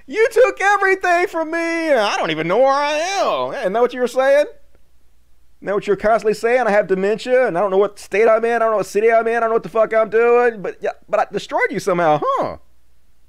[0.06, 1.92] you took everything from me.
[1.92, 3.54] I don't even know where I am.
[3.54, 4.46] Isn't that what you were saying?
[5.62, 6.66] Isn't what you're constantly saying?
[6.66, 8.56] I have dementia and I don't know what state I'm in.
[8.56, 9.36] I don't know what city I'm in.
[9.36, 10.62] I don't know what the fuck I'm doing.
[10.62, 12.58] But yeah, but I destroyed you somehow, huh?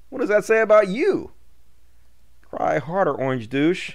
[0.10, 1.32] What does that say about you?
[2.41, 3.94] Cry harder, orange douche.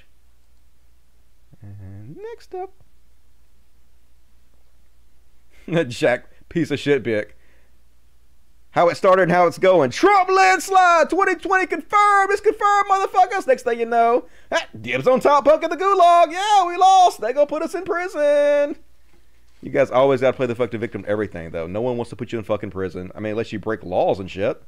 [1.62, 2.72] And next up.
[5.88, 7.35] Jack, piece of shit, Bick
[8.76, 9.90] how it started and how it's going.
[9.90, 12.30] Trump landslide 2020 confirmed.
[12.30, 13.46] It's confirmed, motherfuckers.
[13.46, 16.30] Next thing you know, ah, dibs on top punk of the gulag.
[16.30, 17.22] Yeah, we lost.
[17.22, 18.76] They gonna put us in prison.
[19.62, 21.66] You guys always gotta play the fucking victim to everything, though.
[21.66, 23.10] No one wants to put you in fucking prison.
[23.14, 24.62] I mean, unless you break laws and shit.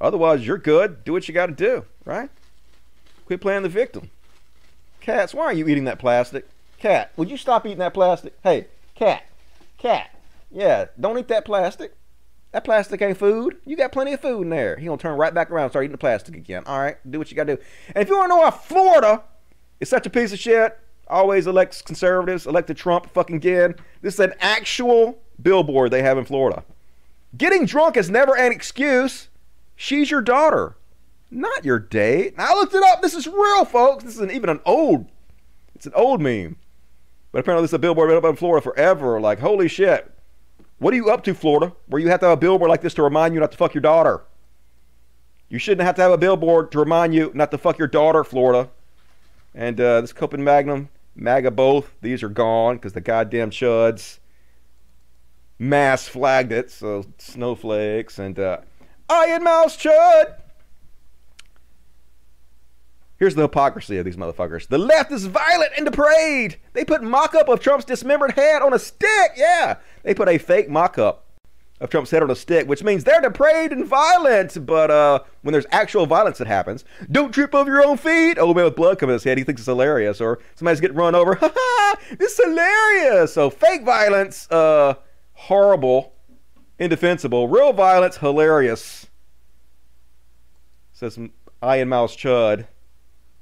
[0.00, 1.04] Otherwise, you're good.
[1.04, 2.30] Do what you gotta do, right?
[3.26, 4.10] Quit playing the victim.
[5.00, 6.48] Cats, why are you eating that plastic?
[6.80, 8.36] Cat, would you stop eating that plastic?
[8.42, 8.66] Hey,
[8.96, 9.24] cat,
[9.78, 10.10] cat.
[10.50, 11.94] Yeah, don't eat that plastic.
[12.52, 13.58] That plastic ain't food.
[13.66, 14.76] You got plenty of food in there.
[14.76, 16.62] He gonna turn right back around and start eating the plastic again.
[16.66, 17.62] All right, do what you gotta do.
[17.94, 19.22] And if you wanna know why Florida
[19.80, 23.74] is such a piece of shit, always elects conservatives, elected Trump fucking again.
[24.00, 26.64] This is an actual billboard they have in Florida.
[27.36, 29.28] Getting drunk is never an excuse.
[29.76, 30.76] She's your daughter,
[31.30, 32.34] not your date.
[32.38, 33.02] I looked it up.
[33.02, 34.04] This is real, folks.
[34.04, 35.06] This isn't even an old.
[35.74, 36.56] It's an old meme.
[37.30, 39.20] But apparently, this is a billboard been up in Florida forever.
[39.20, 40.10] Like, holy shit.
[40.78, 42.94] What are you up to, Florida, where you have to have a billboard like this
[42.94, 44.22] to remind you not to fuck your daughter?
[45.48, 48.22] You shouldn't have to have a billboard to remind you not to fuck your daughter,
[48.22, 48.70] Florida.
[49.54, 54.18] And uh, this Copen Magnum, MAGA both, these are gone because the goddamn chuds
[55.58, 56.70] mass flagged it.
[56.70, 58.58] So snowflakes and uh,
[59.10, 60.36] Ian Miles Chud.
[63.18, 64.68] Here's the hypocrisy of these motherfuckers.
[64.68, 66.56] The left is violent and depraved.
[66.72, 69.32] They put mock-up of Trump's dismembered head on a stick.
[69.36, 71.24] Yeah, they put a fake mock-up
[71.80, 74.64] of Trump's head on a stick, which means they're depraved and violent.
[74.64, 78.38] But uh, when there's actual violence that happens, don't trip over your own feet.
[78.38, 80.20] Oh man, with blood coming out his head, he thinks it's hilarious.
[80.20, 81.34] Or somebody's getting run over.
[81.40, 81.96] Ha ha!
[82.18, 83.34] This is hilarious.
[83.34, 84.94] So fake violence, uh,
[85.32, 86.14] horrible,
[86.78, 87.48] indefensible.
[87.48, 89.06] Real violence, hilarious.
[90.92, 91.18] Says
[91.64, 92.66] Ian Miles Chud.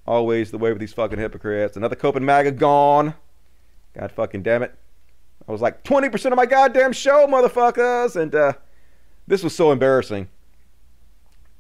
[0.07, 1.77] Always the way with these fucking hypocrites.
[1.77, 3.15] Another Copen MAGA gone.
[3.95, 4.75] God fucking damn it.
[5.49, 8.21] I was like 20% of my goddamn show, motherfuckers.
[8.21, 8.53] And uh,
[9.27, 10.29] this was so embarrassing.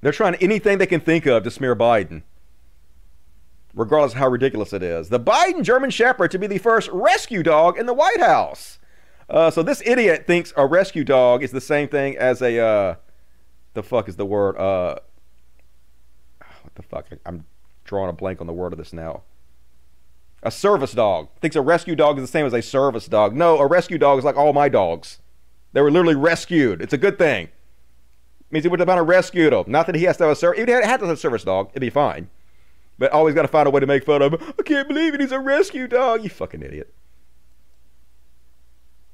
[0.01, 2.23] They're trying anything they can think of to smear Biden,
[3.74, 5.09] regardless of how ridiculous it is.
[5.09, 8.78] The Biden German Shepherd to be the first rescue dog in the White House.
[9.28, 12.94] Uh, so this idiot thinks a rescue dog is the same thing as a, uh,
[13.74, 14.56] the fuck is the word?
[14.56, 14.97] Uh,
[16.62, 17.06] what the fuck?
[17.24, 17.44] I'm
[17.87, 19.23] drawing a blank on the word of this now.
[20.43, 21.29] A service dog.
[21.41, 23.35] Thinks a rescue dog is the same as a service dog.
[23.35, 25.19] No, a rescue dog is like all my dogs.
[25.73, 26.81] They were literally rescued.
[26.81, 27.45] It's a good thing.
[27.45, 29.65] It means he would have been a rescue them.
[29.67, 30.61] Not that he has to have a service.
[30.61, 32.29] If he had to have a service dog, it'd be fine.
[32.99, 34.55] But always got to find a way to make fun of him.
[34.59, 35.21] I can't believe it.
[35.21, 36.23] He's a rescue dog.
[36.23, 36.95] You fucking idiot.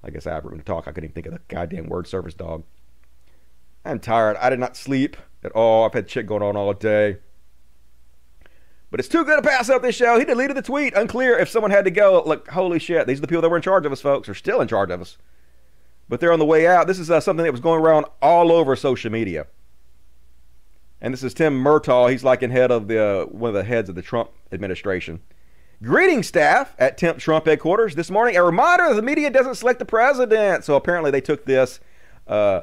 [0.04, 0.86] I guess I have room to talk.
[0.86, 2.64] I couldn't even think of the goddamn word service dog.
[3.84, 4.36] I'm tired.
[4.36, 5.84] I did not sleep at all.
[5.84, 7.18] I've had shit going on all day.
[8.92, 10.18] But it's too good to pass up this show.
[10.18, 10.94] He deleted the tweet.
[10.94, 12.22] Unclear if someone had to go.
[12.26, 13.06] Look, holy shit.
[13.06, 14.90] These are the people that were in charge of us, folks, are still in charge
[14.90, 15.16] of us.
[16.10, 16.86] But they're on the way out.
[16.86, 19.46] This is uh, something that was going around all over social media.
[21.00, 22.10] And this is Tim Murtaugh.
[22.10, 25.22] He's like in head of the uh, one of the heads of the Trump administration.
[25.82, 28.36] Greeting staff at Temp Trump headquarters this morning.
[28.36, 30.64] A reminder that the media doesn't select the president.
[30.64, 31.80] So apparently they took this
[32.26, 32.60] uh,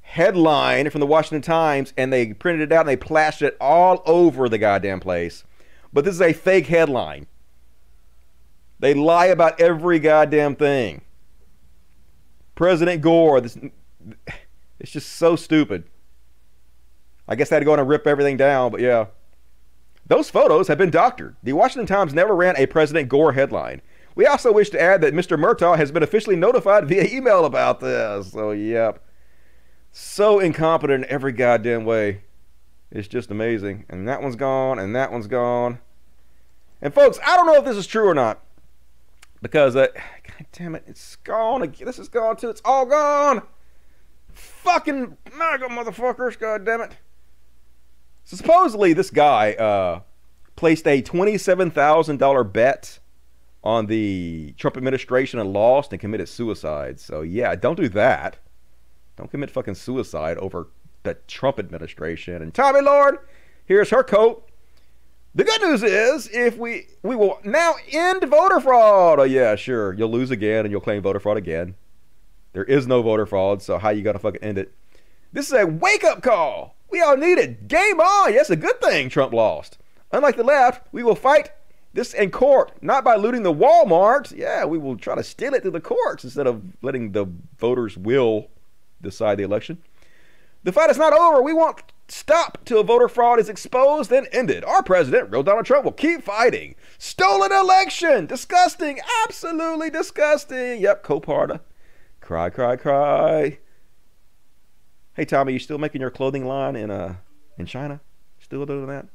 [0.00, 4.02] headline from the Washington Times and they printed it out and they plastered it all
[4.06, 5.44] over the goddamn place.
[5.92, 7.26] But this is a fake headline.
[8.80, 11.02] They lie about every goddamn thing.
[12.54, 13.58] President Gore, this,
[14.78, 15.84] it's just so stupid.
[17.26, 19.06] I guess they had to go in and rip everything down, but yeah.
[20.06, 21.36] Those photos have been doctored.
[21.42, 23.82] The Washington Times never ran a President Gore headline.
[24.14, 25.38] We also wish to add that Mr.
[25.38, 28.32] Murtaugh has been officially notified via email about this.
[28.32, 29.04] So, yep.
[29.92, 32.22] So incompetent in every goddamn way.
[32.90, 33.84] It's just amazing.
[33.88, 35.80] And that one's gone, and that one's gone.
[36.80, 38.42] And folks, I don't know if this is true or not.
[39.42, 41.62] Because, uh, God damn it, it's gone.
[41.62, 41.86] again.
[41.86, 42.48] This is gone too.
[42.48, 43.42] It's all gone.
[44.32, 46.96] Fucking MAGA motherfuckers, god damn it.
[48.24, 50.00] So supposedly this guy uh,
[50.56, 52.98] placed a $27,000 bet
[53.64, 57.00] on the Trump administration and lost and committed suicide.
[57.00, 58.38] So yeah, don't do that.
[59.16, 60.68] Don't commit fucking suicide over
[61.08, 62.42] the Trump administration.
[62.42, 63.18] And Tomi Lahren,
[63.64, 64.44] here's her coat.
[65.34, 69.20] The good news is, if we we will now end voter fraud.
[69.20, 69.92] Oh yeah, sure.
[69.94, 71.74] You'll lose again, and you'll claim voter fraud again.
[72.52, 74.74] There is no voter fraud, so how you gonna fucking end it?
[75.32, 76.74] This is a wake up call.
[76.90, 77.68] We all need it.
[77.68, 78.32] Game on.
[78.32, 79.78] Yes, a good thing Trump lost.
[80.10, 81.50] Unlike the left, we will fight
[81.92, 84.36] this in court, not by looting the Walmart.
[84.36, 87.26] Yeah, we will try to steal it through the courts instead of letting the
[87.58, 88.48] voters' will
[89.02, 89.82] decide the election.
[90.68, 91.40] The fight is not over.
[91.40, 94.64] We won't stop till voter fraud is exposed and ended.
[94.64, 96.74] Our president, real Donald Trump, will keep fighting.
[96.98, 98.26] Stolen election.
[98.26, 99.00] Disgusting.
[99.24, 100.78] Absolutely disgusting.
[100.82, 101.60] Yep, Coparda.
[102.20, 103.60] Cry, cry, cry.
[105.14, 107.16] Hey Tomi, you still making your clothing line in uh
[107.56, 108.02] in China?
[108.38, 109.06] Still doing that?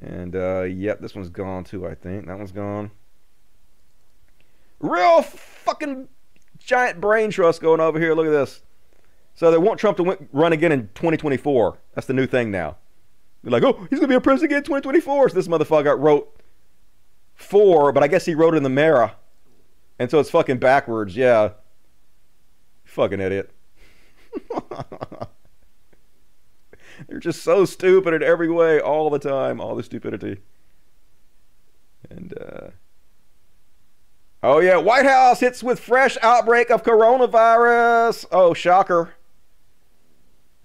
[0.00, 2.26] And uh yep, this one's gone too, I think.
[2.26, 2.92] That one's gone.
[4.78, 6.06] Real fucking
[6.60, 8.14] giant brain trust going over here.
[8.14, 8.62] Look at this.
[9.34, 11.78] So they want Trump to run again in 2024.
[11.94, 12.76] That's the new thing now.
[13.42, 15.30] They're like, oh, he's gonna be a president again 2024.
[15.30, 16.40] So this motherfucker wrote
[17.34, 19.12] four, but I guess he wrote in the mirror.
[19.98, 21.50] And so it's fucking backwards, yeah.
[22.84, 23.50] Fucking idiot.
[27.08, 30.40] They're just so stupid in every way, all the time, all the stupidity.
[32.08, 32.70] And uh
[34.42, 38.26] Oh yeah, White House hits with fresh outbreak of coronavirus.
[38.30, 39.14] Oh, shocker.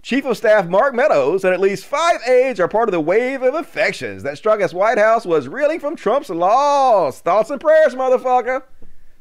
[0.02, 3.42] Chief of Staff Mark Meadows and at least five aides are part of the wave
[3.42, 7.20] of infections that struck as White House was reeling from Trump's laws.
[7.20, 8.62] Thoughts and prayers, motherfucker.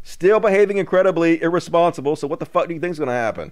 [0.04, 2.16] Still behaving incredibly irresponsible.
[2.16, 3.52] So what the fuck do you think's going to happen?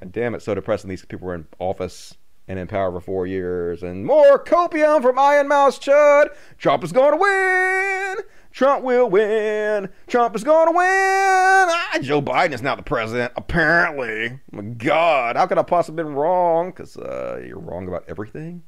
[0.00, 2.14] God damn it, so depressing these people were in office
[2.48, 3.82] and in power for four years.
[3.82, 6.28] And more copium from Ian Miles Chud.
[6.58, 8.16] Trump is going to win.
[8.52, 9.88] Trump will win.
[10.06, 10.86] Trump is going to win.
[10.86, 14.40] Ah, Joe Biden is now the president, apparently.
[14.50, 16.70] My God, how could I possibly been wrong?
[16.70, 18.62] Because uh, you're wrong about everything.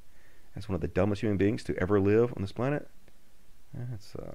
[0.57, 2.89] As one of the dumbest human beings to ever live on this planet.
[3.75, 4.35] That's uh,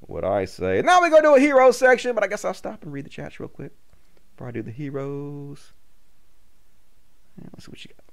[0.00, 0.80] what I say.
[0.80, 3.10] Now we go to a hero section, but I guess I'll stop and read the
[3.10, 3.72] chats real quick
[4.30, 5.72] before I do the heroes.
[7.36, 8.04] Yeah, let's see what you got.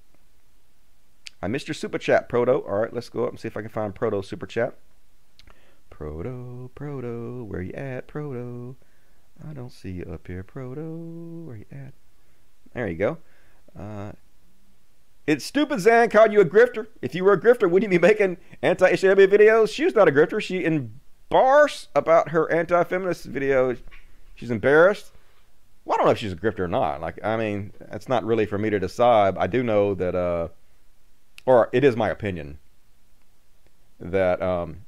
[1.42, 2.64] I missed your super chat, Proto.
[2.68, 4.76] All right, let's go up and see if I can find Proto super chat.
[5.96, 8.76] Proto, Proto, where you at, Proto?
[9.48, 11.46] I don't see you up here, Proto.
[11.46, 11.94] Where you at?
[12.74, 13.18] There you go.
[13.80, 14.12] Uh,
[15.26, 16.88] it's stupid Zan called you a grifter.
[17.02, 19.74] If you were a grifter, wouldn't you be making anti-HW videos?
[19.74, 20.42] She was not a grifter.
[20.42, 23.78] She embarrassed about her anti-feminist video.
[24.36, 25.14] She's embarrassed.
[25.86, 27.00] Well, I don't know if she's a grifter or not.
[27.00, 29.38] Like, I mean, it's not really for me to decide.
[29.38, 30.50] I do know that, uh,
[31.46, 32.58] or it is my opinion
[34.02, 34.85] that um,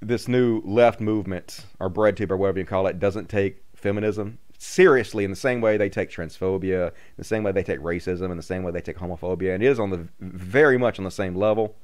[0.00, 4.38] this new left movement, or bread tube, or whatever you call it, doesn't take feminism
[4.58, 8.36] seriously in the same way they take transphobia, the same way they take racism, in
[8.36, 11.10] the same way they take homophobia, and it is on the very much on the
[11.10, 11.76] same level.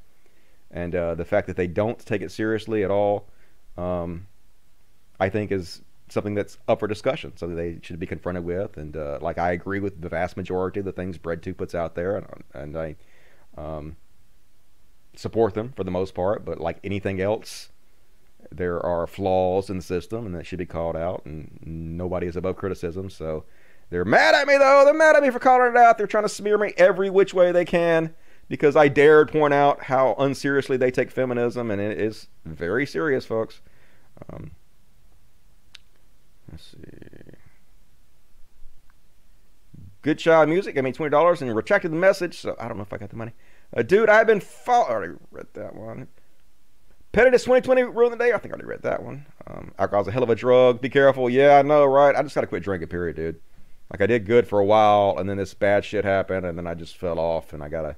[0.70, 3.28] And uh, the fact that they don't take it seriously at all,
[3.78, 4.26] um,
[5.20, 8.76] I think, is something that's up for discussion, something they should be confronted with.
[8.76, 11.76] And uh, like I agree with the vast majority of the things Bread BreadTube puts
[11.76, 12.96] out there, and, and I
[13.56, 13.96] um,
[15.14, 16.44] support them for the most part.
[16.44, 17.70] But like anything else,
[18.56, 21.24] there are flaws in the system, and that should be called out.
[21.24, 23.10] And nobody is above criticism.
[23.10, 23.44] So
[23.90, 24.82] they're mad at me though.
[24.84, 25.98] They're mad at me for calling it out.
[25.98, 28.14] They're trying to smear me every which way they can
[28.48, 33.24] because I dared point out how unseriously they take feminism, and it is very serious,
[33.24, 33.60] folks.
[34.28, 34.52] Um,
[36.50, 37.36] let's see.
[40.02, 40.76] Good child music.
[40.76, 42.38] I mean, twenty dollars, and retracted the message.
[42.38, 43.32] So I don't know if I got the money.
[43.74, 44.88] Uh, dude, I've been follow.
[44.88, 46.08] already read that one.
[47.14, 48.32] Pettiness 2020 rule of the day.
[48.32, 49.24] I think I already read that one.
[49.46, 50.80] Um, alcohol's a hell of a drug.
[50.80, 51.30] Be careful.
[51.30, 52.12] Yeah, I know, right?
[52.12, 53.40] I just got to quit drinking, period, dude.
[53.92, 56.66] Like, I did good for a while, and then this bad shit happened, and then
[56.66, 57.96] I just fell off, and I got to.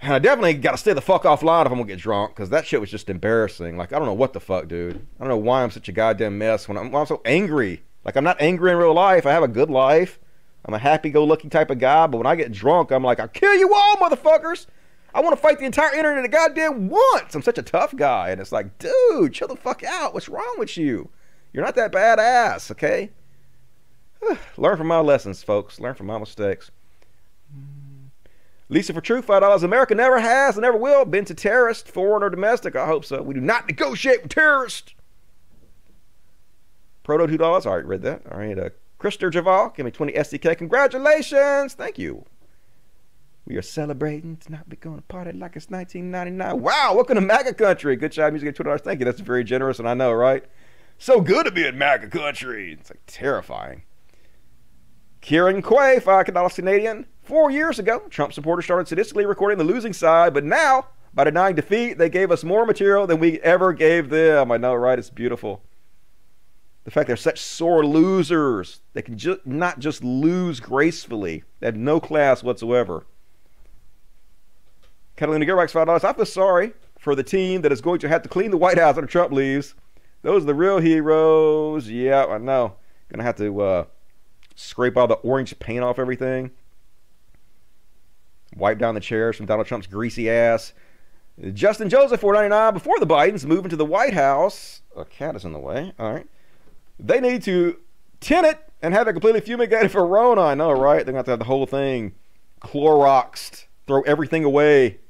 [0.00, 2.48] And I definitely got to stay the fuck offline if I'm to get drunk, because
[2.48, 3.76] that shit was just embarrassing.
[3.76, 5.06] Like, I don't know what the fuck, dude.
[5.18, 7.82] I don't know why I'm such a goddamn mess when I'm, when I'm so angry.
[8.06, 9.26] Like, I'm not angry in real life.
[9.26, 10.18] I have a good life.
[10.64, 13.20] I'm a happy go lucky type of guy, but when I get drunk, I'm like,
[13.20, 14.64] I'll kill you all, motherfuckers.
[15.14, 17.34] I want to fight the entire internet a goddamn once.
[17.34, 18.30] I'm such a tough guy.
[18.30, 20.12] And it's like, dude, chill the fuck out.
[20.12, 21.08] What's wrong with you?
[21.52, 23.10] You're not that badass, okay?
[24.56, 25.78] Learn from my lessons, folks.
[25.78, 26.72] Learn from my mistakes.
[28.68, 29.62] Lisa for True, $5.
[29.62, 32.74] America never has and never will been to terrorist, foreign or domestic.
[32.74, 33.22] I hope so.
[33.22, 34.94] We do not negotiate with terrorists.
[37.04, 37.66] Proto $2.
[37.66, 38.22] All right, read that.
[38.32, 38.58] All right.
[38.58, 40.58] Uh, Krister Javal, give me 20 SEK.
[40.58, 41.74] Congratulations.
[41.74, 42.24] Thank you.
[43.46, 46.62] We are celebrating to not be going to party like it's 1999.
[46.62, 47.94] Wow, welcome to MAGA country.
[47.94, 48.80] Good job, music at $2.
[48.80, 49.04] Thank you.
[49.04, 50.44] That's very generous, and I know, right?
[50.96, 52.72] So good to be in MAGA country.
[52.72, 53.82] It's like terrifying.
[55.20, 57.06] Kieran Quay, $5 Canadian.
[57.22, 61.54] Four years ago, Trump supporters started sadistically recording the losing side, but now, by denying
[61.54, 64.52] defeat, they gave us more material than we ever gave them.
[64.52, 64.98] I know, right?
[64.98, 65.62] It's beautiful.
[66.84, 68.80] The fact they're such sore losers.
[68.94, 73.04] They can ju- not just lose gracefully, they have no class whatsoever.
[75.16, 76.04] Catalina Gearbox five dollars.
[76.04, 78.78] I feel sorry for the team that is going to have to clean the White
[78.78, 79.74] House after Trump leaves.
[80.22, 81.88] Those are the real heroes.
[81.88, 82.76] Yeah, I know.
[83.10, 83.84] Gonna have to uh,
[84.54, 86.50] scrape all the orange paint off everything.
[88.56, 90.72] Wipe down the chairs from Donald Trump's greasy ass.
[91.52, 92.72] Justin Joseph, 499.
[92.72, 95.92] Before the Bidens move into the White House, a cat is in the way.
[95.98, 96.26] All right.
[96.98, 97.78] They need to
[98.20, 100.42] tint it and have it completely fumigated for Rona.
[100.42, 101.04] I know, right?
[101.04, 102.14] They're to have to have the whole thing
[102.60, 105.00] Cloroxed, throw everything away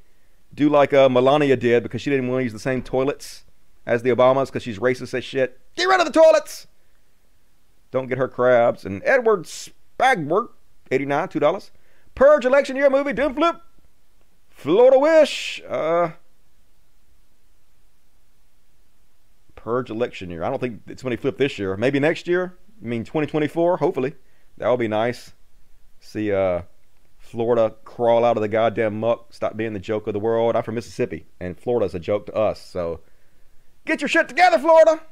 [0.55, 3.45] do like uh, Melania did because she didn't want to use the same toilets
[3.87, 5.61] as the Obamas because she's racist as shit.
[5.77, 6.67] Get rid of the toilets.
[7.91, 8.85] Don't get her crabs.
[8.85, 9.49] And Edward
[9.99, 10.57] Bag work,
[10.91, 11.71] 89 $2.
[12.15, 13.57] Purge election year movie, Doom Flip.
[14.51, 15.63] Florida Wish.
[15.69, 16.11] Uh,
[19.55, 20.45] Purge election year.
[20.45, 21.77] I don't think it's when he flipped this year.
[21.77, 22.57] Maybe next year.
[22.83, 23.79] I mean 2024.
[23.79, 24.15] Hopefully,
[24.59, 25.33] that would be nice.
[26.01, 26.63] See uh,
[27.35, 29.35] Florida crawl out of the goddamn muck.
[29.35, 30.55] Stop being the joke of the world.
[30.55, 32.61] I'm from Mississippi, and Florida's a joke to us.
[32.61, 33.01] So
[33.85, 35.03] get your shit together, Florida.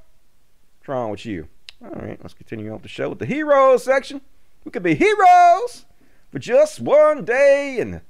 [0.78, 1.48] What's wrong with you?
[1.84, 4.20] All right, let's continue on with the show with the heroes section.
[4.64, 5.84] We could be heroes
[6.30, 8.02] for just one day and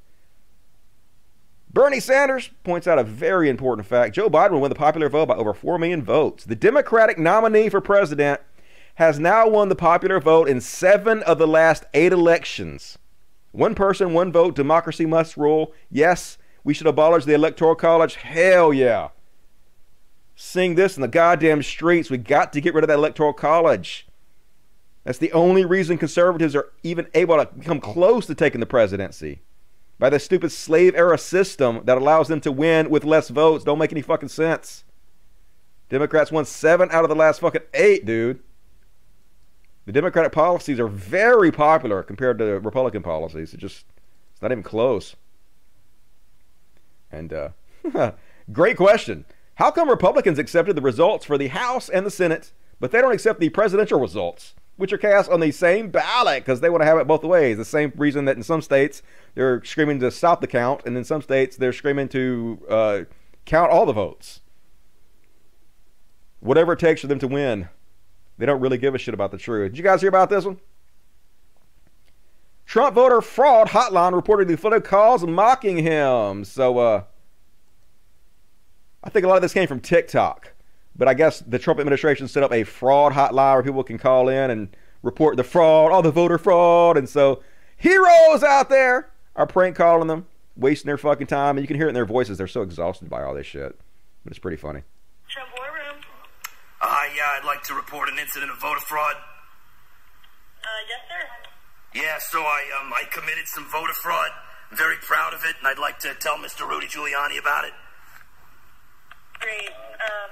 [1.72, 4.14] Bernie Sanders points out a very important fact.
[4.14, 6.44] Joe Biden will win the popular vote by over 4 million votes.
[6.44, 8.42] The Democratic nominee for president
[8.96, 12.98] has now won the popular vote in seven of the last eight elections.
[13.52, 15.72] One person, one vote, democracy must rule.
[15.90, 18.16] Yes, we should abolish the Electoral College.
[18.16, 19.08] Hell yeah.
[20.34, 22.10] Sing this in the goddamn streets.
[22.10, 24.08] We got to get rid of that Electoral College.
[25.04, 29.40] That's the only reason conservatives are even able to come close to taking the presidency
[29.98, 33.78] by the stupid slave era system that allows them to win with less votes don't
[33.78, 34.84] make any fucking sense.
[35.88, 38.40] Democrats won seven out of the last fucking eight, dude.
[39.84, 43.52] The Democratic policies are very popular compared to Republican policies.
[43.52, 43.84] It just
[44.32, 45.16] it's not even close.
[47.10, 47.48] And uh,
[48.52, 49.24] great question.
[49.56, 53.12] How come Republicans accepted the results for the House and the Senate, but they don't
[53.12, 54.54] accept the presidential results?
[54.76, 57.56] which are cast on the same ballot because they want to have it both ways.
[57.56, 59.02] The same reason that in some states
[59.34, 63.00] they're screaming to stop the count, and in some states they're screaming to uh,
[63.44, 64.40] count all the votes.
[66.40, 67.68] Whatever it takes for them to win.
[68.38, 69.72] They don't really give a shit about the truth.
[69.72, 70.58] Did you guys hear about this one?
[72.66, 76.44] Trump voter fraud hotline reportedly flooded calls mocking him.
[76.44, 77.04] So, uh,
[79.04, 80.52] I think a lot of this came from TikTok.
[80.94, 84.28] But I guess the Trump administration set up a fraud hotline where people can call
[84.28, 86.96] in and report the fraud, all the voter fraud.
[86.96, 87.42] And so
[87.76, 90.26] heroes out there are prank calling them,
[90.56, 91.56] wasting their fucking time.
[91.56, 92.38] And you can hear it in their voices.
[92.38, 93.78] They're so exhausted by all this shit.
[94.24, 94.82] But it's pretty funny.
[97.02, 97.10] Trump War Room.
[97.10, 99.14] Uh, yeah, I'd like to report an incident of voter fraud.
[100.62, 102.00] Uh, yes, sir.
[102.00, 104.30] Yeah, so I um I committed some voter fraud.
[104.70, 106.66] I'm very proud of it, and I'd like to tell Mr.
[106.68, 107.72] Rudy Giuliani about it.
[109.40, 109.68] Great.
[109.68, 110.30] Um,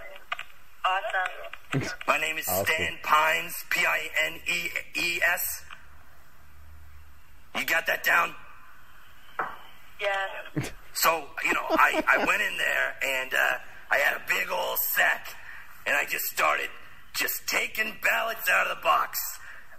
[0.86, 1.90] awesome.
[2.06, 2.64] My name is Awesome.
[2.66, 5.62] Stan Pines, P I N E E S.
[7.56, 8.34] You got that down?
[10.00, 10.70] Yeah.
[10.92, 13.58] So, you know, I, I went in there and uh,
[13.90, 15.34] I had a big old sack
[15.86, 16.68] and I just started
[17.14, 19.18] just taking ballots out of the box.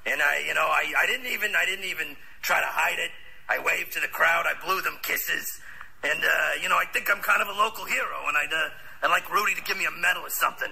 [0.06, 3.12] And I, you know, I, I didn't even, I didn't even try to hide it.
[3.50, 4.46] I waved to the crowd.
[4.46, 5.60] I blew them kisses.
[6.04, 8.70] And, uh, you know, I think I'm kind of a local hero and I'd, uh,
[9.04, 10.72] I'd like Rudy to give me a medal or something.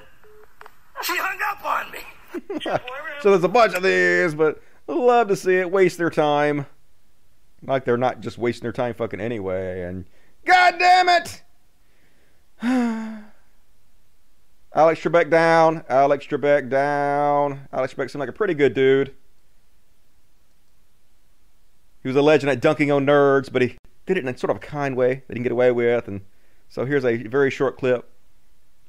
[1.04, 2.00] She hung up on me.
[3.22, 6.66] so there's a bunch of these, but love to see it waste their time.
[7.66, 9.84] Like they're not just wasting their time fucking anyway.
[9.84, 10.06] And
[10.46, 11.44] God damn it!
[14.74, 15.84] Alex Trebek down.
[15.90, 17.68] Alex Trebek down.
[17.74, 19.14] Alex Trebek seemed like a pretty good dude.
[22.02, 24.52] He was a legend at dunking on nerds, but he did it in a sort
[24.52, 26.08] of a kind way that he can get away with.
[26.08, 26.22] And
[26.70, 28.10] so here's a very short clip,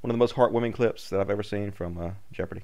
[0.00, 2.62] one of the most heartwarming clips that I've ever seen from uh, Jeopardy.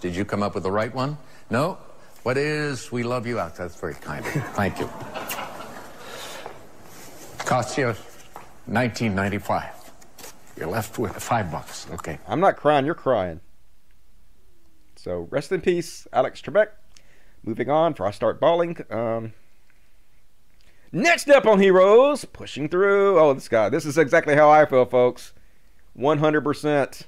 [0.00, 1.16] Did you come up with the right one?
[1.48, 1.78] No?
[2.24, 3.56] What is We Love You Out?
[3.56, 4.40] That's very kind of you.
[4.40, 4.88] Thank you.
[7.38, 7.86] Cost you
[8.66, 9.81] 1995.
[10.56, 11.86] You're left with five bucks.
[11.92, 12.18] Okay.
[12.28, 13.40] I'm not crying, you're crying.
[14.96, 16.68] So rest in peace, Alex Trebek.
[17.44, 18.76] Moving on before I start bawling.
[18.90, 19.32] Um,
[20.92, 23.18] next up on Heroes, pushing through.
[23.18, 23.68] Oh, this guy.
[23.68, 25.32] This is exactly how I feel, folks.
[25.98, 27.02] 100%.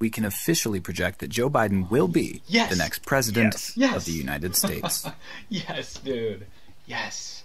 [0.00, 2.68] we can officially project that Joe Biden will be Yes.
[2.68, 3.76] the next president Yes.
[3.76, 3.96] Yes.
[3.96, 5.08] of the United States.
[5.48, 6.46] yes, dude.
[6.84, 7.43] Yes.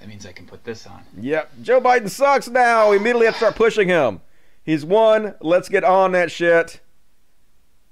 [0.00, 1.02] That means I can put this on.
[1.20, 2.90] Yep, Joe Biden sucks now.
[2.90, 4.22] We immediately have to start pushing him.
[4.64, 5.34] He's won.
[5.40, 6.80] Let's get on that shit.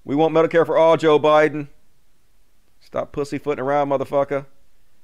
[0.05, 1.69] We want Medicare for all, Joe Biden.
[2.81, 4.47] Stop pussyfooting around, motherfucker.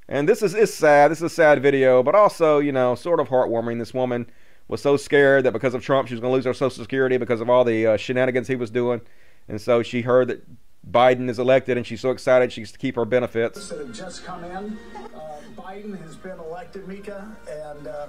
[0.09, 1.11] And this is it's sad.
[1.11, 3.79] This is a sad video, but also, you know, sort of heartwarming.
[3.79, 4.31] This woman
[4.69, 7.19] was so scared that because of Trump, she was going to lose her Social Security
[7.19, 9.03] because of all the uh, shenanigans he was doing.
[9.49, 10.43] And so she heard that
[10.91, 13.69] Biden is elected, and she's so excited she gets to keep her benefits.
[13.69, 14.79] that have just come in.
[15.65, 18.07] Biden has been elected, Mika, and uh,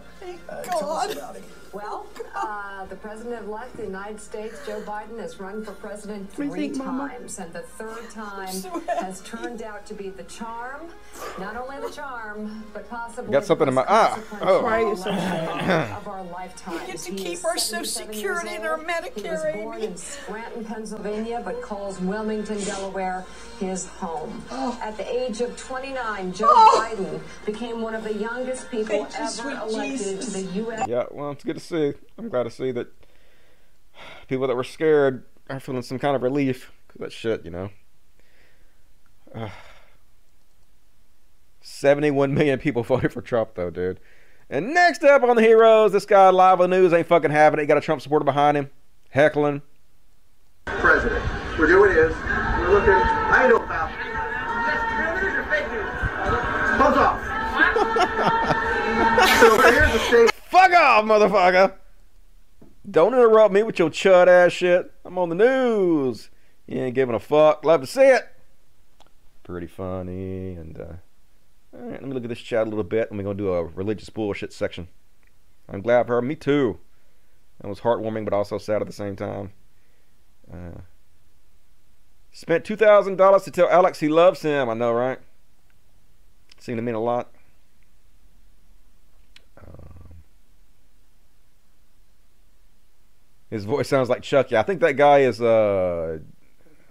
[0.49, 1.43] uh, tell us about him.
[1.71, 2.04] Well,
[2.45, 6.77] uh, the president-elect of the United States, Joe Biden, has run for president three think,
[6.77, 7.09] Mama?
[7.09, 10.81] times, and the third time so has turned out to be the charm.
[11.39, 14.19] Not only the charm, but possibly Got something in my most ah.
[14.41, 14.61] Oh.
[14.63, 14.91] Why are you
[15.97, 16.79] of our lifetime.
[16.85, 18.77] We get to He keep our Social Security and our.
[18.77, 23.25] Medicare, He was born in Scranton, Pennsylvania, but calls Wilmington, Delaware,
[23.59, 24.43] his home.
[24.51, 26.87] At the age of 29, Joe Oh.
[26.95, 30.25] Biden became one of the youngest people Thank ever elected Jesus.
[30.25, 30.87] to the U.S.
[30.87, 31.93] Yeah, well, it's good to see.
[32.17, 32.87] I'm glad to see that
[34.27, 36.71] people that were scared are feeling some kind of relief.
[36.87, 37.69] 'Cause that shit, you know.
[39.33, 39.49] Ugh.
[41.61, 43.99] 71 million people voted for Trump, though, dude.
[44.49, 47.59] And next up on the heroes, this guy live on the news ain't fucking having
[47.59, 47.63] it.
[47.63, 48.69] He got a Trump supporter behind him,
[49.09, 49.61] heckling.
[50.65, 51.23] president.
[51.57, 52.93] We're doing is we're looking.
[52.93, 53.91] I know about.
[56.77, 57.21] Thumbs off.
[59.39, 60.31] so here's the state.
[60.49, 61.73] Fuck off, motherfucker!
[62.89, 64.91] Don't interrupt me with your chud ass shit.
[65.03, 66.29] I'm on the news.
[66.67, 67.65] You ain't giving a fuck.
[67.65, 68.27] Love to see it.
[69.43, 70.53] Pretty funny.
[70.53, 70.93] And, uh,
[71.73, 73.09] all right, let me look at this chat a little bit.
[73.09, 74.87] And we're going to do a religious bullshit section.
[75.67, 76.21] I'm glad for her.
[76.21, 76.79] Me too.
[77.61, 79.51] That was heartwarming, but also sad at the same time.
[80.51, 80.81] Uh,
[82.31, 84.69] spent $2,000 to tell Alex he loves him.
[84.69, 85.19] I know, right?
[86.59, 87.31] Seemed to mean a lot.
[93.55, 94.57] His voice sounds like Chucky.
[94.57, 96.19] I think that guy is uh,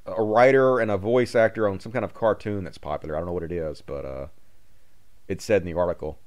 [0.06, 3.14] a writer and a voice actor on some kind of cartoon that's popular.
[3.14, 4.26] I don't know what it is, but uh,
[5.28, 6.18] it said in the article.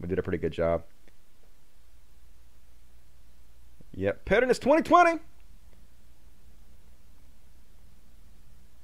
[0.00, 0.84] We did a pretty good job.
[3.92, 5.18] Yep, Pettiness 2020.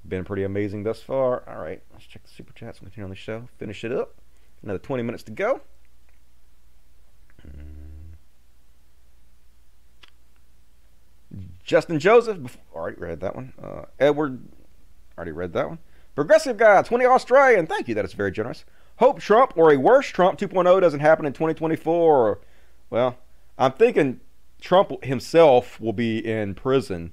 [0.07, 1.49] Been pretty amazing thus far.
[1.49, 3.49] All right, let's check the super chats and continue on the show.
[3.57, 4.17] Finish it up.
[4.63, 5.63] Another 20 minutes to go.
[11.65, 13.53] Justin Joseph, bef- already read that one.
[13.61, 14.41] Uh, Edward,
[15.17, 15.79] already read that one.
[16.15, 17.67] Progressive guy, 20 Australian.
[17.67, 18.65] Thank you, that is very generous.
[18.97, 22.39] Hope Trump or a worse Trump 2.0 doesn't happen in 2024.
[22.91, 23.19] Well,
[23.59, 24.21] I'm thinking
[24.61, 27.13] Trump himself will be in prison.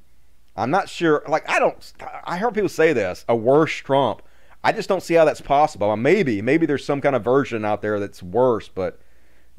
[0.56, 1.24] I'm not sure.
[1.28, 1.94] Like, I don't.
[2.24, 4.22] I heard people say this a worse Trump.
[4.64, 5.96] I just don't see how that's possible.
[5.98, 9.00] Maybe, maybe there's some kind of version out there that's worse, but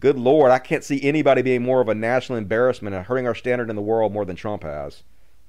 [0.02, 3.36] good lord, I can't see anybody being more of a national embarrassment and hurting our
[3.36, 5.04] standard in the world more than Trump has.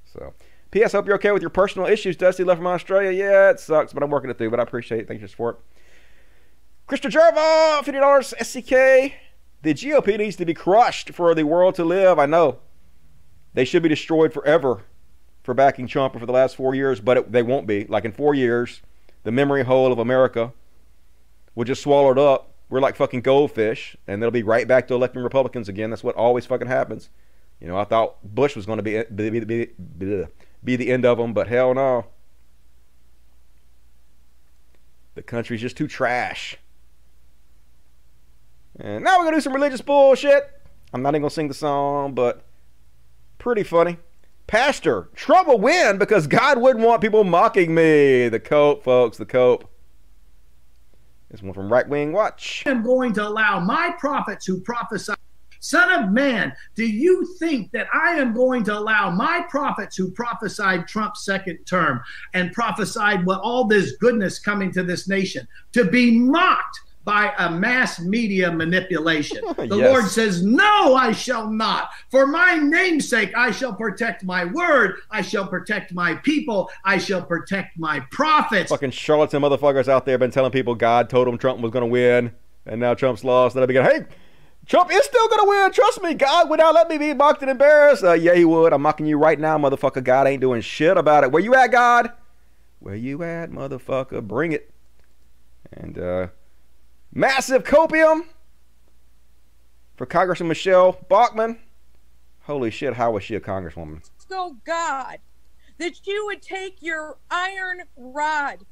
[0.06, 0.36] So,
[0.70, 0.92] P.S.
[0.92, 2.16] Hope you're okay with your personal issues.
[2.16, 3.10] Dusty left from Australia.
[3.10, 4.52] Yeah, it sucks, but I'm working it through.
[4.52, 5.08] But I appreciate it.
[5.08, 5.62] Thank you for your support.
[7.84, 8.36] Fifty dollars.
[8.40, 9.14] SCK.
[9.64, 12.20] The GOP needs to be crushed for the world to live.
[12.20, 12.60] I know
[13.56, 14.84] they should be destroyed forever
[15.42, 17.86] for backing Trump for the last four years, but it, they won't be.
[17.86, 18.84] Like in four years,
[19.24, 20.54] the memory hole of America
[21.56, 22.53] will just swallow it up.
[22.74, 25.92] We're like fucking goldfish, and they'll be right back to electing Republicans again.
[25.92, 27.12] That's what always fucking happens.
[27.62, 29.68] You know, I thought Bush was going to be be, be,
[30.00, 30.26] be,
[30.64, 32.08] be the end of them, but hell no.
[35.14, 36.58] The country's just too trash.
[38.80, 40.50] And now we're going to do some religious bullshit.
[40.96, 42.44] I'm not even going to sing the song, but
[43.38, 43.98] pretty funny.
[44.48, 48.30] Pastor, will win because God wouldn't want people mocking me.
[48.30, 49.70] The cope, folks, the cope.
[51.34, 52.62] This one from Right Wing Watch.
[52.68, 55.16] I am going to allow my prophets who prophesy.
[55.62, 60.12] Son of man, do you think that I am going to allow my prophets who
[60.12, 62.02] prophesied Trump's second term
[62.36, 67.50] and prophesied what all this goodness coming to this nation to be mocked by a
[67.52, 69.42] mass media manipulation?
[69.58, 69.90] The Yes.
[69.90, 71.92] Lord says, No, I shall not.
[72.12, 74.96] For my name's sake, I shall protect my word.
[75.12, 76.70] I shall protect my people.
[76.84, 78.70] I shall protect my prophets.
[78.72, 81.88] Fucking charlatan motherfuckers out there been telling people God told them Trump was going to
[81.88, 82.32] win,
[82.66, 83.56] and now Trump's lost.
[83.56, 84.06] And they begin, hey,
[84.66, 85.72] Trump is still going to win.
[85.72, 86.14] Trust me.
[86.14, 88.04] God would not let me be mocked and embarrassed.
[88.04, 88.74] Uh, yeah, he would.
[88.74, 90.04] I'm mocking you right now, motherfucker.
[90.04, 91.32] God ain't doing shit about it.
[91.32, 92.12] Where you at, God?
[92.80, 94.22] Where you at, motherfucker?
[94.26, 94.72] Bring it.
[95.72, 96.28] And uh,
[97.14, 98.24] massive copium
[99.96, 101.60] for Congressman Michelle Bachmann.
[102.44, 104.02] Holy shit, how was she a congresswoman?
[104.28, 105.20] So God,
[105.78, 108.66] that you would take your iron rod,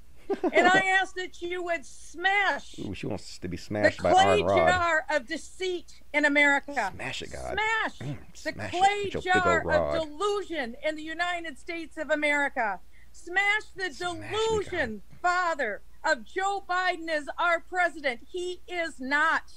[0.52, 4.12] and I ask that you would smash Ooh, she wants to be the smashed by
[4.12, 4.68] clay Iron Rod.
[4.70, 6.92] jar of deceit in America.
[6.96, 7.54] Smash it, God.
[7.58, 12.80] Smash Mm, the smash clay jar of delusion in the United States of America.
[13.14, 18.22] Smash the delusion, Father, of Joe Biden as our president.
[18.32, 19.54] He is not.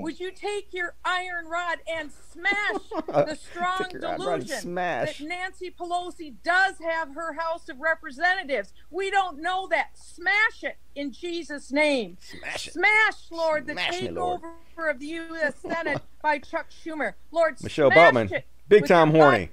[0.00, 4.48] Would you take your iron rod and smash the strong Take your iron rod and
[4.48, 8.72] delusion that Nancy Pelosi does have her House of Representatives?
[8.90, 9.98] We don't know that.
[9.98, 12.16] Smash it in Jesus' name.
[12.20, 12.74] Smash it.
[12.74, 14.90] Smash, Lord, the Smash me, takeover Lord.
[14.94, 15.56] of the U.S.
[15.56, 17.14] Senate by Chuck Schumer.
[17.30, 19.50] Lord, Michelle smash Bachmann, it big time horny.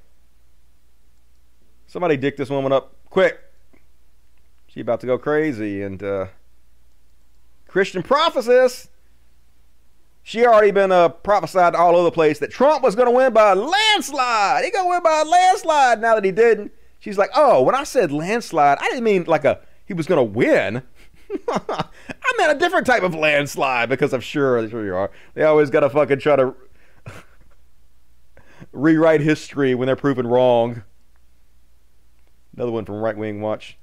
[1.88, 3.40] Somebody dick this woman up quick.
[4.70, 5.82] She about to go crazy.
[5.82, 6.28] And uh,
[7.68, 8.90] Christian prophecies.
[10.22, 13.34] She already been uh, prophesied all over the place that Trump was going to win
[13.34, 14.64] by a landslide.
[14.64, 16.00] He going to win by a landslide.
[16.00, 19.44] Now that he didn't, she's like, "Oh, when I said landslide, I didn't mean like
[19.44, 20.84] a he was going to win.
[21.48, 25.10] I meant a different type of landslide because I'm sure, sure you are.
[25.34, 26.54] They always got to fucking try to
[28.72, 30.84] rewrite history when they're proven wrong.
[32.56, 33.79] Another one from Right Wing Watch.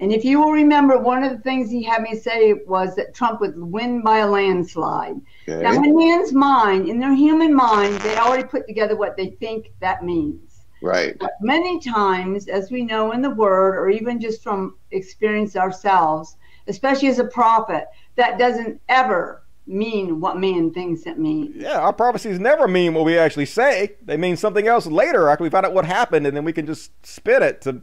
[0.00, 3.14] And if you will remember, one of the things he had me say was that
[3.14, 5.20] Trump would win by a landslide.
[5.48, 5.62] Okay.
[5.62, 9.72] Now, in man's mind, in their human mind, they already put together what they think
[9.80, 10.64] that means.
[10.82, 11.16] Right.
[11.18, 16.36] But many times, as we know in the Word, or even just from experience ourselves,
[16.66, 21.56] especially as a prophet, that doesn't ever mean what man thinks it means.
[21.56, 23.96] Yeah, our prophecies never mean what we actually say.
[24.02, 26.66] They mean something else later after we find out what happened, and then we can
[26.66, 27.82] just spin it to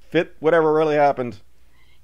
[0.00, 1.38] fit whatever really happened.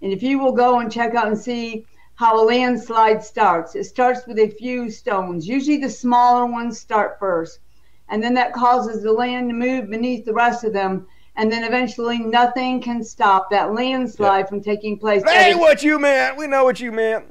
[0.03, 3.85] And if you will go and check out and see how a landslide starts, it
[3.85, 5.47] starts with a few stones.
[5.47, 7.61] Usually the smaller ones start first.
[8.09, 11.07] And then that causes the land to move beneath the rest of them.
[11.37, 15.23] And then eventually nothing can stop that landslide from taking place.
[15.23, 16.37] That ain't what you meant.
[16.37, 17.27] We know what you meant.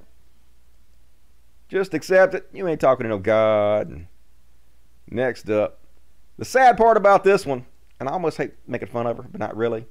[1.67, 2.47] Just accept it.
[2.53, 4.07] You ain't talking to no God.
[5.09, 5.79] Next up,
[6.37, 7.65] the sad part about this one,
[7.99, 9.85] and I almost hate making fun of her, but not really,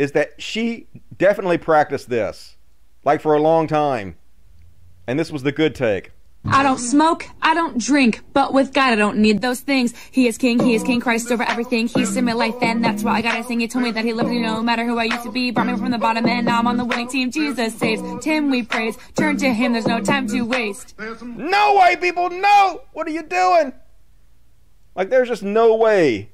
[0.00, 0.86] is that she
[1.18, 2.56] definitely practiced this,
[3.04, 4.16] like for a long time.
[5.06, 6.12] And this was the good take.
[6.46, 9.92] I don't smoke, I don't drink, but with God I don't need those things.
[10.10, 11.86] He is King, He is King Christ over everything.
[11.86, 13.60] He's in my life, and that's why I gotta sing.
[13.60, 15.50] He told me that He loved me no matter who I used to be.
[15.50, 17.30] Brought me from the bottom, and now I'm on the winning team.
[17.30, 18.96] Jesus saves, Tim we praise.
[19.16, 20.94] Turn to Him, there's no time to waste.
[20.98, 22.80] No way people, no!
[22.94, 23.74] What are you doing?
[24.94, 26.29] Like, there's just no way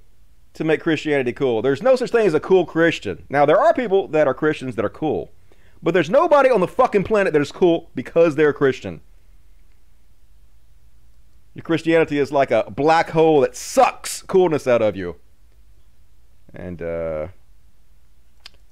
[0.56, 1.62] to make Christianity cool.
[1.62, 3.24] There's no such thing as a cool Christian.
[3.28, 5.30] Now, there are people that are Christians that are cool,
[5.82, 9.00] but there's nobody on the fucking planet that is cool because they're a Christian.
[11.54, 15.16] Your Christianity is like a black hole that sucks coolness out of you.
[16.52, 17.28] And, uh,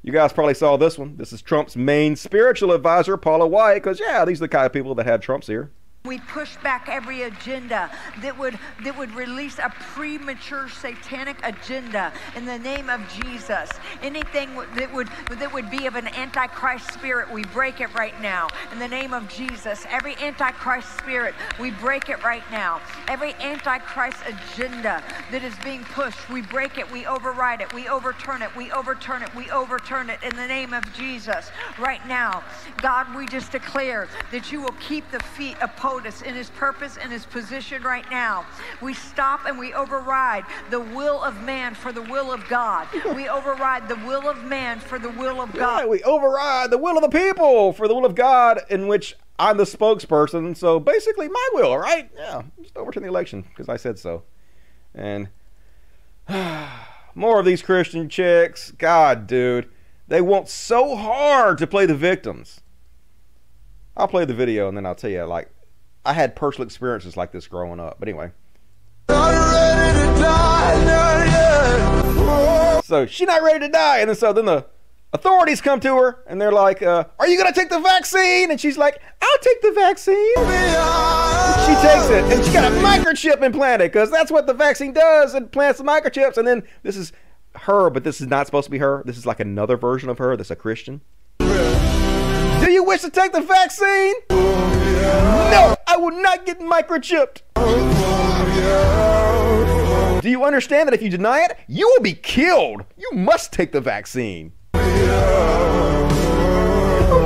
[0.02, 1.16] you guys probably saw this one.
[1.16, 4.72] This is Trump's main spiritual advisor, Paula White, because, yeah, these are the kind of
[4.72, 5.70] people that had Trump's ear.
[6.06, 7.90] We push back every agenda
[8.20, 13.70] that would that would release a premature satanic agenda in the name of Jesus.
[14.02, 18.48] Anything that would that would be of an antichrist spirit, we break it right now
[18.70, 19.86] in the name of Jesus.
[19.88, 22.82] Every antichrist spirit, we break it right now.
[23.08, 28.42] Every antichrist agenda that is being pushed, we break it, we override it, we overturn
[28.42, 32.44] it, we overturn it, we overturn it in the name of Jesus right now.
[32.82, 36.96] God, we just declare that you will keep the feet of POTUS in his purpose
[37.00, 38.44] and his position right now.
[38.80, 42.88] We stop and we override the will of man for the will of God.
[43.14, 45.82] We override the will of man for the will of God.
[45.82, 49.14] Yeah, we override the will of the people for the will of God, in which
[49.38, 50.56] I'm the spokesperson.
[50.56, 52.10] So basically, my will, right?
[52.16, 54.24] Yeah, just overturn the election because I said so.
[54.94, 55.28] And
[57.14, 58.72] more of these Christian chicks.
[58.72, 59.68] God, dude,
[60.08, 62.62] they want so hard to play the victims.
[63.96, 65.53] I'll play the video and then I'll tell you, like,
[66.04, 67.96] I had personal experiences like this growing up.
[67.98, 68.32] But anyway.
[72.84, 74.66] So she's not ready to die, and then so then the
[75.12, 78.60] authorities come to her and they're like, uh, "Are you gonna take the vaccine?" And
[78.60, 80.34] she's like, "I'll take the vaccine."
[81.64, 85.34] She takes it, and she got a microchip implanted because that's what the vaccine does.
[85.34, 87.12] It plants the microchips, and then this is
[87.54, 89.02] her, but this is not supposed to be her.
[89.06, 91.00] This is like another version of her that's a Christian.
[92.64, 94.14] Do you wish to take the vaccine?
[94.30, 97.42] No, I will not get microchipped.
[100.22, 102.86] Do you understand that if you deny it, you will be killed?
[102.96, 104.52] You must take the vaccine.
[104.72, 104.80] Oh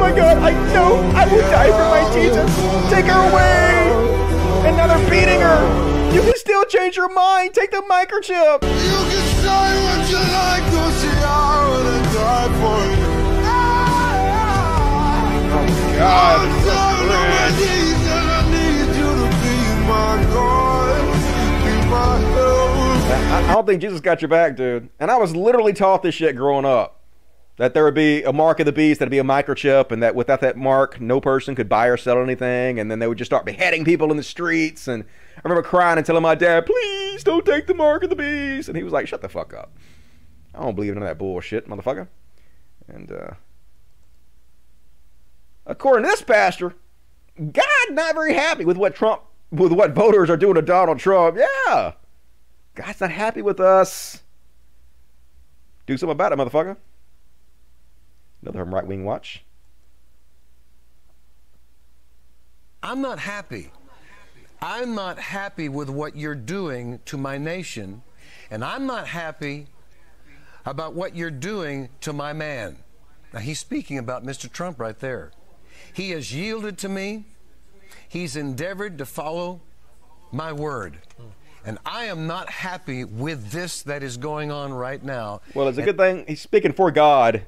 [0.00, 2.50] my god, I know I will die for my Jesus.
[2.90, 3.92] Take her away.
[4.66, 5.62] And now they're beating her.
[6.12, 7.54] You can still change your mind.
[7.54, 8.64] Take the microchip.
[8.64, 8.68] You
[9.06, 12.97] can say what you like, see I would die for
[15.98, 16.38] God,
[23.48, 24.90] I don't think Jesus got your back, dude.
[25.00, 27.00] And I was literally taught this shit growing up.
[27.58, 30.14] that there would be a mark of the beast, that'd be a microchip, and that
[30.14, 33.28] without that mark, no person could buy or sell anything, and then they would just
[33.28, 34.86] start beheading people in the streets.
[34.86, 35.02] And
[35.36, 38.68] I remember crying and telling my dad, please don't take the mark of the beast.
[38.68, 39.72] And he was like, shut the fuck up.
[40.54, 42.06] I don't believe in that bullshit, motherfucker.
[42.86, 43.30] And uh,
[45.68, 46.74] according to this pastor,
[47.36, 49.22] God not very happy with what Trump,
[49.52, 51.38] with what voters are doing to Donald Trump.
[51.38, 51.92] Yeah,
[52.74, 54.22] God's not happy with us.
[55.86, 56.76] Do something about it, motherfucker.
[58.42, 59.44] Another from right wing watch.
[62.82, 63.70] I'm not happy.
[64.60, 68.02] I'm not happy with what you're doing to my nation,
[68.50, 69.66] and I'm not happy
[70.66, 72.78] about what you're doing to my man.
[73.32, 74.50] Now, he's speaking about Mr.
[74.50, 75.32] Trump right there.
[75.92, 77.24] He has yielded to me,
[78.08, 79.60] he's endeavored to follow
[80.32, 80.98] my word.
[81.64, 85.40] And I am not happy with this that is going on right now.
[85.54, 87.42] Well, it's a good thing he's speaking for God.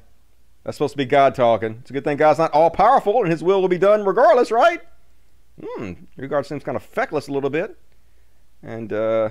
[0.63, 1.77] That's supposed to be God talking.
[1.81, 4.51] It's a good thing God's not all powerful and his will will be done regardless,
[4.51, 4.81] right?
[5.63, 5.93] Hmm.
[6.17, 7.77] Your God seems kind of feckless a little bit.
[8.61, 9.29] And, uh,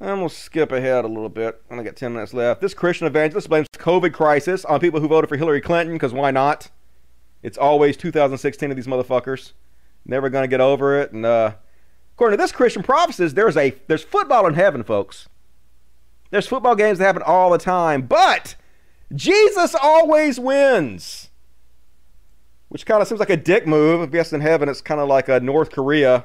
[0.00, 1.62] I'm going to skip ahead a little bit.
[1.70, 2.60] I only got 10 minutes left.
[2.60, 6.32] This Christian evangelist blames COVID crisis on people who voted for Hillary Clinton because why
[6.32, 6.70] not?
[7.42, 9.52] It's always 2016 of these motherfuckers.
[10.04, 11.12] Never to get over it.
[11.12, 11.54] And uh,
[12.14, 15.28] according to this Christian prophecies, there's a there's football in heaven, folks.
[16.30, 18.56] There's football games that happen all the time, but
[19.14, 21.30] Jesus always wins.
[22.68, 24.00] Which kind of seems like a dick move.
[24.00, 26.24] If yes, in heaven, it's kind of like a North Korea.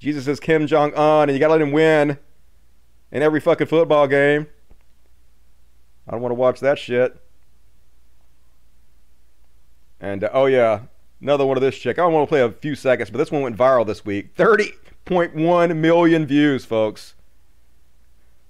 [0.00, 2.18] Jesus is Kim Jong Un, and you got to let him win
[3.12, 4.48] in every fucking football game.
[6.06, 7.16] I don't want to watch that shit.
[10.00, 10.82] And uh, oh yeah,
[11.20, 11.98] another one of this chick.
[11.98, 14.34] I don't want to play a few seconds, but this one went viral this week.
[14.36, 17.14] 30.1 million views, folks.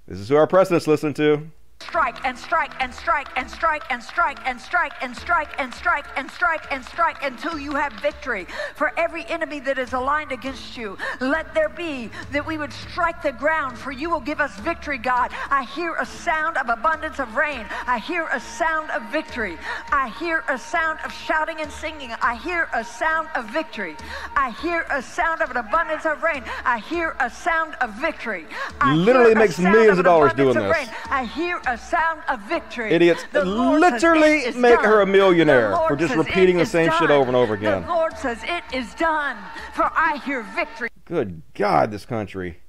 [0.07, 1.51] This is who our president's listening to
[1.89, 6.05] strike and strike and strike and strike and strike and strike and strike and strike
[6.17, 8.45] and strike and strike until you have victory.
[8.75, 13.23] For every enemy that is aligned against you, let there be that we would strike
[13.23, 15.31] the ground, for you will give us victory, God.
[15.49, 17.65] I hear a sound of abundance of rain.
[17.87, 19.57] I hear a sound of victory.
[19.91, 22.11] I hear a sound of shouting and singing.
[22.21, 23.95] I hear a sound of victory.
[24.35, 26.43] I hear a sound of an abundance of rain.
[26.65, 28.45] I hear a sound of victory.
[28.79, 30.89] I Literally makes millions of, of dollars doing this.
[31.09, 32.91] I hear a sound of victory.
[32.91, 34.83] Idiots literally make done.
[34.83, 37.83] her a millionaire for just repeating the same shit over and over again.
[37.83, 39.37] The Lord says it is done,
[39.73, 40.89] for I hear victory.
[41.05, 42.59] Good God, this country.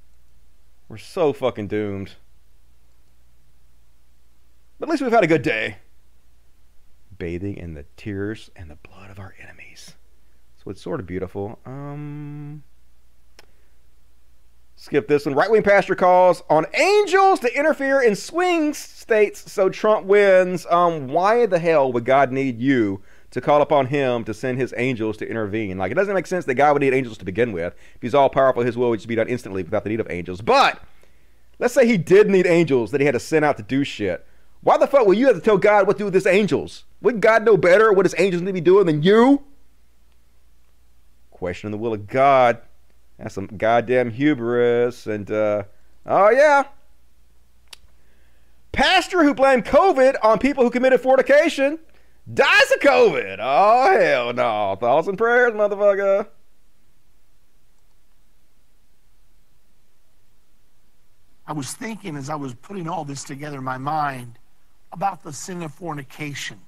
[0.89, 2.15] We're so fucking doomed.
[4.79, 5.79] But at least we've had a good day.
[7.17, 9.95] Bathing in the tears and the blood of our enemies.
[10.63, 11.59] So it's sort of beautiful.
[11.65, 12.65] Um
[14.81, 15.35] Skip this one.
[15.35, 20.67] Right wing pastor calls on angels to interfere in swing states so Trump wins.
[20.71, 23.03] Um, why the hell would God need you
[23.33, 25.77] to call upon him to send his angels to intervene?
[25.77, 27.75] Like, it doesn't make sense that God would need angels to begin with.
[27.95, 30.11] If he's all powerful, his will would just be done instantly without the need of
[30.11, 30.41] angels.
[30.41, 30.83] But
[31.59, 34.27] let's say he did need angels that he had to send out to do shit.
[34.63, 36.85] Why the fuck will you have to tell God what to do with his angels?
[37.03, 39.43] Wouldn't God know better what his angels need to be doing than you?
[41.31, 42.63] Questioning the will of God.
[43.21, 45.07] That's some goddamn hubris.
[45.07, 45.65] And, uh,
[46.07, 46.65] oh, yeah.
[48.73, 51.79] Pastor who blamed COVID on people who committed fornication
[52.33, 53.39] dies of COVID.
[53.41, 54.77] Oh, hell no.
[54.81, 56.29] Thoughts and prayers, motherfucker.
[61.47, 64.39] I was thinking as I was putting all this together in my mind
[64.93, 66.61] about the sin of fornication.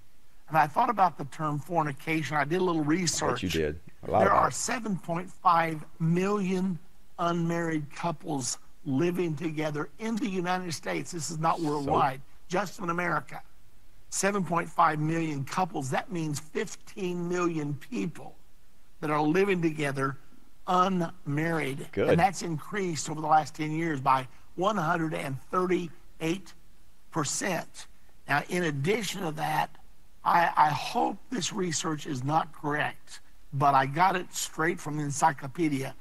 [0.52, 2.36] And I thought about the term fornication.
[2.36, 3.42] I did a little research.
[3.42, 3.80] you did.
[4.06, 6.78] There are 7.5 million
[7.18, 11.10] unmarried couples living together in the United States.
[11.12, 13.40] This is not worldwide, so, just in America.
[14.10, 15.88] 7.5 million couples.
[15.88, 18.36] That means 15 million people
[19.00, 20.18] that are living together
[20.66, 21.88] unmarried.
[21.92, 22.10] Good.
[22.10, 25.88] And that's increased over the last 10 years by 138%.
[28.28, 29.78] Now, in addition to that,
[30.24, 33.20] I, I hope this research is not correct
[33.52, 35.94] but I got it straight from the encyclopedia.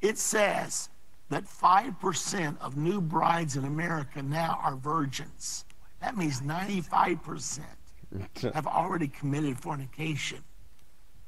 [0.00, 0.88] It says
[1.30, 5.64] that 5% of new brides in America now are virgins.
[6.00, 7.60] That means 95%
[8.52, 10.38] have already committed fornication.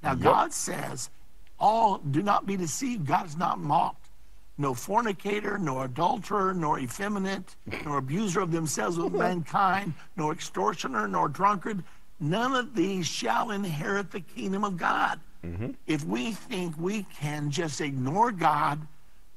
[0.02, 0.20] Now, yep.
[0.20, 1.10] God says,
[1.58, 3.06] all do not be deceived.
[3.06, 4.10] God is not mocked.
[4.58, 11.28] No fornicator, nor adulterer, nor effeminate, nor abuser of themselves with mankind, nor extortioner, nor
[11.28, 11.82] drunkard,
[12.30, 15.20] none of these shall inherit the kingdom of God.
[15.44, 15.72] Mm-hmm.
[15.86, 18.80] If we think we can just ignore God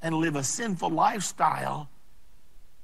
[0.02, 1.90] and live a sinful lifestyle,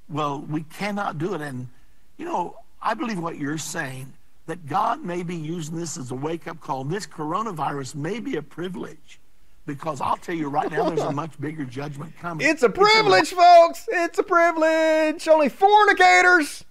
[0.09, 1.41] well, we cannot do it.
[1.41, 1.69] And,
[2.17, 4.11] you know, I believe what you're saying.
[4.45, 6.83] that God may be using this as a wake up call.
[6.83, 9.19] This coronavirus may be a privilege
[9.65, 12.45] because I'll tell you right now, there's a much bigger judgment coming.
[12.45, 13.87] It's a privilege, folks.
[13.89, 15.25] It's a privilege.
[15.27, 16.65] Only fornicators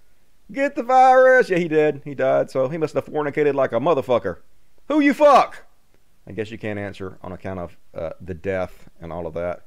[0.53, 1.49] get the virus.
[1.49, 2.01] Yeah, he did.
[2.05, 2.49] He died.
[2.49, 4.37] So he must have fornicated like a motherfucker.
[4.87, 5.65] Who you fuck?
[6.27, 9.65] I guess you can't answer on account of uh, the death and all of that.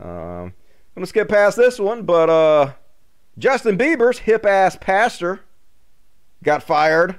[0.00, 0.54] Um,
[0.94, 2.72] I'm gonna skip past this one, but uh,
[3.38, 5.40] Justin Bieber's hip ass pastor
[6.42, 7.18] got fired.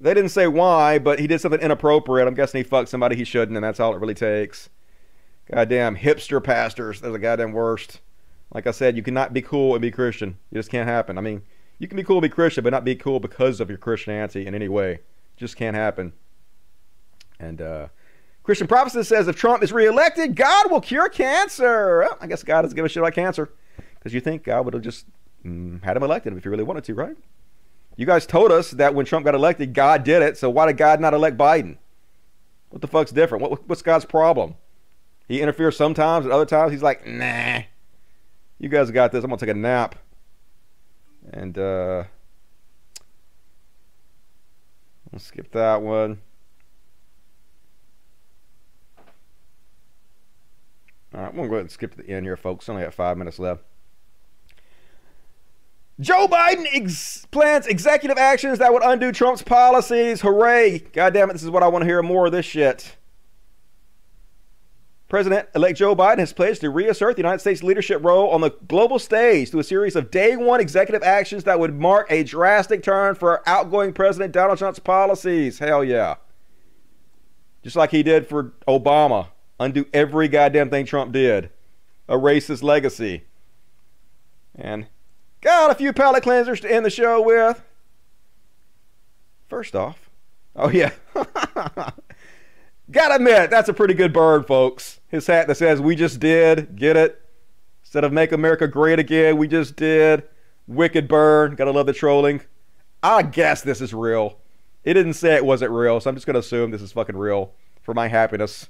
[0.00, 2.28] They didn't say why, but he did something inappropriate.
[2.28, 4.68] I'm guessing he fucked somebody he shouldn't, and that's all it really takes.
[5.52, 7.00] Goddamn hipster pastors.
[7.00, 8.00] They're the goddamn worst.
[8.52, 10.38] Like I said, you cannot be cool and be Christian.
[10.52, 11.18] It just can't happen.
[11.18, 11.42] I mean,
[11.78, 14.54] you can be cool be Christian, but not be cool because of your Christianity in
[14.54, 15.00] any way.
[15.36, 16.12] just can't happen.
[17.38, 17.88] And uh,
[18.42, 22.00] Christian prophecy says if Trump is reelected, God will cure cancer.
[22.00, 23.50] Well, I guess God doesn't give a shit about cancer
[23.94, 25.06] because you think God would have just
[25.44, 27.16] mm, had him elected if he really wanted to, right?
[27.96, 30.36] You guys told us that when Trump got elected, God did it.
[30.36, 31.78] So why did God not elect Biden?
[32.70, 33.42] What the fuck's different?
[33.42, 34.54] What, what's God's problem?
[35.26, 37.62] He interferes sometimes, and other times he's like, nah.
[38.58, 39.22] You guys got this.
[39.22, 39.94] I'm gonna take a nap.
[41.32, 42.04] And uh
[45.12, 46.20] I'll skip that one.
[51.14, 52.68] All right, I'm gonna go ahead and skip to the end here, folks.
[52.68, 53.62] Only got five minutes left.
[56.00, 60.20] Joe Biden ex- plans executive actions that would undo Trump's policies.
[60.20, 60.80] Hooray!
[60.92, 62.97] God damn it, this is what I want to hear more of this shit.
[65.08, 68.50] President elect Joe Biden has pledged to reassert the United States leadership role on the
[68.68, 72.82] global stage through a series of day one executive actions that would mark a drastic
[72.82, 75.60] turn for outgoing President Donald Trump's policies.
[75.60, 76.16] Hell yeah.
[77.62, 79.28] Just like he did for Obama.
[79.58, 81.50] Undo every goddamn thing Trump did.
[82.08, 83.24] Erase his legacy.
[84.54, 84.88] And
[85.40, 87.62] got a few palate cleansers to end the show with.
[89.48, 90.10] First off,
[90.54, 90.90] oh yeah.
[92.90, 95.00] Gotta admit, that's a pretty good bird, folks.
[95.08, 96.76] His hat that says, We just did.
[96.76, 97.20] Get it?
[97.82, 100.24] Instead of Make America Great Again, we just did.
[100.66, 101.56] Wicked bird.
[101.56, 102.40] Gotta love the trolling.
[103.02, 104.38] I guess this is real.
[104.84, 107.52] It didn't say it wasn't real, so I'm just gonna assume this is fucking real
[107.82, 108.68] for my happiness.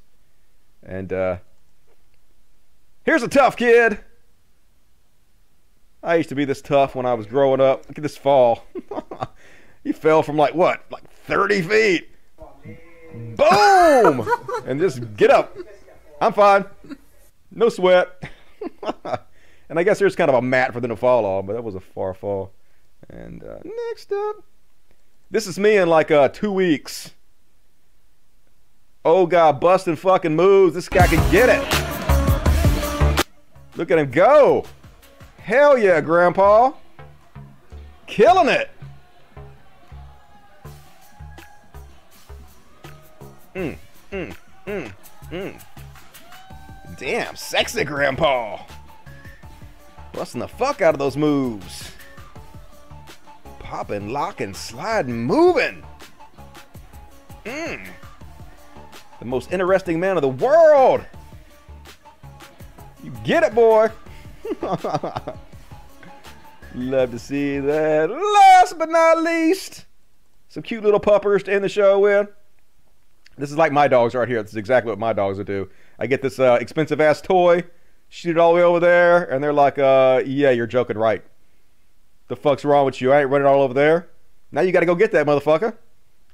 [0.82, 1.38] And, uh,
[3.04, 3.98] here's a tough kid.
[6.02, 7.88] I used to be this tough when I was growing up.
[7.88, 8.64] Look at this fall.
[9.84, 10.84] he fell from like what?
[10.90, 12.08] Like 30 feet.
[13.14, 14.28] Boom!
[14.66, 15.56] and just get up.
[16.20, 16.64] I'm fine.
[17.50, 18.22] No sweat.
[19.68, 21.64] and I guess there's kind of a mat for them to fall on, but that
[21.64, 22.52] was a far fall.
[23.08, 24.36] And uh, next up,
[25.30, 27.12] this is me in like uh, two weeks.
[29.04, 30.74] Oh god, busting fucking moves.
[30.74, 31.62] This guy can get it.
[33.76, 34.64] Look at him go.
[35.38, 36.72] Hell yeah, Grandpa.
[38.06, 38.70] Killing it.
[43.54, 43.76] Mm,
[44.12, 44.92] mm, mm,
[45.30, 45.62] mm.
[46.98, 48.58] Damn, sexy grandpa.
[50.12, 51.92] Busting the fuck out of those moves.
[53.60, 55.82] Popping, locking, sliding, moving.
[57.44, 57.86] Mm.
[59.18, 61.04] The most interesting man of the world.
[63.02, 63.90] You get it, boy.
[66.74, 68.10] Love to see that.
[68.10, 69.86] Last but not least,
[70.48, 72.28] some cute little puppers to end the show with.
[73.38, 74.42] This is like my dogs right here.
[74.42, 75.70] This is exactly what my dogs would do.
[75.98, 77.64] I get this uh, expensive ass toy,
[78.08, 81.24] shoot it all the way over there, and they're like, uh, yeah, you're joking, right?
[82.28, 83.12] The fuck's wrong with you?
[83.12, 84.08] I ain't running all over there.
[84.52, 85.76] Now you got to go get that motherfucker.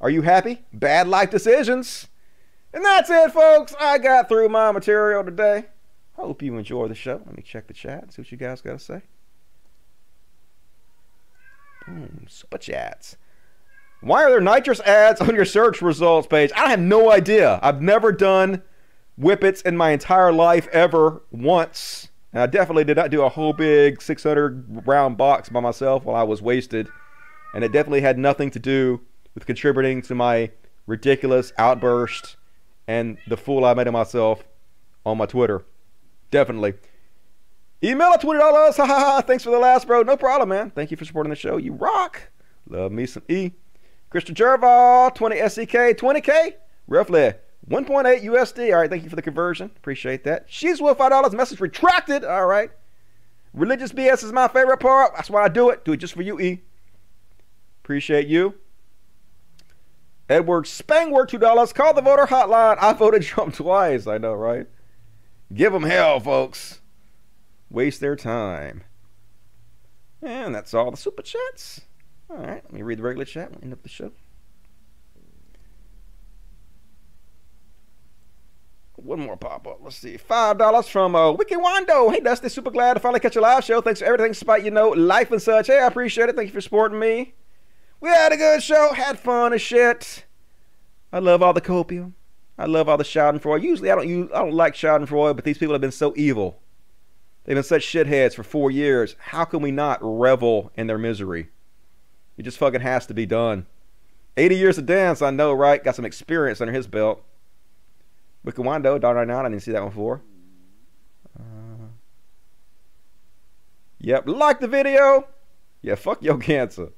[0.00, 0.64] Are you happy?
[0.72, 2.08] Bad life decisions.
[2.72, 3.74] And that's it, folks.
[3.78, 5.66] I got through my material today.
[6.14, 7.22] Hope you enjoy the show.
[7.24, 9.02] Let me check the chat, and see what you guys got to say.
[11.86, 13.16] Boom, super chats.
[14.04, 16.52] Why are there nitrous ads on your search results page?
[16.54, 17.58] I have no idea.
[17.62, 18.62] I've never done
[19.16, 22.08] whippets in my entire life ever once.
[22.34, 26.16] And I definitely did not do a whole big 600 round box by myself while
[26.16, 26.86] I was wasted.
[27.54, 29.00] And it definitely had nothing to do
[29.34, 30.50] with contributing to my
[30.86, 32.36] ridiculous outburst
[32.86, 34.44] and the fool I made of myself
[35.06, 35.64] on my Twitter.
[36.30, 36.74] Definitely.
[37.82, 38.76] Email at Twitter dollars.
[38.76, 39.20] Ha ha ha.
[39.22, 40.02] Thanks for the last, bro.
[40.02, 40.72] No problem, man.
[40.72, 41.56] Thank you for supporting the show.
[41.56, 42.28] You rock.
[42.68, 43.52] Love me some E.
[44.14, 46.52] Christian Jerval, 20 SEK, 20K,
[46.86, 47.32] roughly
[47.68, 48.72] 1.8 USD.
[48.72, 49.72] All right, thank you for the conversion.
[49.76, 50.44] Appreciate that.
[50.46, 51.32] She's worth $5.
[51.32, 52.24] Message retracted.
[52.24, 52.70] All right.
[53.54, 55.16] Religious BS is my favorite part.
[55.16, 55.84] That's why I do it.
[55.84, 56.62] Do it just for you, E.
[57.82, 58.54] Appreciate you.
[60.28, 61.74] Edward Spangler, $2.
[61.74, 62.76] Call the voter hotline.
[62.80, 64.06] I voted Trump twice.
[64.06, 64.68] I know, right?
[65.52, 66.80] Give them hell, folks.
[67.68, 68.84] Waste their time.
[70.22, 71.80] And that's all the super chats.
[72.30, 73.50] All right, let me read the regular chat.
[73.50, 74.12] We'll end up the show.
[78.96, 79.80] One more pop up.
[79.82, 80.16] Let's see.
[80.16, 82.10] Five dollars from uh, Wiki Wando.
[82.10, 83.82] Hey, Dusty, super glad to finally catch a live show.
[83.82, 85.66] Thanks for everything, despite you know life and such.
[85.66, 86.36] Hey, I appreciate it.
[86.36, 87.34] Thank you for supporting me.
[88.00, 88.94] We had a good show.
[88.94, 90.24] Had fun and shit.
[91.12, 92.12] I love all the copium.
[92.56, 93.62] I love all the Schadenfreude.
[93.62, 96.60] Usually, I don't use, I don't like Schadenfreude, but these people have been so evil.
[97.44, 99.16] They've been such shitheads for four years.
[99.18, 101.50] How can we not revel in their misery?
[102.36, 103.66] It just fucking has to be done.
[104.36, 105.82] 80 years of dance, I know, right?
[105.82, 107.22] Got some experience under his belt.
[108.44, 110.20] Wikawando, Darn Out, I didn't see that one before.
[111.38, 111.86] Uh,
[113.98, 115.26] yep, like the video.
[115.82, 116.90] Yeah, fuck your cancer.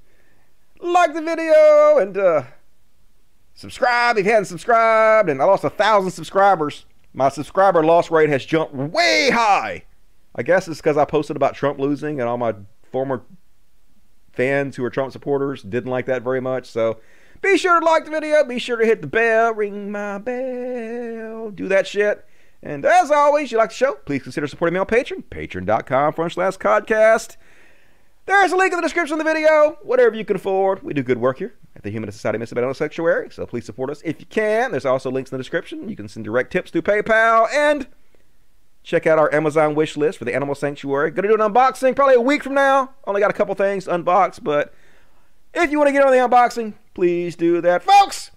[0.80, 2.42] Like the video and uh,
[3.54, 5.28] subscribe if you hadn't subscribed.
[5.28, 6.86] And I lost a thousand subscribers.
[7.12, 9.84] My subscriber loss rate has jumped way high.
[10.34, 12.54] I guess it's because I posted about Trump losing and all my
[12.92, 13.22] former
[14.36, 16.66] fans who are Trump supporters didn't like that very much.
[16.66, 17.00] So
[17.42, 18.44] be sure to like the video.
[18.44, 19.54] Be sure to hit the bell.
[19.54, 21.50] Ring my bell.
[21.50, 22.24] Do that shit.
[22.62, 25.24] And as always, you like the show, please consider supporting me on Patreon.
[25.24, 27.36] Patreon.com front slash podcast.
[28.24, 29.78] There's a link in the description of the video.
[29.82, 30.82] Whatever you can afford.
[30.82, 33.30] We do good work here at the Humanist Society of Miscellaneous Sanctuary.
[33.30, 34.72] So please support us if you can.
[34.72, 35.88] There's also links in the description.
[35.88, 37.46] You can send direct tips through PayPal.
[37.54, 37.86] And
[38.86, 41.10] check out our Amazon wish list for the Animal Sanctuary.
[41.10, 42.92] Gonna do an unboxing probably a week from now.
[43.04, 44.72] Only got a couple things to unbox, but
[45.52, 47.82] if you want to get on the unboxing, please do that.
[47.82, 48.30] Folks,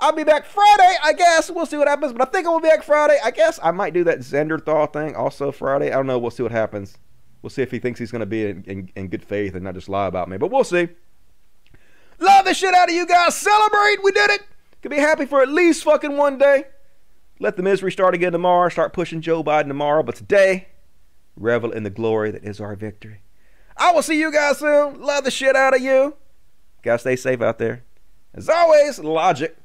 [0.00, 1.50] I'll be back Friday, I guess.
[1.50, 3.18] We'll see what happens, but I think I will be back Friday.
[3.22, 5.88] I guess I might do that Zenderthal thing also Friday.
[5.88, 6.18] I don't know.
[6.18, 6.98] We'll see what happens.
[7.42, 9.64] We'll see if he thinks he's going to be in, in, in, good faith and
[9.64, 10.88] not just lie about me, but we'll see.
[12.20, 13.34] Love the shit out of you guys.
[13.36, 14.02] Celebrate.
[14.04, 14.42] We did it.
[14.82, 16.64] Could be happy for at least fucking one day.
[17.38, 18.68] Let the misery start again tomorrow.
[18.68, 20.02] Start pushing Joe Biden tomorrow.
[20.02, 20.68] But today,
[21.36, 23.20] revel in the glory that is our victory.
[23.76, 25.00] I will see you guys soon.
[25.00, 26.16] Love the shit out of you.
[26.82, 27.84] Gotta stay safe out there.
[28.32, 29.56] As always, logic.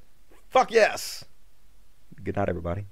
[0.49, 1.23] Fuck yes.
[2.21, 2.85] Good night, everybody.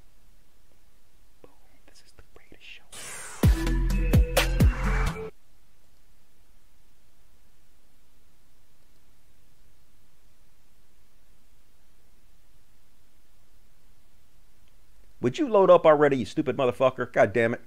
[15.22, 17.12] Would you load up already, you stupid motherfucker?
[17.12, 17.62] God damn it.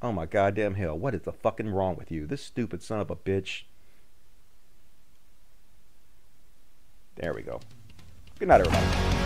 [0.00, 0.98] Oh my goddamn hell.
[0.98, 2.26] What is the fucking wrong with you?
[2.26, 3.64] This stupid son of a bitch.
[7.16, 7.60] There we go.
[8.38, 9.21] Good night, everybody.